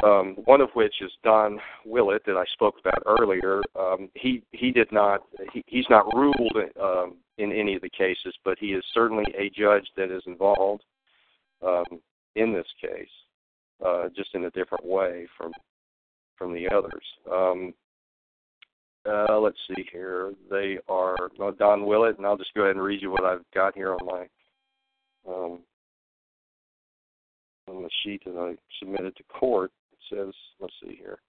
Um, 0.04 0.36
one 0.44 0.60
of 0.60 0.70
which 0.74 0.96
is 1.02 1.12
Don 1.24 1.58
Willett 1.86 2.24
that 2.26 2.36
I 2.36 2.44
spoke 2.54 2.76
about 2.80 3.02
earlier. 3.06 3.62
Um, 3.80 4.10
he 4.14 4.44
he 4.52 4.72
did 4.72 4.92
not 4.92 5.22
he, 5.54 5.64
he's 5.68 5.86
not 5.90 6.14
ruled 6.14 6.58
um, 6.82 7.16
in 7.38 7.54
any 7.54 7.76
of 7.76 7.82
the 7.82 7.90
cases, 7.90 8.36
but 8.44 8.58
he 8.60 8.68
is 8.68 8.84
certainly 8.94 9.24
a 9.38 9.50
judge 9.58 9.88
that 9.96 10.12
is 10.12 10.24
involved 10.26 10.84
um, 11.66 11.86
in 12.36 12.52
this 12.52 12.68
case, 12.82 13.08
uh, 13.86 14.10
just 14.14 14.36
in 14.36 14.46
a 14.46 14.52
different 14.52 14.86
way 14.86 15.28
from 15.38 15.54
from 16.38 16.54
the 16.54 16.68
others. 16.68 17.04
Uh, 19.08 19.40
let's 19.40 19.58
see 19.68 19.86
here. 19.92 20.34
They 20.50 20.80
are 20.90 21.16
uh, 21.42 21.52
Don 21.60 21.86
Willett, 21.86 22.18
and 22.18 22.26
I'll 22.26 22.38
just 22.38 22.54
go 22.56 22.64
ahead 22.64 22.76
and 22.76 22.84
read 22.84 23.02
you 23.02 23.12
what 23.12 23.24
I've 23.24 23.46
got 23.54 23.76
here 23.76 23.94
on 23.94 24.06
my 24.06 24.28
um, 25.28 25.60
on 27.68 27.84
the 27.84 27.90
sheet 28.04 28.24
that 28.26 28.38
I 28.38 28.56
submitted 28.80 29.16
to 29.16 29.24
court. 29.24 29.72
It 29.92 30.16
says, 30.16 30.34
let's 30.60 30.74
see 30.84 30.96
here. 30.96 31.20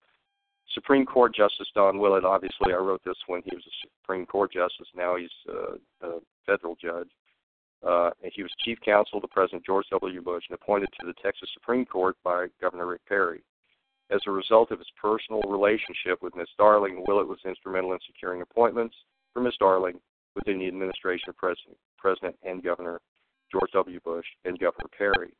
Supreme 0.74 1.06
Court 1.06 1.34
Justice 1.34 1.68
Don 1.74 1.98
Willett. 1.98 2.24
Obviously, 2.24 2.72
I 2.72 2.76
wrote 2.76 3.02
this 3.04 3.16
when 3.26 3.42
he 3.44 3.54
was 3.54 3.64
a 3.66 3.88
Supreme 4.02 4.26
Court 4.26 4.52
Justice. 4.52 4.88
Now 4.94 5.16
he's 5.16 5.30
uh, 5.48 6.06
a 6.06 6.18
federal 6.44 6.76
judge. 6.76 7.08
Uh, 7.86 8.10
and 8.22 8.32
he 8.34 8.42
was 8.42 8.50
chief 8.64 8.78
counsel 8.84 9.20
to 9.20 9.28
President 9.28 9.64
George 9.64 9.86
W. 9.90 10.20
Bush 10.22 10.44
and 10.48 10.58
appointed 10.60 10.88
to 10.98 11.06
the 11.06 11.14
Texas 11.22 11.48
Supreme 11.54 11.84
Court 11.84 12.16
by 12.24 12.46
Governor 12.60 12.86
Rick 12.86 13.02
Perry. 13.06 13.42
As 14.10 14.20
a 14.26 14.30
result 14.30 14.70
of 14.70 14.78
his 14.78 14.90
personal 15.00 15.42
relationship 15.42 16.22
with 16.22 16.36
Miss 16.36 16.48
Darling, 16.56 17.04
Willett 17.06 17.26
was 17.26 17.40
instrumental 17.44 17.92
in 17.92 17.98
securing 18.06 18.40
appointments 18.40 18.94
for 19.32 19.40
Miss 19.40 19.56
Darling 19.58 20.00
within 20.34 20.58
the 20.58 20.68
administration 20.68 21.28
of 21.28 21.36
President, 21.36 21.76
President 21.98 22.36
and 22.44 22.62
Governor 22.62 23.00
George 23.50 23.70
W. 23.72 24.00
Bush 24.04 24.26
and 24.44 24.58
Governor 24.58 24.88
Perry. 24.96 25.32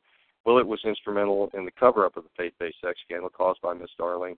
Willett 0.45 0.67
was 0.67 0.79
instrumental 0.85 1.49
in 1.53 1.65
the 1.65 1.71
cover 1.71 2.05
up 2.05 2.17
of 2.17 2.23
the 2.23 2.29
faith 2.37 2.53
based 2.59 2.77
sex 2.81 2.99
scandal 3.05 3.29
caused 3.29 3.61
by 3.61 3.73
Miss 3.73 3.89
Darling 3.97 4.37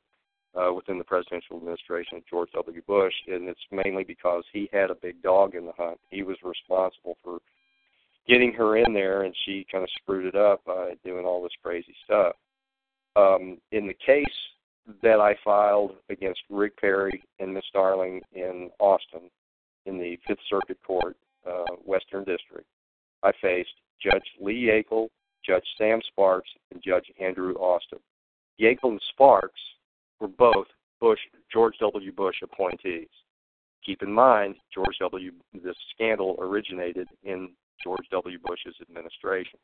uh, 0.56 0.74
within 0.74 0.98
the 0.98 1.04
presidential 1.04 1.58
administration 1.58 2.18
of 2.18 2.28
George 2.28 2.50
W. 2.54 2.82
Bush, 2.88 3.14
and 3.28 3.48
it's 3.48 3.60
mainly 3.72 4.04
because 4.04 4.44
he 4.52 4.70
had 4.74 4.90
a 4.90 4.96
big 4.96 5.22
dog 5.22 5.56
in 5.56 5.66
the 5.66 5.74
hunt. 5.78 6.00
He 6.10 6.24
was 6.24 6.38
responsible 6.44 7.18
for 7.24 7.40
getting 8.28 8.54
her 8.54 8.78
in 8.78 8.94
there, 8.94 9.24
and 9.24 9.36
she 9.46 9.66
kind 9.72 9.84
of 9.84 9.90
screwed 10.02 10.26
it 10.26 10.36
up 10.36 10.64
by 10.66 10.94
doing 11.04 11.26
all 11.26 11.44
this 11.44 11.52
crazy 11.64 11.96
stuff. 12.06 12.36
Um, 13.20 13.58
in 13.72 13.88
the 13.88 13.96
case 14.06 14.26
that 15.04 15.20
I 15.20 15.36
filed 15.44 15.92
against 16.10 16.42
Rick 16.50 16.78
Perry 16.78 17.24
and 17.40 17.54
Miss 17.54 17.66
Darling 17.74 18.22
in 18.34 18.70
Austin, 18.80 19.30
in 19.86 19.98
the 19.98 20.18
Fifth 20.28 20.40
Circuit 20.50 20.78
Court, 20.86 21.18
uh, 21.48 21.76
Western 21.86 22.24
District, 22.24 22.68
I 23.24 23.32
faced 23.42 23.74
Judge 24.02 24.26
Lee 24.40 24.70
Yeakel, 24.70 25.08
Judge 25.46 25.66
Sam 25.78 26.00
Sparks, 26.08 26.50
and 26.72 26.82
Judge 26.84 27.06
Andrew 27.20 27.54
Austin. 27.56 28.00
Yeakel 28.60 28.92
and 28.92 29.02
Sparks 29.12 29.62
were 30.20 30.28
both 30.28 30.68
Bush, 31.00 31.20
George 31.52 31.76
W. 31.80 32.12
Bush 32.12 32.36
appointees. 32.44 33.08
Keep 33.86 34.04
in 34.04 34.12
mind, 34.12 34.56
George 34.74 34.98
W. 35.00 35.32
This 35.54 35.76
scandal 35.94 36.36
originated 36.40 37.08
in 37.24 37.50
George 37.84 38.06
W. 38.12 38.38
Bush's 38.44 38.76
administrations. 38.82 39.62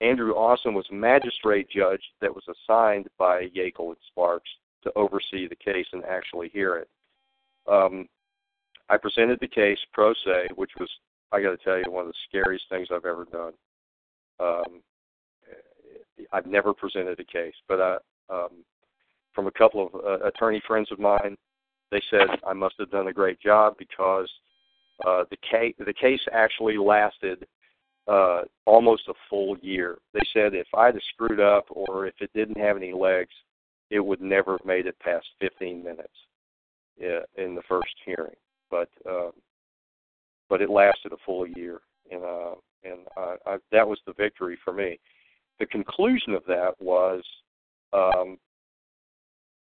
Andrew 0.00 0.32
Austin 0.32 0.74
was 0.74 0.86
magistrate 0.92 1.68
judge 1.68 2.02
that 2.20 2.34
was 2.34 2.44
assigned 2.48 3.08
by 3.18 3.48
Yeakel 3.56 3.88
and 3.88 3.96
Sparks 4.08 4.50
to 4.84 4.92
oversee 4.94 5.48
the 5.48 5.56
case 5.56 5.86
and 5.92 6.04
actually 6.04 6.48
hear 6.50 6.76
it. 6.76 6.88
Um, 7.66 8.08
I 8.88 8.96
presented 8.96 9.38
the 9.40 9.48
case 9.48 9.78
pro 9.92 10.12
se, 10.24 10.48
which 10.54 10.70
was, 10.78 10.88
I 11.32 11.42
got 11.42 11.50
to 11.50 11.64
tell 11.64 11.76
you, 11.76 11.90
one 11.90 12.06
of 12.06 12.12
the 12.12 12.18
scariest 12.28 12.64
things 12.70 12.88
I've 12.90 13.04
ever 13.04 13.26
done. 13.30 13.52
Um, 14.40 14.82
I've 16.32 16.46
never 16.46 16.72
presented 16.72 17.18
a 17.20 17.24
case, 17.24 17.54
but 17.68 17.80
I, 17.80 17.96
um, 18.30 18.64
from 19.38 19.46
a 19.46 19.52
couple 19.52 19.86
of 19.86 19.94
uh, 19.94 20.26
attorney 20.26 20.60
friends 20.66 20.90
of 20.90 20.98
mine. 20.98 21.36
They 21.92 22.02
said 22.10 22.26
I 22.44 22.52
must 22.52 22.74
have 22.80 22.90
done 22.90 23.06
a 23.06 23.12
great 23.12 23.40
job 23.40 23.76
because 23.78 24.28
uh, 25.06 25.24
the 25.30 25.36
case 25.48 25.74
the 25.78 25.92
case 25.92 26.20
actually 26.32 26.76
lasted 26.76 27.46
uh, 28.08 28.42
almost 28.64 29.08
a 29.08 29.14
full 29.28 29.56
year. 29.58 29.98
They 30.14 30.20
said 30.32 30.54
if 30.54 30.66
I'd 30.74 30.94
have 30.94 31.02
screwed 31.14 31.40
up 31.40 31.66
or 31.70 32.06
if 32.06 32.14
it 32.20 32.30
didn't 32.34 32.58
have 32.58 32.76
any 32.76 32.92
legs, 32.92 33.34
it 33.90 34.00
would 34.00 34.20
never 34.20 34.52
have 34.52 34.66
made 34.66 34.86
it 34.86 34.98
past 35.00 35.26
15 35.40 35.82
minutes 35.82 36.08
yeah, 36.98 37.20
in 37.36 37.54
the 37.54 37.62
first 37.68 37.94
hearing. 38.04 38.36
But 38.70 38.88
um, 39.08 39.32
but 40.48 40.62
it 40.62 40.70
lasted 40.70 41.12
a 41.12 41.16
full 41.24 41.46
year, 41.46 41.80
and 42.10 42.22
uh, 42.22 42.54
and 42.84 43.00
I, 43.16 43.36
I, 43.46 43.56
that 43.72 43.86
was 43.86 43.98
the 44.06 44.12
victory 44.12 44.58
for 44.64 44.72
me. 44.72 44.98
The 45.58 45.66
conclusion 45.66 46.34
of 46.34 46.42
that 46.46 46.72
was 46.80 47.22
um, 47.92 48.38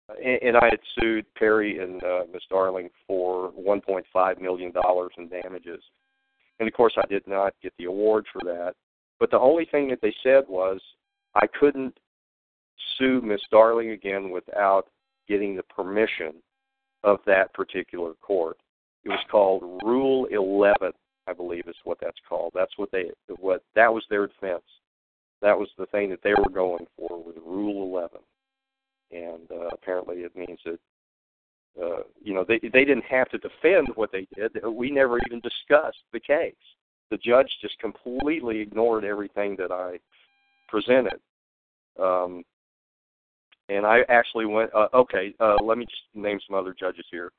and, 0.08 0.42
and 0.42 0.56
I 0.56 0.66
had 0.66 0.80
sued 0.98 1.26
Perry 1.34 1.78
and 1.78 2.02
uh, 2.02 2.24
Miss 2.32 2.42
Darling 2.50 2.90
for 3.06 3.52
1.5 3.52 4.40
million 4.40 4.72
dollars 4.72 5.12
in 5.18 5.28
damages, 5.28 5.82
and 6.58 6.68
of 6.68 6.74
course 6.74 6.94
I 6.96 7.06
did 7.06 7.26
not 7.26 7.54
get 7.62 7.72
the 7.78 7.84
award 7.84 8.26
for 8.32 8.40
that. 8.44 8.74
But 9.20 9.30
the 9.30 9.38
only 9.38 9.64
thing 9.64 9.88
that 9.88 10.00
they 10.02 10.14
said 10.22 10.44
was 10.48 10.80
I 11.34 11.46
couldn't 11.46 11.96
sue 12.98 13.20
Miss 13.20 13.40
Darling 13.50 13.90
again 13.90 14.30
without 14.30 14.88
getting 15.28 15.56
the 15.56 15.62
permission 15.64 16.34
of 17.02 17.18
that 17.26 17.52
particular 17.54 18.12
court. 18.20 18.56
It 19.04 19.10
was 19.10 19.24
called 19.30 19.82
Rule 19.84 20.26
11, 20.30 20.92
I 21.26 21.32
believe 21.32 21.68
is 21.68 21.76
what 21.84 21.98
that's 22.00 22.18
called. 22.28 22.52
That's 22.54 22.76
what 22.76 22.90
they 22.90 23.10
what 23.38 23.62
that 23.74 23.92
was 23.92 24.04
their 24.08 24.26
defense. 24.26 24.62
That 25.42 25.58
was 25.58 25.68
the 25.76 25.86
thing 25.86 26.08
that 26.10 26.22
they 26.22 26.34
were 26.34 26.50
going 26.50 26.86
for 26.96 27.22
with 27.22 27.36
Rule 27.44 27.82
11, 27.84 28.18
and 29.12 29.50
uh, 29.50 29.68
apparently 29.72 30.18
it 30.18 30.34
means 30.34 30.58
that 30.64 30.78
uh, 31.82 32.02
you 32.22 32.34
know 32.34 32.44
they 32.46 32.58
they 32.58 32.84
didn't 32.84 33.04
have 33.04 33.28
to 33.30 33.38
defend 33.38 33.88
what 33.94 34.12
they 34.12 34.26
did. 34.34 34.52
We 34.64 34.90
never 34.90 35.18
even 35.26 35.40
discussed 35.40 36.02
the 36.12 36.20
case. 36.20 36.54
The 37.10 37.18
judge 37.18 37.48
just 37.60 37.78
completely 37.78 38.60
ignored 38.60 39.04
everything 39.04 39.56
that 39.56 39.70
I 39.70 39.98
presented. 40.68 41.20
Um, 42.00 42.42
and 43.68 43.86
I 43.86 44.00
actually 44.08 44.46
went. 44.46 44.74
Uh, 44.74 44.88
okay, 44.94 45.34
uh, 45.40 45.56
let 45.62 45.78
me 45.78 45.84
just 45.84 46.02
name 46.14 46.38
some 46.46 46.56
other 46.56 46.74
judges 46.78 47.06
here 47.10 47.32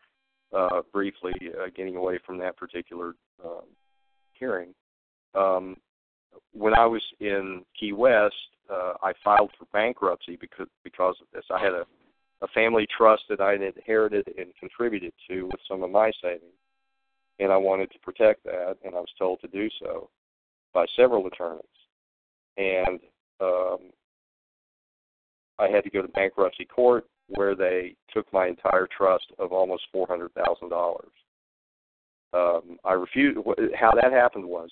uh, 0.56 0.82
briefly, 0.92 1.34
uh, 1.60 1.68
getting 1.76 1.96
away 1.96 2.20
from 2.26 2.38
that 2.40 2.58
particular 2.58 3.16
um, 3.44 3.66
hearing. 4.34 4.74
Um, 5.34 5.78
when 6.54 6.74
I 6.78 6.86
was 6.86 7.02
in 7.20 7.64
Key 7.80 7.94
West, 7.94 8.36
uh, 8.72 8.94
I 9.04 9.14
filed 9.24 9.52
for 9.58 9.66
bankruptcy 9.74 10.38
because 10.40 10.68
because 10.84 11.16
of 11.22 11.28
this. 11.34 11.46
I 11.54 11.60
had 11.60 11.74
a, 11.74 11.86
a 12.42 12.48
family 12.50 12.88
trust 12.98 13.24
that 13.30 13.42
I 13.42 13.54
had 13.54 13.62
inherited 13.62 14.28
and 14.38 14.48
contributed 14.60 15.14
to 15.30 15.44
with 15.46 15.60
some 15.68 15.84
of 15.84 15.92
my 15.92 16.12
savings, 16.22 16.44
and 17.40 17.52
I 17.52 17.58
wanted 17.58 17.92
to 17.92 18.00
protect 18.00 18.44
that, 18.44 18.76
and 18.84 18.96
I 18.96 19.00
was 19.00 19.14
told 19.18 19.40
to 19.42 19.48
do 19.48 19.70
so 19.82 20.10
by 20.74 20.86
several 20.96 21.26
attorneys. 21.28 21.64
And 22.58 23.00
um, 23.42 23.78
I 25.60 25.68
had 25.70 25.84
to 25.84 25.90
go 25.90 26.02
to 26.02 26.08
bankruptcy 26.10 26.66
court 26.66 27.06
where 27.30 27.56
they 27.56 27.96
took 28.14 28.32
my 28.32 28.48
entire 28.48 28.88
trust 28.96 29.26
of 29.40 29.52
almost 29.52 29.84
four 29.92 30.08
hundred 30.08 30.32
thousand 30.34 30.70
dollars. 30.70 31.12
Um, 32.34 32.78
I 32.84 32.94
refused. 32.94 33.40
How 33.80 33.92
that 33.96 34.12
happened 34.12 34.46
was 34.46 34.70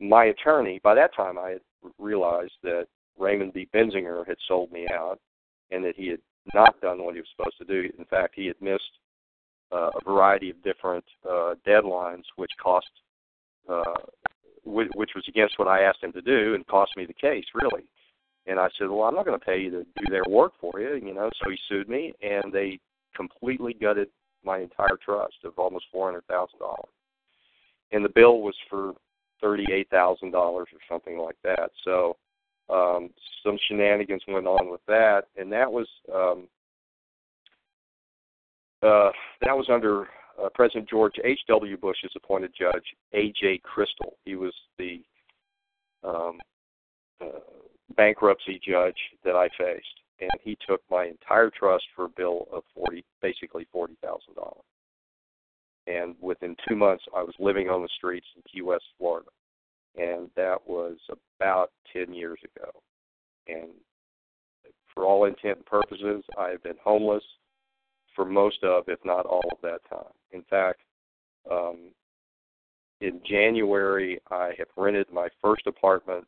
my 0.00 0.26
attorney. 0.26 0.80
By 0.82 0.94
that 0.94 1.14
time, 1.14 1.38
I 1.38 1.50
had 1.50 1.60
realized 1.98 2.52
that 2.62 2.86
Raymond 3.18 3.52
B. 3.52 3.68
Benzinger 3.74 4.26
had 4.26 4.36
sold 4.46 4.70
me 4.70 4.86
out, 4.92 5.18
and 5.70 5.84
that 5.84 5.96
he 5.96 6.08
had 6.08 6.20
not 6.52 6.80
done 6.80 7.02
what 7.04 7.14
he 7.14 7.20
was 7.20 7.28
supposed 7.36 7.58
to 7.58 7.64
do. 7.64 7.90
In 7.98 8.04
fact, 8.04 8.34
he 8.34 8.46
had 8.46 8.60
missed 8.60 8.82
uh, 9.72 9.90
a 9.94 10.04
variety 10.04 10.50
of 10.50 10.62
different 10.62 11.04
uh, 11.28 11.54
deadlines, 11.66 12.24
which 12.36 12.50
cost, 12.62 12.90
uh, 13.68 13.82
which 14.64 15.10
was 15.14 15.24
against 15.28 15.58
what 15.58 15.68
I 15.68 15.82
asked 15.82 16.02
him 16.02 16.12
to 16.12 16.22
do, 16.22 16.54
and 16.54 16.66
cost 16.66 16.92
me 16.96 17.06
the 17.06 17.14
case 17.14 17.44
really. 17.54 17.84
And 18.46 18.60
I 18.60 18.68
said, 18.78 18.90
well, 18.90 19.04
I'm 19.04 19.14
not 19.14 19.24
going 19.24 19.38
to 19.38 19.44
pay 19.44 19.58
you 19.58 19.70
to 19.70 19.84
do 19.84 20.10
their 20.10 20.24
work 20.28 20.52
for 20.60 20.78
you, 20.78 20.96
you 20.96 21.14
know. 21.14 21.30
So 21.42 21.50
he 21.50 21.56
sued 21.68 21.88
me, 21.88 22.12
and 22.22 22.52
they 22.52 22.78
completely 23.16 23.72
gutted 23.72 24.08
my 24.44 24.58
entire 24.58 24.98
trust 25.02 25.36
of 25.44 25.58
almost 25.58 25.86
four 25.90 26.06
hundred 26.08 26.26
thousand 26.26 26.58
dollars. 26.58 26.92
And 27.92 28.04
the 28.04 28.10
bill 28.10 28.40
was 28.42 28.54
for 28.68 28.92
thirty-eight 29.40 29.88
thousand 29.88 30.30
dollars 30.30 30.68
or 30.72 30.78
something 30.90 31.18
like 31.18 31.36
that. 31.42 31.70
So 31.84 32.16
um, 32.70 33.10
some 33.44 33.58
shenanigans 33.68 34.22
went 34.26 34.46
on 34.46 34.70
with 34.70 34.80
that, 34.86 35.24
and 35.36 35.52
that 35.52 35.70
was 35.70 35.86
um, 36.12 36.48
uh, 38.82 39.10
that 39.42 39.56
was 39.56 39.66
under 39.70 40.08
uh, 40.42 40.48
President 40.54 40.88
George 40.88 41.14
H. 41.22 41.40
W. 41.48 41.76
Bush's 41.76 42.12
appointed 42.16 42.52
judge, 42.58 42.84
A. 43.12 43.32
J. 43.40 43.60
Cristol. 43.62 44.16
He 44.24 44.36
was 44.36 44.52
the 44.78 45.02
um, 46.02 46.38
uh, 47.20 47.40
bankruptcy 47.96 48.60
judge 48.66 48.98
that 49.24 49.34
I 49.34 49.48
faced, 49.58 49.86
and 50.20 50.30
he 50.42 50.56
took 50.66 50.80
my 50.90 51.06
entire 51.06 51.50
trust 51.50 51.84
for 51.94 52.06
a 52.06 52.10
bill 52.10 52.48
of 52.52 52.62
forty, 52.74 53.04
basically 53.22 53.66
forty 53.72 53.96
thousand 54.02 54.34
dollars. 54.36 54.64
And 55.86 56.14
within 56.20 56.56
two 56.66 56.76
months, 56.76 57.04
I 57.14 57.22
was 57.22 57.34
living 57.38 57.68
on 57.68 57.82
the 57.82 57.88
streets 57.96 58.26
in 58.36 58.42
Key 58.50 58.62
West, 58.62 58.84
Florida, 58.98 59.28
and 59.96 60.28
that 60.36 60.58
was 60.66 60.96
about 61.38 61.70
ten 61.92 62.12
years 62.12 62.38
ago. 62.44 62.70
And 63.46 63.70
for 64.92 65.04
all 65.04 65.24
intent 65.24 65.58
and 65.58 65.66
purposes, 65.66 66.24
I 66.38 66.50
have 66.50 66.62
been 66.62 66.76
homeless 66.82 67.24
for 68.14 68.24
most 68.24 68.62
of, 68.62 68.84
if 68.88 68.98
not 69.04 69.26
all 69.26 69.44
of 69.50 69.58
that 69.62 69.80
time. 69.90 70.12
In 70.32 70.42
fact, 70.48 70.80
um, 71.50 71.90
in 73.00 73.20
January, 73.28 74.20
I 74.30 74.52
have 74.56 74.68
rented 74.76 75.12
my 75.12 75.28
first 75.42 75.66
apartment 75.66 76.24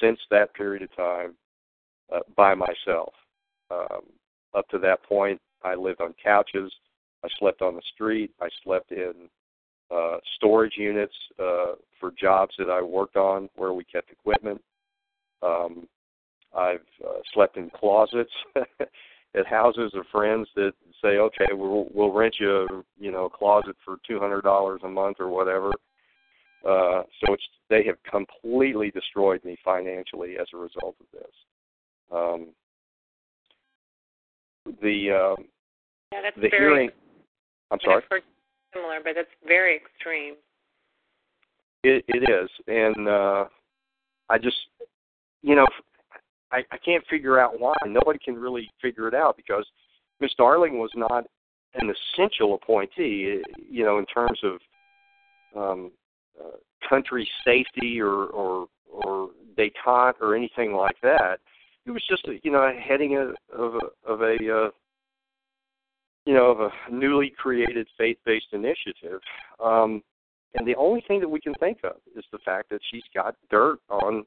since 0.00 0.20
that 0.30 0.54
period 0.54 0.82
of 0.82 0.94
time 0.94 1.34
uh, 2.14 2.20
by 2.36 2.54
myself. 2.54 3.12
Um, 3.70 4.02
up 4.54 4.68
to 4.68 4.78
that 4.78 5.02
point, 5.02 5.40
I 5.64 5.74
lived 5.74 6.00
on 6.00 6.14
couches. 6.22 6.72
I 7.24 7.28
slept 7.38 7.62
on 7.62 7.74
the 7.74 7.82
street. 7.94 8.30
I 8.40 8.48
slept 8.62 8.92
in 8.92 9.14
uh, 9.92 10.16
storage 10.36 10.74
units 10.76 11.14
uh, 11.38 11.72
for 12.00 12.12
jobs 12.20 12.54
that 12.58 12.70
I 12.70 12.80
worked 12.82 13.16
on 13.16 13.48
where 13.56 13.72
we 13.72 13.84
kept 13.84 14.10
equipment. 14.10 14.60
Um, 15.42 15.86
I've 16.56 16.86
uh, 17.04 17.20
slept 17.34 17.56
in 17.56 17.70
closets 17.70 18.30
at 19.34 19.46
houses 19.46 19.92
of 19.94 20.04
friends 20.12 20.48
that 20.56 20.72
say, 21.02 21.18
"Okay, 21.18 21.52
we'll 21.52 21.88
we'll 21.94 22.12
rent 22.12 22.36
you, 22.38 22.50
a, 22.50 22.66
you 22.98 23.10
know, 23.10 23.26
a 23.26 23.30
closet 23.30 23.76
for 23.84 23.96
two 24.06 24.18
hundred 24.18 24.42
dollars 24.42 24.80
a 24.84 24.88
month 24.88 25.16
or 25.20 25.28
whatever." 25.28 25.70
Uh, 26.64 27.02
so 27.20 27.32
it's 27.32 27.42
they 27.68 27.84
have 27.84 27.96
completely 28.08 28.90
destroyed 28.90 29.44
me 29.44 29.56
financially 29.64 30.36
as 30.40 30.46
a 30.54 30.56
result 30.56 30.94
of 31.00 31.06
this. 31.12 31.32
Um, 32.12 32.48
the 34.80 35.10
um, 35.10 35.44
yeah, 36.12 36.20
that's 36.22 36.36
the 36.36 36.48
very, 36.50 36.50
hearing. 36.50 36.90
I'm 37.70 37.78
sorry. 37.82 38.02
Similar, 38.74 38.98
but 39.04 39.12
that's 39.14 39.28
very 39.46 39.76
extreme. 39.76 40.34
It 41.84 42.04
it 42.08 42.30
is, 42.30 42.48
and 42.68 43.08
uh, 43.08 43.44
I 44.28 44.38
just, 44.38 44.56
you 45.42 45.54
know, 45.56 45.66
I 46.50 46.58
I 46.70 46.78
can't 46.78 47.04
figure 47.10 47.38
out 47.38 47.58
why. 47.60 47.74
Nobody 47.86 48.18
can 48.24 48.36
really 48.36 48.70
figure 48.80 49.08
it 49.08 49.14
out 49.14 49.36
because 49.36 49.66
Miss 50.20 50.32
Darling 50.38 50.78
was 50.78 50.90
not 50.94 51.24
an 51.74 51.90
essential 51.90 52.54
appointee, 52.54 53.42
you 53.68 53.84
know, 53.84 53.98
in 53.98 54.06
terms 54.06 54.38
of 54.44 54.58
um, 55.56 55.92
uh, 56.40 56.56
country 56.88 57.28
safety 57.44 58.00
or 58.00 58.26
or 58.26 58.66
or 58.90 59.30
detente 59.58 60.14
or 60.20 60.36
anything 60.36 60.72
like 60.72 60.96
that. 61.02 61.40
It 61.84 61.90
was 61.90 62.02
just 62.08 62.26
a, 62.28 62.38
you 62.42 62.50
know 62.50 62.62
a 62.62 62.72
heading 62.72 63.16
of 63.16 63.34
of 63.52 63.74
a, 63.74 64.12
of 64.12 64.20
a 64.22 64.34
uh, 64.34 64.70
you 66.24 66.34
know 66.34 66.46
of 66.46 66.60
a 66.60 66.70
newly 66.92 67.30
created 67.30 67.86
faith-based 67.98 68.52
initiative. 68.52 69.20
Um, 69.62 70.02
and 70.54 70.66
the 70.66 70.76
only 70.76 71.02
thing 71.08 71.20
that 71.20 71.28
we 71.28 71.40
can 71.40 71.54
think 71.54 71.78
of 71.82 71.96
is 72.16 72.24
the 72.30 72.38
fact 72.44 72.68
that 72.70 72.80
she's 72.90 73.02
got 73.14 73.36
dirt 73.50 73.78
on 73.88 74.24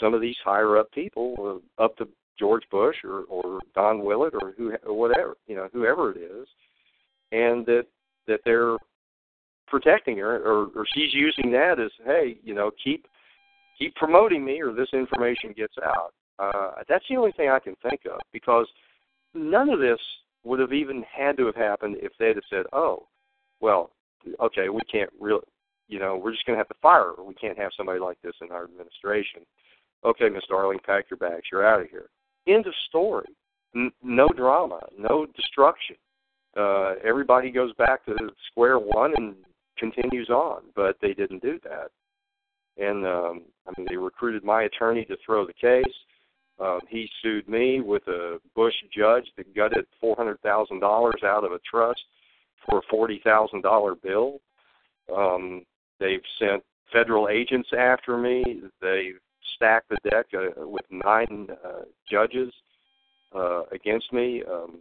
some 0.00 0.14
of 0.14 0.22
these 0.22 0.36
higher 0.42 0.78
up 0.78 0.90
people, 0.92 1.60
uh, 1.78 1.82
up 1.82 1.96
to 1.98 2.08
George 2.38 2.64
Bush 2.70 2.96
or 3.04 3.24
or 3.28 3.60
Don 3.74 4.04
Willett 4.04 4.34
or 4.40 4.52
who 4.56 4.72
or 4.86 4.98
whatever 4.98 5.36
you 5.46 5.56
know 5.56 5.68
whoever 5.72 6.12
it 6.12 6.18
is, 6.18 6.48
and 7.30 7.64
that 7.66 7.86
that 8.26 8.40
they're 8.44 8.76
protecting 9.72 10.18
her, 10.18 10.36
or, 10.36 10.68
or 10.76 10.84
she's 10.94 11.12
using 11.14 11.50
that 11.50 11.80
as, 11.80 11.90
hey, 12.04 12.36
you 12.44 12.54
know, 12.54 12.70
keep 12.82 13.06
keep 13.78 13.94
promoting 13.96 14.44
me, 14.44 14.60
or 14.60 14.72
this 14.72 14.90
information 14.92 15.54
gets 15.56 15.74
out. 15.82 16.12
Uh, 16.38 16.82
that's 16.88 17.04
the 17.08 17.16
only 17.16 17.32
thing 17.32 17.48
I 17.48 17.58
can 17.58 17.74
think 17.82 18.02
of 18.04 18.20
because 18.32 18.66
none 19.34 19.70
of 19.70 19.80
this 19.80 19.98
would 20.44 20.60
have 20.60 20.72
even 20.72 21.04
had 21.10 21.36
to 21.36 21.46
have 21.46 21.56
happened 21.56 21.96
if 22.00 22.12
they'd 22.18 22.36
have 22.36 22.44
said, 22.50 22.66
oh, 22.72 23.06
well, 23.60 23.90
okay, 24.40 24.68
we 24.68 24.80
can't 24.90 25.10
really, 25.20 25.44
you 25.88 25.98
know, 25.98 26.16
we're 26.16 26.32
just 26.32 26.46
going 26.46 26.56
to 26.56 26.60
have 26.60 26.68
to 26.68 26.74
fire 26.82 27.12
her. 27.16 27.22
We 27.22 27.34
can't 27.34 27.58
have 27.58 27.70
somebody 27.76 28.00
like 28.00 28.20
this 28.22 28.34
in 28.40 28.50
our 28.50 28.64
administration. 28.64 29.42
Okay, 30.04 30.28
Miss 30.28 30.42
Darling, 30.48 30.80
pack 30.84 31.06
your 31.10 31.18
bags. 31.18 31.44
You're 31.50 31.66
out 31.66 31.80
of 31.80 31.88
here. 31.88 32.06
End 32.48 32.66
of 32.66 32.74
story. 32.88 33.26
N- 33.74 33.92
no 34.02 34.28
drama, 34.28 34.80
no 34.98 35.26
destruction. 35.36 35.96
Uh, 36.56 36.94
everybody 37.04 37.50
goes 37.50 37.72
back 37.74 38.04
to 38.04 38.14
square 38.50 38.78
one 38.78 39.14
and 39.16 39.34
continues 39.78 40.28
on, 40.28 40.62
but 40.74 40.96
they 41.00 41.14
didn't 41.14 41.42
do 41.42 41.58
that. 41.64 41.90
And 42.76 43.06
um, 43.06 43.42
I 43.66 43.72
mean, 43.76 43.86
they 43.88 43.96
recruited 43.96 44.44
my 44.44 44.64
attorney 44.64 45.04
to 45.06 45.16
throw 45.24 45.46
the 45.46 45.52
case. 45.52 45.94
Um, 46.62 46.80
he 46.88 47.08
sued 47.22 47.48
me 47.48 47.80
with 47.80 48.06
a 48.08 48.38
Bush 48.54 48.74
judge 48.96 49.24
that 49.36 49.54
gutted 49.54 49.86
four 50.00 50.14
hundred 50.16 50.40
thousand 50.42 50.80
dollars 50.80 51.20
out 51.24 51.44
of 51.44 51.52
a 51.52 51.58
trust 51.68 52.00
for 52.68 52.78
a 52.78 52.82
forty 52.90 53.20
thousand 53.24 53.62
dollar 53.62 53.94
bill. 53.94 54.40
Um, 55.14 55.64
they've 55.98 56.22
sent 56.38 56.62
federal 56.92 57.28
agents 57.28 57.68
after 57.76 58.16
me. 58.16 58.62
They've 58.80 59.18
stacked 59.56 59.88
the 59.88 59.98
deck 60.08 60.26
uh, 60.34 60.66
with 60.68 60.84
nine 60.90 61.48
uh, 61.64 61.82
judges 62.08 62.52
uh, 63.34 63.62
against 63.72 64.12
me. 64.12 64.42
Um, 64.48 64.80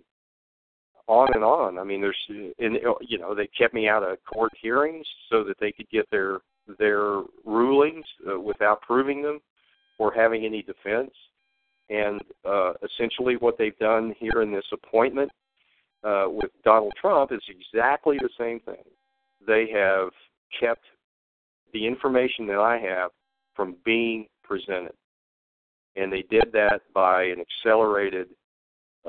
on 1.07 1.27
and 1.33 1.43
on. 1.43 1.77
I 1.77 1.83
mean, 1.83 1.99
there's, 1.99 2.15
and 2.29 2.77
you 3.01 3.17
know, 3.17 3.35
they 3.35 3.47
kept 3.47 3.73
me 3.73 3.87
out 3.87 4.03
of 4.03 4.17
court 4.23 4.51
hearings 4.61 5.05
so 5.29 5.43
that 5.43 5.59
they 5.59 5.71
could 5.71 5.89
get 5.89 6.09
their 6.11 6.39
their 6.79 7.23
rulings 7.43 8.05
uh, 8.31 8.39
without 8.39 8.81
proving 8.81 9.21
them 9.21 9.39
or 9.97 10.13
having 10.13 10.45
any 10.45 10.61
defense. 10.61 11.11
And 11.91 12.21
uh, 12.45 12.73
essentially, 12.83 13.35
what 13.35 13.57
they've 13.57 13.77
done 13.77 14.15
here 14.17 14.41
in 14.41 14.51
this 14.51 14.65
appointment 14.71 15.29
uh, 16.03 16.25
with 16.29 16.51
Donald 16.63 16.93
Trump 16.99 17.33
is 17.33 17.43
exactly 17.49 18.17
the 18.19 18.29
same 18.39 18.61
thing. 18.61 18.83
They 19.45 19.69
have 19.73 20.09
kept 20.57 20.85
the 21.73 21.85
information 21.85 22.47
that 22.47 22.59
I 22.59 22.77
have 22.77 23.11
from 23.55 23.75
being 23.83 24.27
presented, 24.41 24.93
and 25.97 26.11
they 26.11 26.23
did 26.29 26.51
that 26.53 26.81
by 26.93 27.23
an 27.23 27.41
accelerated 27.41 28.27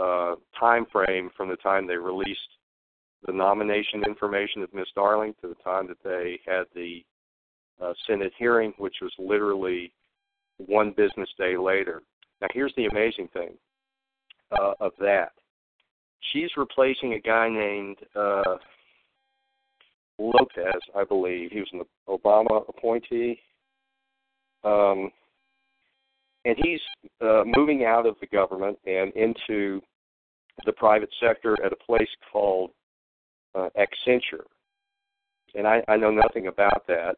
uh, 0.00 0.34
time 0.58 0.86
frame 0.90 1.30
from 1.36 1.48
the 1.50 1.56
time 1.56 1.86
they 1.86 1.96
released 1.96 2.40
the 3.26 3.32
nomination 3.32 4.02
information 4.04 4.62
of 4.62 4.74
Miss 4.74 4.88
Darling 4.96 5.34
to 5.40 5.48
the 5.48 5.62
time 5.62 5.86
that 5.86 6.02
they 6.02 6.40
had 6.44 6.64
the 6.74 7.04
uh, 7.80 7.92
Senate 8.08 8.32
hearing, 8.36 8.72
which 8.78 8.96
was 9.00 9.12
literally 9.18 9.92
one 10.56 10.92
business 10.96 11.28
day 11.38 11.56
later. 11.56 12.02
Now, 12.42 12.48
here's 12.52 12.74
the 12.76 12.86
amazing 12.86 13.28
thing 13.32 13.52
uh, 14.50 14.72
of 14.80 14.92
that. 14.98 15.30
She's 16.32 16.50
replacing 16.56 17.14
a 17.14 17.20
guy 17.20 17.48
named 17.48 17.98
uh, 18.16 18.56
Lopez, 20.18 20.80
I 20.96 21.04
believe. 21.04 21.52
He 21.52 21.60
was 21.60 21.68
an 21.72 21.82
Obama 22.08 22.68
appointee. 22.68 23.40
Um, 24.64 25.10
and 26.44 26.56
he's 26.58 26.80
uh, 27.20 27.42
moving 27.46 27.84
out 27.84 28.06
of 28.06 28.16
the 28.20 28.26
government 28.26 28.76
and 28.86 29.12
into 29.14 29.80
the 30.66 30.72
private 30.72 31.10
sector 31.20 31.56
at 31.64 31.72
a 31.72 31.76
place 31.76 32.08
called 32.32 32.70
uh, 33.54 33.68
Accenture. 33.78 34.44
And 35.54 35.66
I, 35.66 35.82
I 35.86 35.96
know 35.96 36.10
nothing 36.10 36.48
about 36.48 36.86
that, 36.88 37.16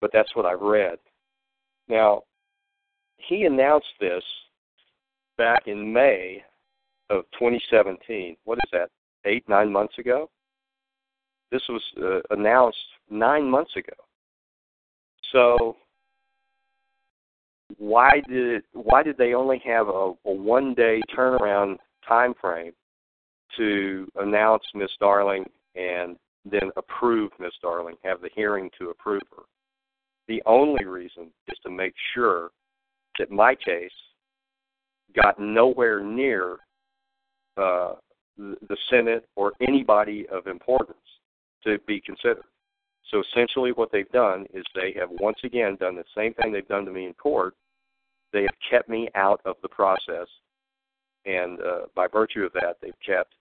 but 0.00 0.10
that's 0.12 0.34
what 0.34 0.46
I've 0.46 0.62
read. 0.62 0.98
Now, 1.88 2.22
he 3.18 3.44
announced 3.44 3.86
this 4.00 4.22
back 5.36 5.66
in 5.66 5.92
May 5.92 6.42
of 7.10 7.24
2017. 7.38 8.36
What 8.44 8.58
is 8.64 8.70
that? 8.72 8.90
Eight, 9.24 9.44
nine 9.48 9.70
months 9.70 9.98
ago. 9.98 10.30
This 11.50 11.62
was 11.68 11.82
uh, 12.02 12.34
announced 12.34 12.78
nine 13.10 13.48
months 13.48 13.72
ago. 13.76 13.94
So 15.32 15.76
why 17.76 18.22
did 18.28 18.62
why 18.72 19.02
did 19.02 19.18
they 19.18 19.34
only 19.34 19.60
have 19.64 19.88
a, 19.88 20.12
a 20.24 20.32
one 20.32 20.74
day 20.74 21.00
turnaround 21.16 21.76
time 22.06 22.34
frame 22.40 22.72
to 23.56 24.06
announce 24.16 24.62
Miss 24.74 24.90
Darling 25.00 25.44
and 25.74 26.16
then 26.44 26.70
approve 26.76 27.32
Miss 27.38 27.52
Darling, 27.60 27.96
have 28.04 28.20
the 28.20 28.30
hearing 28.34 28.70
to 28.78 28.90
approve 28.90 29.22
her? 29.36 29.42
The 30.28 30.42
only 30.46 30.84
reason 30.84 31.30
is 31.48 31.58
to 31.64 31.70
make 31.70 31.94
sure 32.14 32.50
that 33.18 33.30
my 33.30 33.54
case 33.54 33.90
got 35.14 35.38
nowhere 35.38 36.02
near 36.02 36.58
uh, 37.56 37.94
the 38.36 38.76
Senate 38.90 39.26
or 39.36 39.52
anybody 39.60 40.26
of 40.30 40.46
importance 40.46 40.98
to 41.64 41.78
be 41.86 42.00
considered. 42.00 42.44
So 43.10 43.22
essentially, 43.30 43.72
what 43.72 43.90
they've 43.90 44.10
done 44.10 44.46
is 44.52 44.64
they 44.74 44.94
have 44.98 45.08
once 45.10 45.38
again 45.42 45.76
done 45.80 45.96
the 45.96 46.04
same 46.16 46.34
thing 46.34 46.52
they've 46.52 46.68
done 46.68 46.84
to 46.84 46.90
me 46.90 47.06
in 47.06 47.14
court. 47.14 47.54
They 48.32 48.42
have 48.42 48.54
kept 48.70 48.88
me 48.88 49.08
out 49.14 49.40
of 49.46 49.56
the 49.62 49.68
process, 49.68 50.28
and 51.24 51.58
uh, 51.60 51.86
by 51.94 52.06
virtue 52.06 52.42
of 52.42 52.52
that, 52.52 52.76
they've 52.82 52.92
kept 53.04 53.32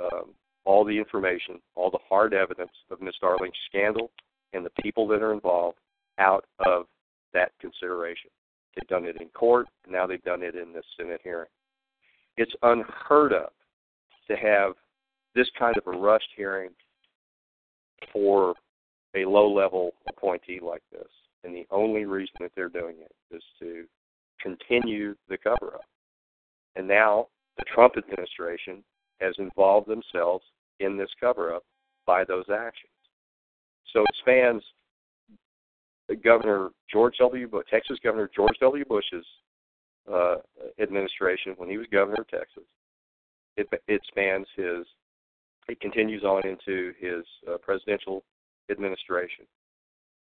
um, 0.00 0.30
all 0.64 0.84
the 0.84 0.96
information, 0.96 1.60
all 1.74 1.90
the 1.90 1.98
hard 2.08 2.32
evidence 2.32 2.70
of 2.90 3.02
Miss 3.02 3.14
Darling's 3.20 3.54
scandal 3.68 4.10
and 4.52 4.64
the 4.64 4.82
people 4.82 5.06
that 5.08 5.22
are 5.22 5.32
involved 5.32 5.78
out 6.18 6.44
of 6.64 6.86
that 7.34 7.50
consideration. 7.60 8.30
They've 8.74 8.88
done 8.88 9.04
it 9.04 9.20
in 9.20 9.28
court, 9.28 9.66
and 9.84 9.92
now 9.92 10.06
they've 10.06 10.22
done 10.22 10.42
it 10.42 10.54
in 10.54 10.72
this 10.72 10.84
Senate 10.96 11.20
hearing. 11.22 11.48
It's 12.36 12.54
unheard 12.62 13.32
of 13.32 13.50
to 14.28 14.36
have 14.36 14.72
this 15.34 15.48
kind 15.58 15.76
of 15.76 15.86
a 15.86 15.96
rushed 15.96 16.28
hearing 16.36 16.70
for 18.12 18.54
a 19.14 19.24
low 19.24 19.52
level 19.52 19.92
appointee 20.08 20.60
like 20.62 20.82
this. 20.90 21.08
And 21.44 21.54
the 21.54 21.66
only 21.70 22.04
reason 22.04 22.34
that 22.40 22.52
they're 22.54 22.68
doing 22.68 22.96
it 23.00 23.34
is 23.34 23.42
to 23.58 23.84
continue 24.40 25.14
the 25.28 25.36
cover 25.36 25.74
up. 25.74 25.84
And 26.76 26.88
now 26.88 27.28
the 27.58 27.64
Trump 27.74 27.94
administration 27.96 28.82
has 29.20 29.34
involved 29.38 29.88
themselves 29.88 30.44
in 30.80 30.96
this 30.96 31.10
cover 31.20 31.54
up 31.54 31.64
by 32.06 32.24
those 32.24 32.46
actions. 32.50 32.92
So 33.92 34.00
it 34.00 34.16
spans 34.20 34.62
Governor 36.22 36.70
George 36.90 37.14
W. 37.18 37.48
Bush, 37.48 37.66
Texas 37.70 37.98
Governor 38.02 38.30
George 38.34 38.56
W. 38.60 38.84
Bush's 38.84 39.26
uh, 40.12 40.36
administration 40.80 41.54
when 41.56 41.68
he 41.68 41.78
was 41.78 41.86
governor 41.92 42.20
of 42.20 42.28
Texas. 42.28 42.64
It, 43.56 43.68
it 43.88 44.00
spans 44.08 44.46
his. 44.56 44.86
It 45.68 45.80
continues 45.80 46.24
on 46.24 46.46
into 46.46 46.92
his 46.98 47.24
uh, 47.48 47.56
presidential 47.58 48.24
administration. 48.70 49.44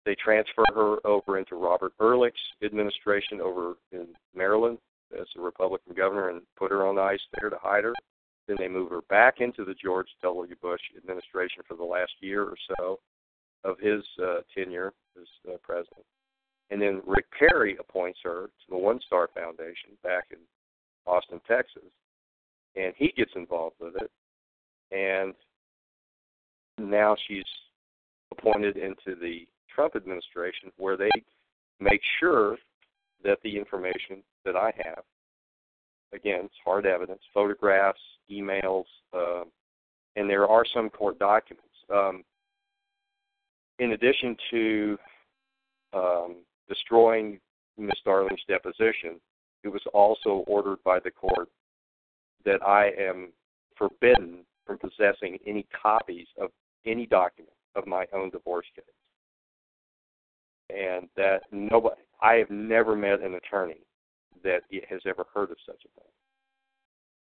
They 0.06 0.16
transfer 0.16 0.64
her 0.74 1.06
over 1.06 1.38
into 1.38 1.56
Robert 1.56 1.92
Ehrlich's 2.00 2.34
administration 2.64 3.42
over 3.42 3.74
in 3.92 4.08
Maryland 4.34 4.78
as 5.20 5.28
a 5.38 5.42
Republican 5.42 5.94
governor 5.96 6.30
and 6.30 6.42
put 6.58 6.72
her 6.72 6.88
on 6.88 6.98
ice 6.98 7.20
there 7.40 7.50
to 7.50 7.58
hide 7.62 7.84
her. 7.84 7.94
Then 8.48 8.56
they 8.58 8.70
move 8.70 8.90
her 8.90 9.02
back 9.10 9.42
into 9.42 9.66
the 9.66 9.74
George 9.74 10.08
W. 10.22 10.56
Bush 10.62 10.80
administration 10.98 11.64
for 11.68 11.76
the 11.76 11.84
last 11.84 12.14
year 12.22 12.44
or 12.44 12.56
so 12.78 13.00
of 13.64 13.80
his 13.80 14.04
uh, 14.24 14.38
tenure 14.56 14.94
as 15.20 15.28
uh, 15.50 15.58
president. 15.64 16.06
And 16.70 16.82
then 16.82 17.02
Rick 17.06 17.26
Perry 17.38 17.78
appoints 17.80 18.20
her 18.24 18.48
to 18.48 18.70
the 18.70 18.76
OneStar 18.76 19.28
Foundation 19.34 19.92
back 20.04 20.26
in 20.32 20.40
Austin, 21.06 21.40
Texas. 21.48 21.84
And 22.76 22.94
he 22.98 23.14
gets 23.16 23.32
involved 23.36 23.78
with 23.80 23.96
it. 23.96 24.12
And 24.92 25.34
now 26.78 27.16
she's 27.28 27.44
appointed 28.32 28.78
into 28.78 29.20
the 29.20 29.48
Trump 29.74 29.96
administration 29.96 30.72
where 30.78 30.98
they 30.98 31.10
make 31.80 32.02
sure 32.20 32.58
that 33.24 33.40
the 33.44 33.58
information 33.58 34.24
that 34.46 34.56
I 34.56 34.72
have, 34.84 35.04
again, 36.14 36.42
it's 36.46 36.56
hard 36.64 36.86
evidence, 36.86 37.22
photographs, 37.34 38.00
emails, 38.32 38.86
uh, 39.14 39.44
and 40.16 40.30
there 40.30 40.48
are 40.48 40.66
some 40.74 40.90
court 40.90 41.20
documents. 41.20 41.68
Um, 41.94 42.24
in 43.80 43.92
addition 43.94 44.36
to 44.52 44.98
um, 45.94 46.36
destroying 46.68 47.40
Miss 47.78 47.98
Darling's 48.04 48.42
deposition, 48.48 49.20
it 49.64 49.70
was 49.70 49.82
also 49.94 50.44
ordered 50.48 50.84
by 50.84 51.00
the 51.00 51.12
court 51.12 51.50
that 52.46 52.66
I 52.66 52.92
am 52.98 53.32
forbidden 53.78 54.40
from 54.66 54.78
possessing 54.78 55.38
any 55.46 55.66
copies 55.82 56.28
of 56.40 56.50
any 56.86 57.06
document 57.06 57.54
of 57.76 57.86
my 57.86 58.06
own 58.14 58.30
divorce 58.30 58.66
case 58.76 58.86
and 60.70 61.08
that 61.16 61.42
nobody 61.52 61.96
I 62.22 62.36
have 62.36 62.50
never 62.50 62.96
met 62.96 63.22
an 63.22 63.36
attorney 63.36 63.82
that 64.44 64.62
has 64.90 65.02
ever 65.06 65.26
heard 65.34 65.52
of 65.52 65.58
such 65.66 65.82
a 65.86 66.00
thing. 66.00 66.12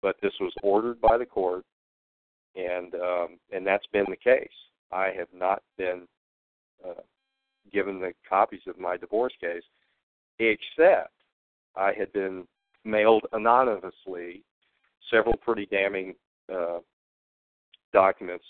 But 0.03 0.17
this 0.23 0.33
was 0.41 0.53
ordered 0.63 1.01
by 1.01 1.19
the 1.19 1.27
court, 1.27 1.65
and 2.55 2.95
um, 2.95 3.39
and 3.53 3.67
that's 3.67 3.87
been 3.93 4.07
the 4.09 4.17
case. 4.17 4.49
I 4.93 5.11
have 5.17 5.29
not 5.33 5.63
been 5.77 6.03
uh, 6.87 7.03
given 7.73 8.01
the 8.01 8.13
copies 8.29 8.63
of 8.67 8.79
my 8.79 8.97
divorce 8.97 9.33
case, 9.41 9.63
except 10.39 11.13
I 11.77 11.93
had 11.97 12.13
been 12.13 12.47
mailed 12.85 13.27
anonymously 13.33 14.43
several 15.11 15.37
pretty 15.37 15.67
damning 15.67 16.15
uh, 16.53 16.79
documents 17.93 18.45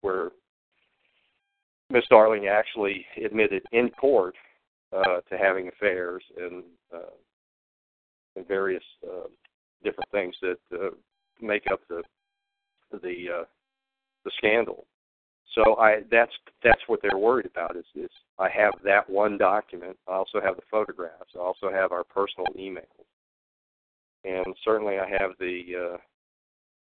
where 0.00 0.30
Miss 1.90 2.04
Darling 2.10 2.46
actually 2.46 3.06
admitted 3.24 3.62
in 3.72 3.88
court 3.90 4.34
uh, 4.92 5.20
to 5.28 5.38
having 5.38 5.68
affairs 5.68 6.22
and, 6.38 6.62
uh, 6.94 7.14
and 8.36 8.46
various 8.46 8.82
uh, 9.04 9.28
different 9.84 10.10
things 10.10 10.34
that 10.42 10.58
uh, 10.74 10.90
make 11.40 11.64
up 11.70 11.80
the 11.88 12.02
the 13.02 13.26
uh, 13.40 13.44
the 14.24 14.30
scandal. 14.38 14.86
So 15.54 15.76
I 15.76 16.02
that's 16.10 16.32
that's 16.62 16.80
what 16.86 17.00
they're 17.02 17.18
worried 17.18 17.46
about 17.46 17.76
is 17.76 17.84
is 17.94 18.10
I 18.38 18.48
have 18.50 18.74
that 18.84 19.08
one 19.08 19.38
document. 19.38 19.96
I 20.06 20.12
also 20.12 20.40
have 20.40 20.56
the 20.56 20.62
photographs. 20.70 21.34
I 21.34 21.38
also 21.38 21.70
have 21.70 21.92
our 21.92 22.04
personal 22.04 22.46
emails, 22.58 22.84
and 24.24 24.54
certainly 24.64 24.98
I 24.98 25.08
have 25.08 25.32
the 25.40 25.94
uh, 25.94 25.96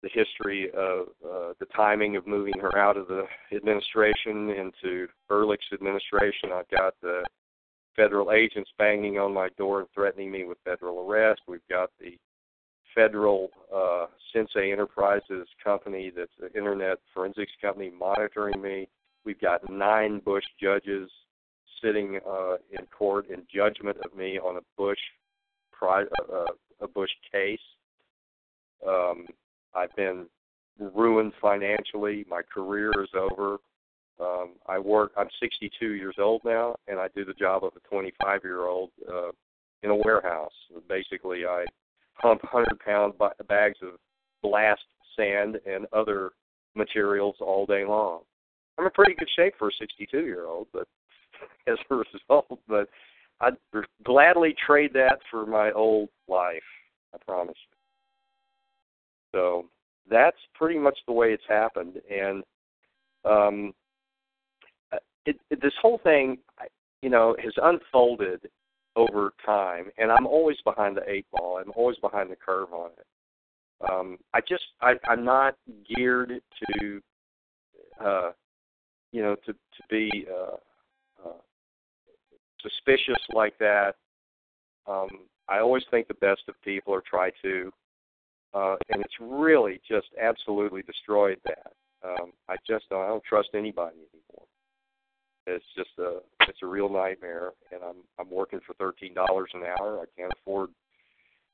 the 0.03 0.09
history 0.13 0.69
of 0.71 1.07
uh, 1.25 1.53
the 1.59 1.65
timing 1.75 2.15
of 2.15 2.27
moving 2.27 2.59
her 2.59 2.77
out 2.77 2.97
of 2.97 3.07
the 3.07 3.25
administration 3.55 4.49
into 4.49 5.07
Ehrlich's 5.31 5.73
administration. 5.73 6.51
I've 6.53 6.69
got 6.69 6.93
the 7.01 7.23
federal 7.95 8.31
agents 8.31 8.69
banging 8.77 9.17
on 9.17 9.33
my 9.33 9.49
door 9.57 9.79
and 9.79 9.89
threatening 9.93 10.31
me 10.31 10.43
with 10.43 10.57
federal 10.63 11.09
arrest. 11.09 11.41
We've 11.47 11.67
got 11.69 11.89
the 11.99 12.17
federal 12.95 13.49
uh, 13.73 14.07
Sensei 14.31 14.71
Enterprises 14.71 15.47
company 15.63 16.11
that's 16.15 16.31
an 16.41 16.49
internet 16.55 16.97
forensics 17.13 17.51
company 17.61 17.91
monitoring 17.97 18.61
me. 18.61 18.87
We've 19.25 19.39
got 19.39 19.69
nine 19.69 20.19
Bush 20.19 20.43
judges 20.61 21.09
sitting 21.81 22.19
uh, 22.27 22.55
in 22.71 22.85
court 22.97 23.29
in 23.29 23.43
judgment 23.53 23.97
of 24.03 24.15
me 24.17 24.39
on 24.39 24.57
a 24.57 24.61
Bush 24.77 24.99
pri- 25.71 26.05
uh, 26.31 26.45
a 26.81 26.87
Bush 26.87 27.11
case. 27.31 27.59
Um, 28.87 29.27
I've 29.73 29.95
been 29.95 30.25
ruined 30.79 31.33
financially. 31.41 32.25
My 32.29 32.41
career 32.41 32.91
is 33.01 33.09
over. 33.15 33.57
Um, 34.19 34.53
I 34.67 34.77
work. 34.77 35.11
I'm 35.17 35.29
62 35.39 35.93
years 35.93 36.15
old 36.19 36.41
now, 36.43 36.75
and 36.87 36.99
I 36.99 37.07
do 37.15 37.25
the 37.25 37.33
job 37.33 37.63
of 37.63 37.73
a 37.75 37.87
25 37.89 38.41
year 38.43 38.65
old 38.65 38.91
uh, 39.11 39.31
in 39.81 39.89
a 39.89 39.95
warehouse. 39.95 40.53
Basically, 40.87 41.45
I 41.45 41.65
pump 42.21 42.43
100 42.43 42.79
pound 42.79 43.13
bags 43.47 43.77
of 43.81 43.99
blast 44.41 44.81
sand 45.17 45.57
and 45.65 45.85
other 45.93 46.31
materials 46.75 47.35
all 47.39 47.65
day 47.65 47.85
long. 47.85 48.21
I'm 48.77 48.85
in 48.85 48.91
pretty 48.91 49.15
good 49.15 49.29
shape 49.35 49.53
for 49.57 49.69
a 49.69 49.71
62 49.79 50.19
year 50.21 50.45
old, 50.45 50.67
but 50.73 50.87
as 51.67 51.77
a 51.89 51.95
result, 51.95 52.59
but 52.67 52.89
I'd 53.41 53.57
gladly 54.03 54.55
trade 54.65 54.91
that 54.93 55.19
for 55.29 55.45
my 55.45 55.71
old 55.71 56.09
life. 56.27 56.63
I 57.13 57.17
promise 57.25 57.55
you. 57.69 57.77
So 59.37 59.65
that's 60.09 60.37
pretty 60.55 60.79
much 60.79 60.97
the 61.05 61.13
way 61.13 61.33
it's 61.33 61.43
happened, 61.47 62.01
and 62.09 62.43
um, 63.25 63.73
it, 65.25 65.37
it, 65.49 65.61
this 65.61 65.73
whole 65.81 65.99
thing, 66.03 66.37
you 67.01 67.09
know, 67.09 67.35
has 67.43 67.53
unfolded 67.61 68.41
over 68.95 69.33
time, 69.45 69.85
and 69.97 70.11
I'm 70.11 70.27
always 70.27 70.57
behind 70.63 70.97
the 70.97 71.09
eight 71.09 71.25
ball. 71.31 71.57
I'm 71.57 71.71
always 71.75 71.97
behind 71.97 72.29
the 72.29 72.35
curve 72.35 72.71
on 72.73 72.91
it. 72.97 73.05
Um, 73.89 74.17
I 74.33 74.39
just 74.41 74.63
I, 74.81 74.93
I'm 75.07 75.25
not 75.25 75.55
geared 75.95 76.41
to, 76.79 77.01
uh, 78.03 78.31
you 79.11 79.21
know, 79.21 79.35
to 79.45 79.53
to 79.53 79.83
be 79.89 80.27
uh, 80.31 81.27
uh, 81.27 81.41
suspicious 82.61 83.21
like 83.33 83.57
that. 83.59 83.95
Um, 84.87 85.09
I 85.49 85.59
always 85.59 85.83
think 85.91 86.07
the 86.07 86.13
best 86.15 86.41
of 86.47 86.55
people 86.63 86.93
or 86.93 87.01
try 87.01 87.31
to, 87.41 87.71
uh, 88.53 88.75
and 88.89 89.01
it's 89.01 89.15
really 89.19 89.81
just 89.87 90.07
absolutely 90.21 90.83
destroyed 90.83 91.39
that. 91.45 91.73
Um, 92.03 92.31
I 92.47 92.55
just 92.67 92.85
I 92.91 93.07
don't 93.07 93.23
trust 93.23 93.49
anybody 93.53 93.97
anymore. 93.97 94.47
It's 95.45 95.65
just 95.75 95.89
a 95.99 96.19
it's 96.47 96.59
a 96.63 96.67
real 96.67 96.89
nightmare, 96.89 97.51
and 97.71 97.81
I'm 97.83 97.97
I'm 98.19 98.31
working 98.31 98.59
for 98.65 98.73
thirteen 98.75 99.13
dollars 99.13 99.49
an 99.53 99.63
hour. 99.63 99.99
I 99.99 100.05
can't 100.17 100.31
afford 100.41 100.69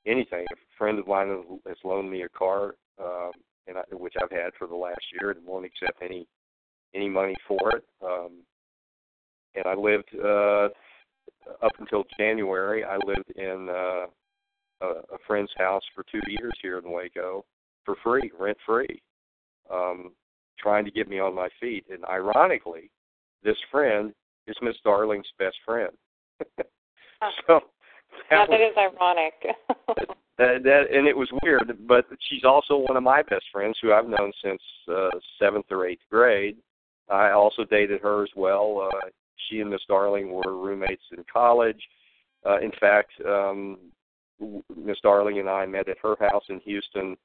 anything. 0.06 0.46
A 0.52 0.56
friend 0.78 1.00
of 1.00 1.08
mine 1.08 1.44
has 1.68 1.78
loaned 1.84 2.12
me 2.12 2.24
a 2.24 2.30
car, 2.30 2.76
um, 3.02 3.32
and 3.68 3.78
I, 3.78 3.82
which 3.92 4.14
I've 4.22 4.32
had 4.32 4.52
for 4.58 4.68
the 4.68 4.76
last 4.76 5.02
year, 5.20 5.32
and 5.32 5.46
won't 5.46 5.66
accept 5.66 6.02
any 6.04 6.28
any 6.94 7.10
money 7.10 7.36
for 7.48 7.76
it. 7.76 7.84
Um, 8.04 8.44
and 9.56 9.66
I 9.66 9.74
lived 9.74 10.10
uh, 10.24 10.70
up 11.64 11.72
until 11.80 12.04
January. 12.18 12.84
I 12.84 12.98
lived 12.98 13.32
in 13.36 13.68
uh, 13.70 14.06
a, 14.86 14.86
a 14.86 15.18
friend's 15.28 15.52
house 15.58 15.84
for 15.96 16.04
two 16.12 16.22
years 16.28 16.54
here 16.62 16.78
in 16.78 16.92
Waco 16.92 17.46
for 17.86 17.96
free, 18.04 18.32
rent 18.40 18.58
free, 18.66 19.02
um, 19.72 20.12
trying 20.60 20.86
to 20.86 20.92
get 20.92 21.10
me 21.10 21.20
on 21.20 21.34
my 21.34 21.50
feet. 21.60 21.86
And 21.92 22.06
ironically, 22.06 22.92
this 23.44 23.58
friend 23.72 24.14
is 24.48 24.56
Miss 24.62 24.76
Darling's 24.84 25.28
best 25.38 25.58
friend. 25.66 25.92
so 27.48 27.62
that, 28.30 28.32
yeah, 28.32 28.46
that 28.50 28.62
is 28.62 28.76
ironic. 28.78 29.34
that, 30.38 30.64
that 30.64 30.84
and 30.92 31.08
it 31.08 31.16
was 31.16 31.30
weird, 31.44 31.78
but 31.88 32.06
she's 32.30 32.44
also 32.44 32.78
one 32.78 32.98
of 32.98 33.04
my 33.04 33.22
best 33.22 33.46
friends 33.52 33.78
who 33.82 33.94
I've 33.94 34.08
known 34.08 34.32
since 34.44 34.62
uh, 34.92 35.10
seventh 35.40 35.66
or 35.70 35.88
eighth 35.88 36.02
grade. 36.10 36.58
I 37.10 37.32
also 37.32 37.66
dated 37.66 38.02
her 38.02 38.24
as 38.24 38.30
well. 38.36 38.90
Uh, 38.92 39.10
she 39.48 39.62
and 39.62 39.70
Miss 39.70 39.82
Darling 39.88 40.32
were 40.32 40.58
roommates 40.58 41.04
in 41.16 41.24
college. 41.32 41.82
Uh, 42.46 42.60
in 42.60 42.72
fact, 42.80 43.12
um, 43.26 43.78
Miss 44.76 44.98
Darling 45.02 45.40
and 45.40 45.50
I 45.50 45.66
met 45.66 45.90
at 45.90 45.98
her 46.02 46.16
house 46.20 46.44
in 46.50 46.60
Houston 46.62 47.18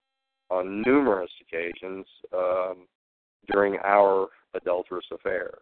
on 0.50 0.82
numerous 0.86 1.30
occasions 1.40 2.06
um, 2.32 2.86
during 3.52 3.76
our 3.84 4.28
adulterous 4.54 5.06
affair. 5.12 5.58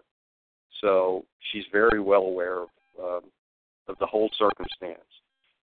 So 0.83 1.25
she's 1.51 1.65
very 1.73 2.01
well 2.01 2.23
aware 2.23 2.63
of 2.63 2.69
um, 3.03 3.23
of 3.89 3.97
the 3.99 4.07
whole 4.07 4.31
circumstance, 4.39 5.09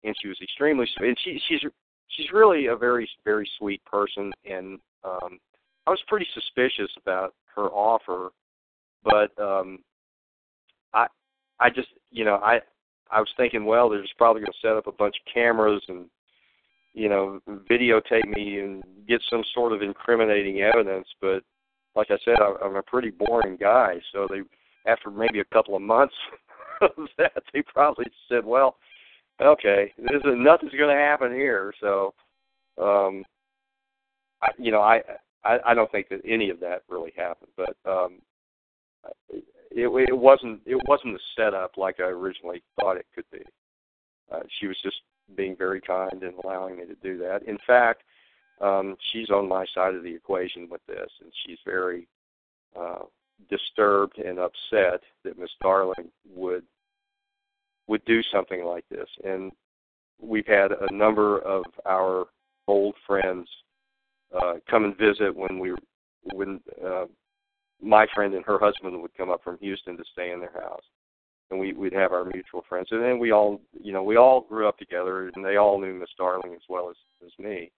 and 0.03 0.15
she 0.21 0.29
was 0.29 0.39
extremely 0.43 0.87
sweet. 0.97 1.09
and 1.09 1.19
she 1.23 1.41
she's 1.49 1.61
she's 2.09 2.33
really 2.33 2.67
a 2.67 2.77
very 2.77 3.09
very 3.25 3.49
sweet 3.59 3.85
person, 3.85 4.33
and 4.49 4.79
um, 5.05 5.39
I 5.87 5.91
was 5.91 6.01
pretty 6.07 6.27
suspicious 6.33 6.91
about 6.97 7.35
her 7.55 7.67
offer, 7.67 8.31
but 9.05 9.37
um, 9.43 9.81
I 10.95 11.07
I 11.61 11.69
just 11.69 11.89
you 12.11 12.25
know 12.25 12.37
I 12.37 12.61
I 13.11 13.21
was 13.21 13.29
thinking 13.37 13.65
well 13.65 13.89
they're 13.89 14.03
just 14.03 14.17
probably 14.17 14.41
going 14.41 14.53
to 14.53 14.67
set 14.67 14.77
up 14.77 14.87
a 14.87 14.93
bunch 14.93 15.17
of 15.17 15.33
cameras 15.35 15.83
and 15.89 16.07
you 16.95 17.09
know 17.09 17.41
videotape 17.71 18.29
me 18.29 18.61
and 18.61 18.83
get 19.07 19.21
some 19.29 19.43
sort 19.53 19.73
of 19.73 19.83
incriminating 19.83 20.61
evidence, 20.61 21.09
but 21.21 21.43
like 21.95 22.11
I 22.11 22.19
said, 22.25 22.37
I'm 22.65 22.77
a 22.77 22.83
pretty 22.83 23.11
boring 23.11 23.57
guy, 23.57 23.97
so 24.13 24.29
they 24.31 24.43
after 24.89 25.11
maybe 25.11 25.41
a 25.41 25.55
couple 25.55 25.77
of 25.77 25.83
months 25.83 26.15
of 26.81 27.09
that, 27.19 27.43
they 27.53 27.63
probably 27.63 28.07
said, 28.29 28.45
"Well, 28.45 28.77
okay, 29.41 29.93
this 29.99 30.23
is 30.25 30.35
nothing's 30.37 30.73
going 30.73 30.95
to 30.95 31.03
happen 31.03 31.33
here." 31.33 31.73
So, 31.81 32.15
um, 32.81 33.25
I, 34.43 34.49
you 34.59 34.73
know, 34.73 34.81
I, 34.81 35.03
I 35.45 35.59
I 35.67 35.75
don't 35.75 35.91
think 35.93 36.09
that 36.09 36.21
any 36.25 36.51
of 36.51 36.61
that 36.61 36.83
really 36.89 37.13
happened, 37.17 37.51
but 37.57 37.77
um, 37.85 38.21
it 39.71 39.89
it 40.09 40.17
wasn't 40.17 40.61
it 40.67 40.81
wasn't 40.87 41.15
a 41.15 41.21
setup 41.37 41.77
like 41.77 42.01
I 42.01 42.05
originally 42.05 42.63
thought 42.81 42.97
it 42.97 43.07
could 43.15 43.27
be. 43.33 43.43
Uh, 44.33 44.41
she 44.59 44.67
was 44.67 44.77
just 44.83 44.97
being 45.37 45.57
very 45.57 45.81
kind 45.81 46.23
and 46.23 46.35
allowing 46.43 46.77
me 46.77 46.85
to 46.87 46.95
do 46.97 47.19
that. 47.19 47.43
In 47.47 47.59
fact, 47.67 48.03
um, 48.61 48.97
she's 49.13 49.31
on 49.31 49.49
my 49.49 49.65
side 49.75 49.95
of 49.95 50.03
the 50.03 50.15
equation 50.15 50.69
with 50.71 50.81
this, 50.87 51.11
and 51.23 51.33
she's 51.45 51.59
very 51.65 52.09
uh, 52.79 53.05
disturbed 53.49 54.19
and 54.19 54.39
upset 54.39 55.01
that 55.25 55.39
Miss 55.39 55.51
Darling 55.63 56.11
would 56.35 56.65
would 57.87 58.05
do 58.05 58.23
something 58.31 58.65
like 58.65 58.85
this. 58.91 59.09
And 59.25 59.51
we've 60.21 60.47
had 60.47 60.73
a 60.73 60.93
number 60.93 61.39
of 61.39 61.65
our 61.87 62.27
old 62.67 62.95
friends 63.07 63.49
uh, 64.39 64.55
come 64.69 64.85
and 64.85 64.97
visit 64.99 65.35
when 65.35 65.59
we 65.59 65.75
when 66.35 66.61
uh, 66.85 67.07
my 67.81 68.07
friend 68.15 68.35
and 68.35 68.45
her 68.45 68.59
husband 68.59 69.01
would 69.01 69.15
come 69.17 69.31
up 69.31 69.43
from 69.43 69.59
Houston 69.59 69.97
to 69.97 70.05
stay 70.13 70.33
in 70.33 70.41
their 70.41 70.53
house, 70.53 70.83
and 71.51 71.59
we 71.59 71.73
we'd 71.73 71.93
have 71.93 72.13
our 72.13 72.25
mutual 72.25 72.65
friends, 72.69 72.89
and 72.91 73.03
then 73.03 73.19
we 73.19 73.31
all 73.31 73.61
you 73.83 73.93
know 73.93 74.03
we 74.03 74.17
all 74.17 74.43
grew 74.43 74.69
up 74.69 74.79
together, 74.79 75.31
and 75.35 75.45
they 75.45 75.57
all 75.57 75.81
knew 75.81 75.95
Miss 75.95 76.11
Darling 76.19 76.53
as 76.55 76.63
well 76.69 76.91
as 76.91 76.97
as 77.25 77.33
me. 77.39 77.71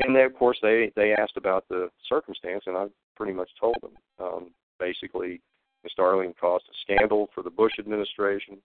And 0.00 0.16
they, 0.16 0.24
of 0.24 0.34
course, 0.34 0.58
they 0.62 0.92
they 0.96 1.14
asked 1.14 1.36
about 1.36 1.64
the 1.68 1.88
circumstance, 2.08 2.64
and 2.66 2.76
I 2.76 2.86
pretty 3.16 3.32
much 3.32 3.50
told 3.58 3.76
them. 3.80 3.92
Um, 4.18 4.50
basically, 4.82 5.40
Ms. 5.84 5.92
Darling 5.96 6.34
caused 6.40 6.64
a 6.68 6.76
scandal 6.82 7.28
for 7.34 7.42
the 7.42 7.50
Bush 7.50 7.72
administration. 7.78 8.58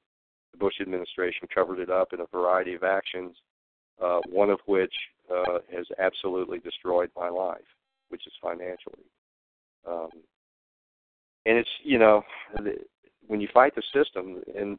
The 0.52 0.58
Bush 0.58 0.76
administration 0.82 1.48
covered 1.54 1.80
it 1.80 1.90
up 1.90 2.14
in 2.14 2.22
a 2.22 2.26
variety 2.32 2.74
of 2.74 2.84
actions, 2.84 3.36
uh, 4.04 4.20
one 4.30 4.50
of 4.50 4.60
which 4.66 4.94
uh, 5.32 5.60
has 5.76 5.86
absolutely 6.00 6.60
destroyed 6.60 7.12
my 7.16 7.30
life, 7.30 7.70
which 8.10 8.26
is 8.26 8.34
financially. 8.42 9.06
Um, 9.88 10.10
and 11.46 11.58
it's 11.58 11.70
you 11.84 11.98
know 11.98 12.24
when 13.28 13.40
you 13.40 13.48
fight 13.54 13.74
the 13.76 13.84
system 13.94 14.42
and 14.56 14.78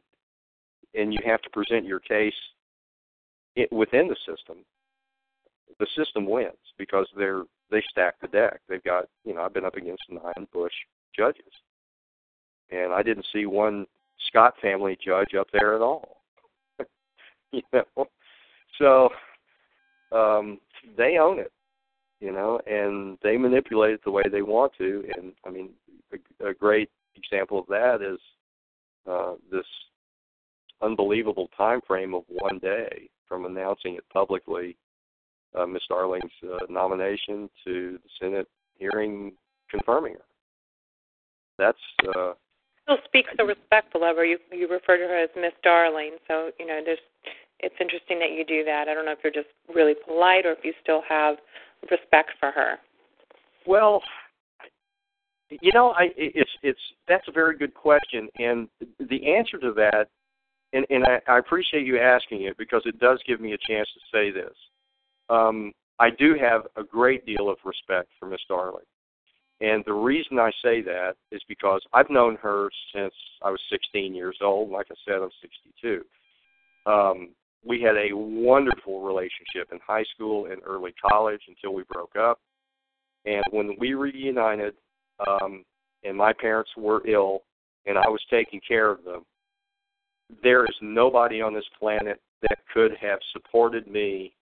and 0.93 1.13
you 1.13 1.19
have 1.25 1.41
to 1.41 1.49
present 1.49 1.85
your 1.85 1.99
case 1.99 2.33
it, 3.55 3.71
within 3.71 4.07
the 4.07 4.15
system, 4.27 4.57
the 5.79 5.87
system 5.97 6.27
wins 6.27 6.53
because 6.77 7.07
they're 7.17 7.43
they 7.71 7.83
stack 7.89 8.15
the 8.21 8.27
deck. 8.27 8.61
They've 8.67 8.83
got 8.83 9.05
you 9.25 9.33
know 9.33 9.41
I've 9.41 9.53
been 9.53 9.65
up 9.65 9.77
against 9.77 10.03
nine 10.09 10.47
Bush 10.53 10.73
judges. 11.15 11.53
And 12.71 12.93
I 12.93 13.01
didn't 13.03 13.25
see 13.33 13.45
one 13.45 13.85
Scott 14.27 14.53
family 14.61 14.97
judge 15.03 15.33
up 15.37 15.47
there 15.51 15.75
at 15.75 15.81
all. 15.81 16.17
you 17.51 17.61
know, 17.73 18.07
so 18.77 19.09
um, 20.11 20.59
they 20.97 21.17
own 21.17 21.39
it, 21.39 21.51
you 22.19 22.31
know, 22.31 22.59
and 22.67 23.17
they 23.23 23.37
manipulate 23.37 23.93
it 23.93 24.01
the 24.03 24.11
way 24.11 24.23
they 24.31 24.41
want 24.41 24.73
to. 24.77 25.05
And 25.15 25.33
I 25.45 25.49
mean, 25.49 25.69
a, 26.13 26.49
a 26.49 26.53
great 26.53 26.89
example 27.15 27.59
of 27.59 27.67
that 27.67 28.01
is 28.01 28.19
uh, 29.09 29.33
this 29.51 29.65
unbelievable 30.81 31.49
time 31.57 31.81
frame 31.85 32.13
of 32.13 32.23
one 32.27 32.59
day 32.59 33.09
from 33.27 33.45
announcing 33.45 33.95
it 33.95 34.03
publicly, 34.11 34.75
uh, 35.57 35.65
Miss 35.65 35.83
Darling's 35.87 36.31
uh, 36.43 36.65
nomination 36.69 37.49
to 37.65 37.99
the 38.03 38.09
Senate 38.19 38.47
hearing 38.77 39.33
confirming 39.69 40.13
her 40.13 40.28
that's 41.59 41.77
uh 42.15 42.33
still 42.83 42.97
speak 43.05 43.25
so 43.37 43.45
respectful 43.45 44.03
of 44.03 44.15
her. 44.15 44.25
You 44.25 44.37
you 44.51 44.67
refer 44.67 44.97
to 44.97 45.03
her 45.03 45.23
as 45.23 45.29
Miss 45.35 45.53
Darling, 45.63 46.17
so 46.27 46.51
you 46.59 46.65
know 46.65 46.81
there's 46.83 46.99
it's 47.59 47.75
interesting 47.79 48.19
that 48.19 48.31
you 48.31 48.45
do 48.45 48.63
that. 48.65 48.87
I 48.87 48.93
don't 48.93 49.05
know 49.05 49.11
if 49.11 49.19
you're 49.23 49.33
just 49.33 49.53
really 49.73 49.95
polite 50.05 50.45
or 50.45 50.53
if 50.53 50.59
you 50.63 50.73
still 50.81 51.01
have 51.07 51.35
respect 51.91 52.31
for 52.39 52.51
her. 52.51 52.77
Well, 53.65 54.01
you 55.49 55.71
know, 55.73 55.91
I 55.91 56.09
it's 56.15 56.49
it's 56.63 56.79
that's 57.07 57.27
a 57.27 57.31
very 57.31 57.57
good 57.57 57.73
question, 57.73 58.27
and 58.37 58.67
the 59.09 59.35
answer 59.35 59.57
to 59.59 59.73
that, 59.73 60.07
and 60.73 60.85
and 60.89 61.05
I, 61.05 61.19
I 61.27 61.39
appreciate 61.39 61.85
you 61.85 61.99
asking 61.99 62.43
it 62.43 62.57
because 62.57 62.81
it 62.85 62.99
does 62.99 63.19
give 63.27 63.41
me 63.41 63.53
a 63.53 63.57
chance 63.57 63.87
to 63.93 63.99
say 64.11 64.31
this. 64.31 64.55
Um, 65.29 65.73
I 65.99 66.09
do 66.11 66.35
have 66.39 66.63
a 66.75 66.83
great 66.83 67.25
deal 67.25 67.49
of 67.49 67.57
respect 67.65 68.09
for 68.19 68.27
Miss 68.27 68.39
Darling, 68.47 68.85
and 69.61 69.83
the 69.85 69.93
reason 69.93 70.39
I 70.39 70.51
say 70.63 70.81
that 70.81 71.15
is 71.31 71.41
because 71.49 71.81
I've 71.93 72.09
known 72.09 72.37
her 72.41 72.69
since 72.95 73.13
I 73.43 73.51
was 73.51 73.59
16 73.69 74.15
years 74.15 74.37
old. 74.41 74.69
Like 74.69 74.87
I 74.89 74.95
said, 75.05 75.21
I'm 75.21 75.29
62. 75.41 76.01
Um, 76.85 77.29
we 77.65 77.81
had 77.81 77.95
a 77.97 78.15
wonderful 78.15 79.01
relationship 79.01 79.71
in 79.71 79.79
high 79.85 80.05
school 80.15 80.45
and 80.45 80.61
early 80.65 80.93
college 81.01 81.41
until 81.49 81.73
we 81.73 81.83
broke 81.91 82.15
up. 82.15 82.39
And 83.25 83.43
when 83.51 83.75
we 83.77 83.95
reunited, 83.95 84.75
um, 85.27 85.65
and 86.05 86.15
my 86.15 86.31
parents 86.31 86.71
were 86.77 87.05
ill, 87.05 87.41
and 87.85 87.97
I 87.97 88.07
was 88.07 88.21
taking 88.29 88.61
care 88.65 88.89
of 88.89 89.03
them, 89.03 89.25
there 90.41 90.63
is 90.63 90.75
nobody 90.81 91.41
on 91.41 91.53
this 91.53 91.65
planet 91.77 92.21
that 92.43 92.59
could 92.73 92.91
have 93.01 93.19
supported 93.33 93.87
me 93.87 94.33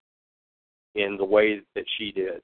in 0.94 1.18
the 1.18 1.26
way 1.26 1.62
that 1.74 1.86
she 1.98 2.12
did. 2.12 2.42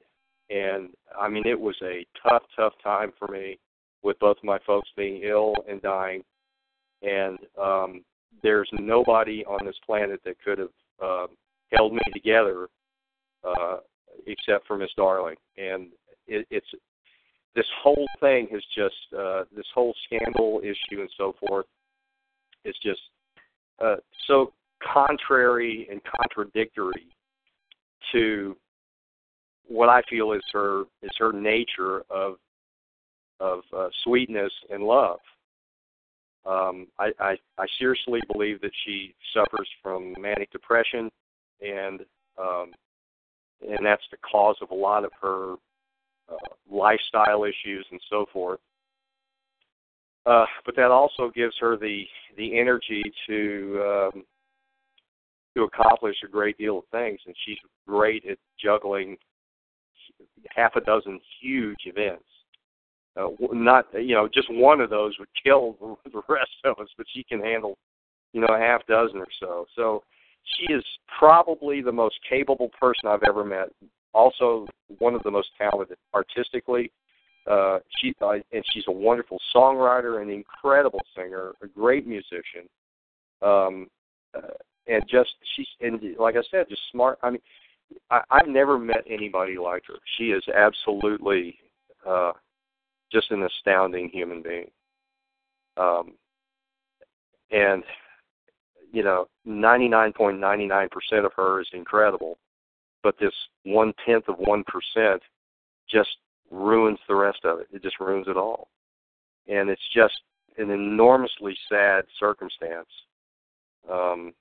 And 0.53 0.89
I 1.19 1.29
mean, 1.29 1.47
it 1.47 1.59
was 1.59 1.75
a 1.81 2.05
tough, 2.21 2.43
tough 2.55 2.73
time 2.83 3.11
for 3.17 3.27
me 3.27 3.57
with 4.03 4.19
both 4.19 4.37
my 4.43 4.59
folks 4.67 4.89
being 4.95 5.23
ill 5.23 5.53
and 5.67 5.81
dying. 5.81 6.23
And 7.01 7.39
um, 7.59 8.03
there's 8.43 8.69
nobody 8.73 9.43
on 9.45 9.65
this 9.65 9.75
planet 9.85 10.21
that 10.25 10.35
could 10.43 10.59
have 10.59 10.69
uh, 11.03 11.27
held 11.71 11.93
me 11.93 12.01
together 12.13 12.67
uh, 13.43 13.77
except 14.27 14.67
for 14.67 14.77
Miss 14.77 14.91
Darling. 14.95 15.35
And 15.57 15.87
it, 16.27 16.45
it's 16.51 16.67
this 17.55 17.65
whole 17.81 18.07
thing 18.19 18.47
has 18.51 18.63
just 18.75 18.95
uh, 19.17 19.43
this 19.55 19.65
whole 19.73 19.93
scandal 20.05 20.61
issue 20.63 21.01
and 21.01 21.09
so 21.17 21.35
forth 21.47 21.65
is 22.63 22.75
just 22.83 23.01
uh, 23.83 23.95
so 24.27 24.53
contrary 24.93 25.87
and 25.89 26.01
contradictory 26.03 27.07
to 28.11 28.55
what 29.67 29.89
I 29.89 30.01
feel 30.09 30.33
is 30.33 30.41
her 30.53 30.83
is 31.01 31.11
her 31.17 31.31
nature 31.31 32.03
of 32.09 32.35
of 33.39 33.59
uh, 33.75 33.89
sweetness 34.03 34.51
and 34.69 34.83
love. 34.83 35.19
Um, 36.45 36.87
I, 36.99 37.11
I 37.19 37.37
I 37.57 37.65
seriously 37.79 38.21
believe 38.31 38.61
that 38.61 38.71
she 38.85 39.13
suffers 39.33 39.69
from 39.81 40.13
manic 40.19 40.51
depression, 40.51 41.09
and 41.61 42.01
um, 42.37 42.71
and 43.61 43.85
that's 43.85 44.03
the 44.11 44.17
cause 44.29 44.57
of 44.61 44.71
a 44.71 44.75
lot 44.75 45.05
of 45.05 45.11
her 45.21 45.55
uh, 46.29 46.53
lifestyle 46.69 47.43
issues 47.43 47.85
and 47.91 47.99
so 48.09 48.25
forth. 48.31 48.59
Uh, 50.25 50.45
but 50.65 50.75
that 50.75 50.91
also 50.91 51.31
gives 51.33 51.55
her 51.59 51.77
the 51.77 52.03
the 52.37 52.57
energy 52.59 53.03
to 53.27 53.81
um, 54.13 54.23
to 55.55 55.63
accomplish 55.63 56.15
a 56.25 56.29
great 56.29 56.57
deal 56.57 56.79
of 56.79 56.85
things, 56.91 57.19
and 57.25 57.35
she's 57.45 57.57
great 57.87 58.25
at 58.25 58.37
juggling 58.61 59.17
half 60.55 60.75
a 60.75 60.81
dozen 60.81 61.19
huge 61.41 61.79
events. 61.85 62.23
Uh, 63.15 63.27
not 63.51 63.85
you 63.93 64.15
know 64.15 64.27
just 64.27 64.47
one 64.51 64.81
of 64.81 64.89
those 64.89 65.13
would 65.19 65.29
kill 65.43 65.77
the 66.11 66.21
rest 66.27 66.49
of 66.65 66.79
us, 66.79 66.87
but 66.97 67.05
she 67.13 67.23
can 67.23 67.41
handle 67.41 67.77
you 68.33 68.41
know 68.41 68.47
a 68.47 68.59
half 68.59 68.85
dozen 68.87 69.19
or 69.19 69.27
so. 69.39 69.65
So 69.75 70.03
she 70.43 70.73
is 70.73 70.83
probably 71.19 71.81
the 71.81 71.91
most 71.91 72.15
capable 72.27 72.69
person 72.79 73.07
I've 73.07 73.23
ever 73.27 73.43
met. 73.43 73.69
Also, 74.13 74.67
one 74.99 75.15
of 75.15 75.23
the 75.23 75.31
most 75.31 75.49
talented 75.57 75.97
artistically. 76.13 76.91
Uh, 77.49 77.79
she 77.99 78.15
uh, 78.21 78.35
and 78.53 78.63
she's 78.71 78.85
a 78.87 78.91
wonderful 78.91 79.37
songwriter, 79.53 80.21
an 80.21 80.29
incredible 80.29 81.01
singer, 81.15 81.51
a 81.61 81.67
great 81.67 82.07
musician, 82.07 82.69
um, 83.41 83.87
uh, 84.33 84.53
and 84.87 85.03
just 85.09 85.31
she's 85.55 85.67
and 85.81 85.99
like 86.17 86.35
I 86.35 86.41
said, 86.49 86.67
just 86.69 86.81
smart. 86.91 87.19
I 87.21 87.31
mean, 87.31 87.41
I, 88.09 88.21
I've 88.31 88.47
never 88.47 88.77
met 88.77 89.03
anybody 89.09 89.57
like 89.57 89.83
her. 89.87 89.95
She 90.17 90.25
is 90.25 90.43
absolutely 90.53 91.57
uh, 92.07 92.31
just 93.11 93.31
an 93.31 93.43
astounding 93.43 94.09
human 94.09 94.41
being. 94.41 94.69
Um, 95.77 96.13
and 97.51 97.83
you 98.91 99.03
know, 99.03 99.27
99.99% 99.47 101.25
of 101.25 101.31
her 101.35 101.61
is 101.61 101.67
incredible, 101.73 102.37
but 103.01 103.15
this 103.19 103.33
one 103.63 103.91
tenth 104.05 104.25
of 104.27 104.35
one 104.37 104.63
percent 104.65 105.21
just 105.89 106.09
ruins 106.51 106.99
the 107.07 107.15
rest 107.15 107.39
of 107.43 107.59
it. 107.59 107.67
It 107.73 107.81
just 107.81 107.99
ruins 107.99 108.27
it 108.27 108.37
all, 108.37 108.67
and 109.47 109.69
it's 109.69 109.81
just 109.95 110.13
an 110.57 110.69
enormously 110.69 111.57
sad 111.67 112.05
circumstance. 112.19 112.87
Um, 113.91 114.33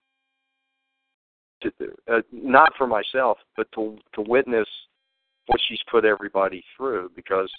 to, 1.62 1.72
uh, 2.12 2.20
not 2.32 2.72
for 2.76 2.86
myself, 2.86 3.38
but 3.56 3.66
to 3.74 3.98
to 4.14 4.22
witness 4.22 4.68
what 5.46 5.60
she's 5.68 5.80
put 5.90 6.04
everybody 6.04 6.62
through 6.76 7.10
because 7.14 7.50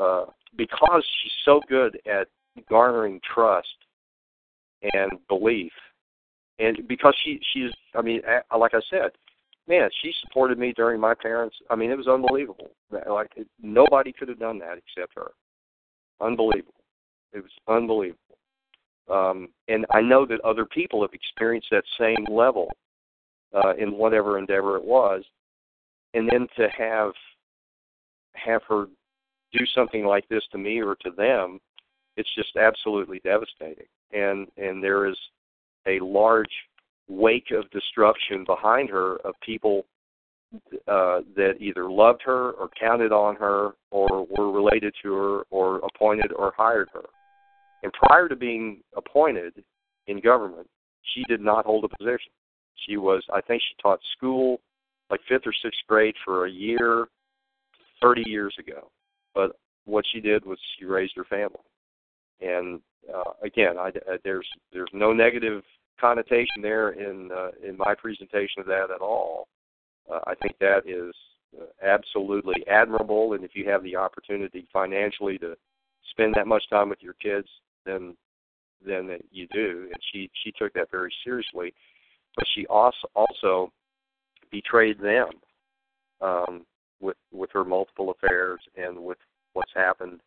uh, 0.00 0.24
because 0.56 1.04
she's 1.22 1.32
so 1.44 1.60
good 1.68 1.98
at 2.06 2.28
garnering 2.68 3.20
trust 3.34 3.68
and 4.94 5.12
belief, 5.28 5.72
and 6.58 6.86
because 6.88 7.14
she 7.24 7.40
she's 7.52 7.70
I 7.94 8.02
mean 8.02 8.22
like 8.56 8.74
I 8.74 8.80
said, 8.90 9.10
man, 9.68 9.88
she 10.02 10.12
supported 10.22 10.58
me 10.58 10.72
during 10.76 11.00
my 11.00 11.14
parents. 11.14 11.56
I 11.70 11.76
mean, 11.76 11.90
it 11.90 11.98
was 11.98 12.08
unbelievable. 12.08 12.70
Like 12.90 13.32
nobody 13.62 14.12
could 14.12 14.28
have 14.28 14.38
done 14.38 14.58
that 14.60 14.78
except 14.78 15.14
her. 15.16 15.32
Unbelievable. 16.20 16.74
It 17.32 17.42
was 17.42 17.52
unbelievable. 17.68 18.20
Um, 19.08 19.48
and 19.68 19.86
I 19.92 20.00
know 20.00 20.26
that 20.26 20.40
other 20.40 20.64
people 20.64 21.02
have 21.02 21.12
experienced 21.12 21.68
that 21.70 21.84
same 21.98 22.26
level 22.28 22.68
uh, 23.54 23.74
in 23.76 23.92
whatever 23.92 24.38
endeavor 24.38 24.76
it 24.76 24.84
was, 24.84 25.22
and 26.14 26.28
then 26.30 26.46
to 26.56 26.68
have 26.76 27.12
have 28.34 28.62
her 28.68 28.86
do 29.52 29.64
something 29.74 30.04
like 30.04 30.28
this 30.28 30.42
to 30.52 30.58
me 30.58 30.80
or 30.80 30.94
to 30.96 31.10
them, 31.16 31.58
it's 32.16 32.34
just 32.34 32.56
absolutely 32.56 33.20
devastating. 33.24 33.86
And 34.12 34.48
and 34.56 34.82
there 34.82 35.06
is 35.06 35.16
a 35.86 36.00
large 36.00 36.50
wake 37.08 37.50
of 37.52 37.70
destruction 37.70 38.44
behind 38.44 38.90
her 38.90 39.16
of 39.18 39.34
people 39.44 39.86
uh, 40.88 41.20
that 41.34 41.54
either 41.60 41.90
loved 41.90 42.22
her 42.24 42.52
or 42.52 42.68
counted 42.78 43.12
on 43.12 43.36
her 43.36 43.72
or 43.90 44.26
were 44.30 44.50
related 44.50 44.94
to 45.02 45.12
her 45.12 45.42
or 45.50 45.78
appointed 45.78 46.32
or 46.32 46.52
hired 46.56 46.88
her. 46.92 47.02
And 47.82 47.92
prior 47.92 48.28
to 48.28 48.36
being 48.36 48.80
appointed 48.96 49.62
in 50.06 50.20
government, 50.20 50.68
she 51.14 51.22
did 51.28 51.40
not 51.40 51.66
hold 51.66 51.84
a 51.84 51.96
position. 51.96 52.32
She 52.86 52.96
was, 52.96 53.24
I 53.32 53.40
think, 53.40 53.62
she 53.62 53.82
taught 53.82 54.00
school 54.16 54.60
like 55.10 55.20
fifth 55.28 55.46
or 55.46 55.52
sixth 55.62 55.80
grade 55.88 56.14
for 56.24 56.46
a 56.46 56.50
year, 56.50 57.06
30 58.02 58.24
years 58.26 58.54
ago. 58.58 58.90
But 59.34 59.56
what 59.84 60.04
she 60.12 60.20
did 60.20 60.44
was 60.44 60.58
she 60.78 60.84
raised 60.84 61.14
her 61.16 61.24
family. 61.24 61.56
And 62.40 62.80
uh, 63.14 63.32
again, 63.42 63.78
I, 63.78 63.88
uh, 63.88 64.18
there's 64.24 64.46
there's 64.72 64.90
no 64.92 65.12
negative 65.12 65.62
connotation 66.00 66.60
there 66.60 66.90
in 66.90 67.30
uh, 67.32 67.50
in 67.66 67.76
my 67.78 67.94
presentation 67.94 68.60
of 68.60 68.66
that 68.66 68.90
at 68.94 69.00
all. 69.00 69.48
Uh, 70.12 70.20
I 70.26 70.34
think 70.34 70.58
that 70.58 70.82
is 70.86 71.14
uh, 71.58 71.66
absolutely 71.82 72.66
admirable, 72.68 73.32
and 73.32 73.44
if 73.44 73.52
you 73.54 73.68
have 73.70 73.82
the 73.82 73.96
opportunity 73.96 74.66
financially 74.72 75.38
to 75.38 75.56
spend 76.10 76.34
that 76.34 76.46
much 76.46 76.68
time 76.68 76.88
with 76.88 77.02
your 77.02 77.14
kids, 77.14 77.48
then 77.86 78.16
then 78.84 79.06
that 79.06 79.22
you 79.30 79.46
do. 79.52 79.88
And 79.92 80.02
she 80.12 80.30
she 80.44 80.52
took 80.52 80.74
that 80.74 80.90
very 80.90 81.12
seriously, 81.24 81.72
but 82.36 82.44
she 82.54 82.66
also 82.66 83.08
also 83.14 83.72
betrayed 84.50 84.98
them 85.00 85.28
um, 86.20 86.66
with 87.00 87.16
with 87.32 87.50
her 87.52 87.64
multiple 87.64 88.10
affairs 88.10 88.60
and 88.76 88.98
with 88.98 89.18
what's 89.54 89.72
happened 89.74 90.20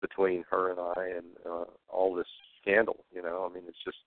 between 0.00 0.44
her 0.50 0.70
and 0.70 0.80
I 0.80 1.16
and 1.16 1.26
uh, 1.48 1.64
all 1.88 2.14
this 2.14 2.26
scandal. 2.60 3.04
You 3.14 3.22
know, 3.22 3.48
I 3.48 3.54
mean, 3.54 3.64
it's 3.66 3.84
just 3.84 3.98